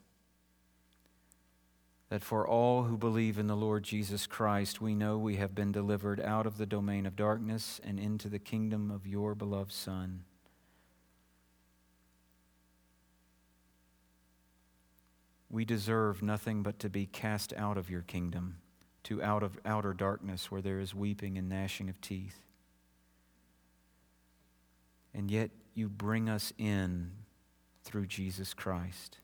that 2.09 2.21
for 2.21 2.45
all 2.45 2.83
who 2.83 2.97
believe 2.97 3.39
in 3.39 3.47
the 3.47 3.55
Lord 3.55 3.83
Jesus 3.83 4.27
Christ, 4.27 4.81
we 4.81 4.93
know 4.93 5.17
we 5.17 5.37
have 5.37 5.55
been 5.55 5.71
delivered 5.71 6.19
out 6.19 6.45
of 6.45 6.57
the 6.57 6.65
domain 6.65 7.05
of 7.05 7.15
darkness 7.15 7.79
and 7.81 7.97
into 7.97 8.27
the 8.27 8.39
kingdom 8.39 8.91
of 8.91 9.07
your 9.07 9.33
beloved 9.33 9.71
Son. 9.71 10.25
We 15.49 15.63
deserve 15.63 16.21
nothing 16.21 16.61
but 16.61 16.77
to 16.79 16.89
be 16.89 17.05
cast 17.05 17.53
out 17.53 17.77
of 17.77 17.89
your 17.89 18.01
kingdom 18.01 18.60
to 19.03 19.21
out 19.21 19.43
of 19.43 19.59
outer 19.65 19.93
darkness 19.93 20.51
where 20.51 20.61
there 20.61 20.79
is 20.79 20.93
weeping 20.93 21.37
and 21.37 21.49
gnashing 21.49 21.89
of 21.89 21.99
teeth. 22.01 22.39
And 25.13 25.29
yet 25.29 25.51
you 25.73 25.89
bring 25.89 26.29
us 26.29 26.53
in 26.57 27.11
through 27.83 28.05
Jesus 28.05 28.53
Christ. 28.53 29.17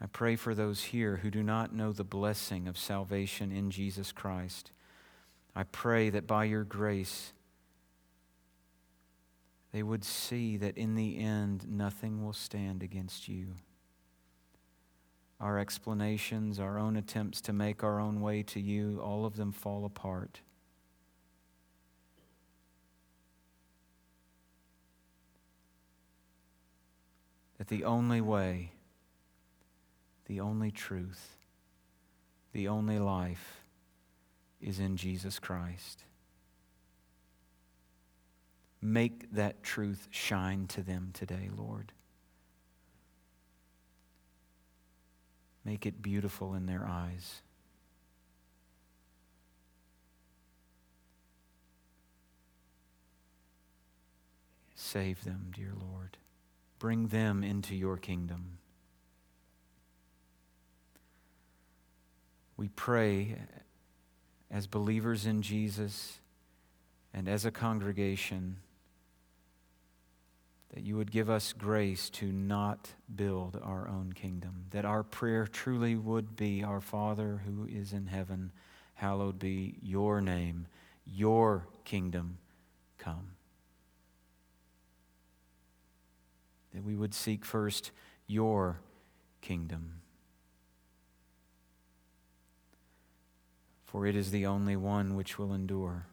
I 0.00 0.06
pray 0.06 0.36
for 0.36 0.54
those 0.54 0.84
here 0.84 1.16
who 1.16 1.30
do 1.30 1.42
not 1.42 1.74
know 1.74 1.92
the 1.92 2.04
blessing 2.04 2.66
of 2.66 2.78
salvation 2.78 3.52
in 3.52 3.70
Jesus 3.70 4.12
Christ. 4.12 4.70
I 5.54 5.64
pray 5.64 6.10
that 6.10 6.26
by 6.26 6.44
your 6.44 6.64
grace, 6.64 7.32
they 9.72 9.82
would 9.82 10.04
see 10.04 10.56
that 10.56 10.76
in 10.78 10.94
the 10.94 11.18
end, 11.18 11.66
nothing 11.68 12.24
will 12.24 12.32
stand 12.32 12.82
against 12.82 13.28
you 13.28 13.54
our 15.40 15.58
explanations, 15.58 16.60
our 16.60 16.78
own 16.78 16.96
attempts 16.96 17.40
to 17.42 17.52
make 17.52 17.82
our 17.82 17.98
own 17.98 18.20
way 18.20 18.42
to 18.42 18.60
you, 18.60 19.00
all 19.02 19.24
of 19.24 19.36
them 19.36 19.52
fall 19.52 19.84
apart. 19.84 20.40
That 27.58 27.68
the 27.68 27.84
only 27.84 28.20
way, 28.20 28.72
the 30.26 30.40
only 30.40 30.70
truth, 30.70 31.36
the 32.52 32.68
only 32.68 32.98
life 32.98 33.62
is 34.60 34.78
in 34.78 34.96
Jesus 34.96 35.38
Christ. 35.38 36.04
Make 38.82 39.32
that 39.32 39.62
truth 39.62 40.08
shine 40.10 40.66
to 40.68 40.82
them 40.82 41.10
today, 41.12 41.50
Lord. 41.54 41.92
Make 45.70 45.86
it 45.86 46.02
beautiful 46.02 46.54
in 46.54 46.66
their 46.66 46.84
eyes. 46.84 47.42
Save 54.74 55.22
them, 55.22 55.52
dear 55.54 55.70
Lord. 55.80 56.16
Bring 56.80 57.06
them 57.06 57.44
into 57.44 57.76
your 57.76 57.96
kingdom. 57.96 58.58
We 62.56 62.66
pray 62.66 63.36
as 64.50 64.66
believers 64.66 65.24
in 65.24 65.40
Jesus 65.40 66.18
and 67.14 67.28
as 67.28 67.44
a 67.44 67.52
congregation 67.52 68.56
that 70.74 70.84
you 70.84 70.96
would 70.96 71.10
give 71.10 71.28
us 71.28 71.52
grace 71.52 72.08
to 72.10 72.26
not 72.26 72.90
build 73.14 73.60
our 73.62 73.88
own 73.88 74.12
kingdom, 74.12 74.66
that 74.70 74.84
our 74.84 75.02
prayer 75.02 75.46
truly 75.46 75.96
would 75.96 76.36
be 76.36 76.62
Our 76.62 76.80
Father 76.80 77.42
who 77.44 77.66
is 77.66 77.92
in 77.92 78.06
heaven, 78.06 78.52
hallowed 78.94 79.38
be 79.38 79.74
your 79.82 80.20
name, 80.20 80.66
your 81.04 81.66
kingdom 81.84 82.38
come. 82.98 83.32
That 86.72 86.84
we 86.84 86.94
would 86.94 87.14
seek 87.14 87.44
first 87.44 87.90
your 88.28 88.78
kingdom. 89.40 89.94
For 93.86 94.06
it 94.06 94.14
is 94.14 94.30
the 94.30 94.46
only 94.46 94.76
one 94.76 95.16
which 95.16 95.36
will 95.36 95.52
endure. 95.52 96.06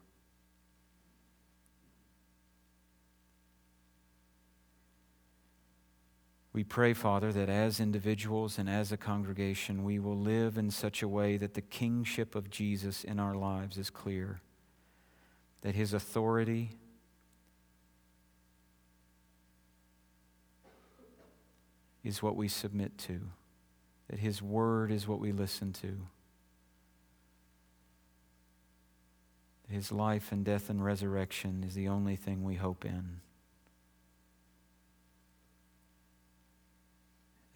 We 6.57 6.63
pray, 6.63 6.95
Father, 6.95 7.31
that 7.33 7.49
as 7.49 7.79
individuals 7.79 8.57
and 8.57 8.67
as 8.67 8.91
a 8.91 8.97
congregation, 8.97 9.83
we 9.83 9.99
will 9.99 10.17
live 10.17 10.57
in 10.57 10.71
such 10.71 11.03
a 11.03 11.07
way 11.07 11.37
that 11.37 11.53
the 11.53 11.61
kingship 11.61 12.33
of 12.33 12.49
Jesus 12.49 13.03
in 13.03 13.19
our 13.19 13.35
lives 13.35 13.77
is 13.77 13.91
clear, 13.91 14.41
that 15.61 15.75
his 15.75 15.93
authority 15.93 16.71
is 22.03 22.23
what 22.23 22.35
we 22.35 22.47
submit 22.47 22.97
to, 22.97 23.19
that 24.09 24.17
his 24.17 24.41
word 24.41 24.91
is 24.91 25.07
what 25.07 25.19
we 25.19 25.31
listen 25.31 25.73
to. 25.73 26.07
His 29.69 29.91
life 29.91 30.31
and 30.31 30.43
death 30.43 30.71
and 30.71 30.83
resurrection 30.83 31.63
is 31.63 31.75
the 31.75 31.87
only 31.87 32.15
thing 32.15 32.43
we 32.43 32.55
hope 32.55 32.83
in. 32.83 33.21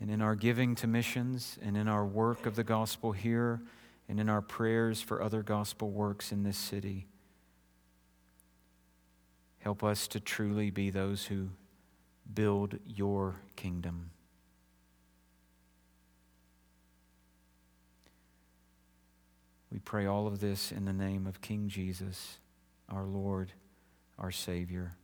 And 0.02 0.10
in 0.10 0.20
our 0.22 0.36
giving 0.36 0.74
to 0.74 0.88
missions 0.88 1.60
and 1.62 1.78
in 1.78 1.88
our 1.88 2.06
work 2.06 2.48
of 2.48 2.56
the 2.56 2.64
gospel 2.64 3.12
here 3.12 3.62
and 4.10 4.20
in 4.20 4.28
our 4.28 4.42
prayers 4.42 5.00
for 5.00 5.22
other 5.22 5.44
gospel 5.44 5.92
works 5.92 6.32
in 6.32 6.42
this 6.42 6.58
city. 6.58 7.06
Help 9.60 9.84
us 9.84 10.08
to 10.08 10.20
truly 10.20 10.72
be 10.72 10.90
those 10.90 11.26
who 11.26 11.50
build 12.34 12.80
your 12.86 13.36
kingdom. 13.56 14.10
We 19.72 19.78
pray 19.78 20.08
all 20.08 20.26
of 20.26 20.40
this 20.40 20.72
in 20.72 20.86
the 20.86 20.94
name 20.94 21.28
of 21.28 21.42
King 21.42 21.70
Jesus, 21.70 22.40
our 22.90 23.06
Lord, 23.06 23.54
our 24.18 24.32
Savior. 24.32 24.96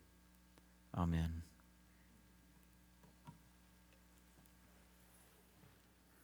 Amen. 0.97 1.46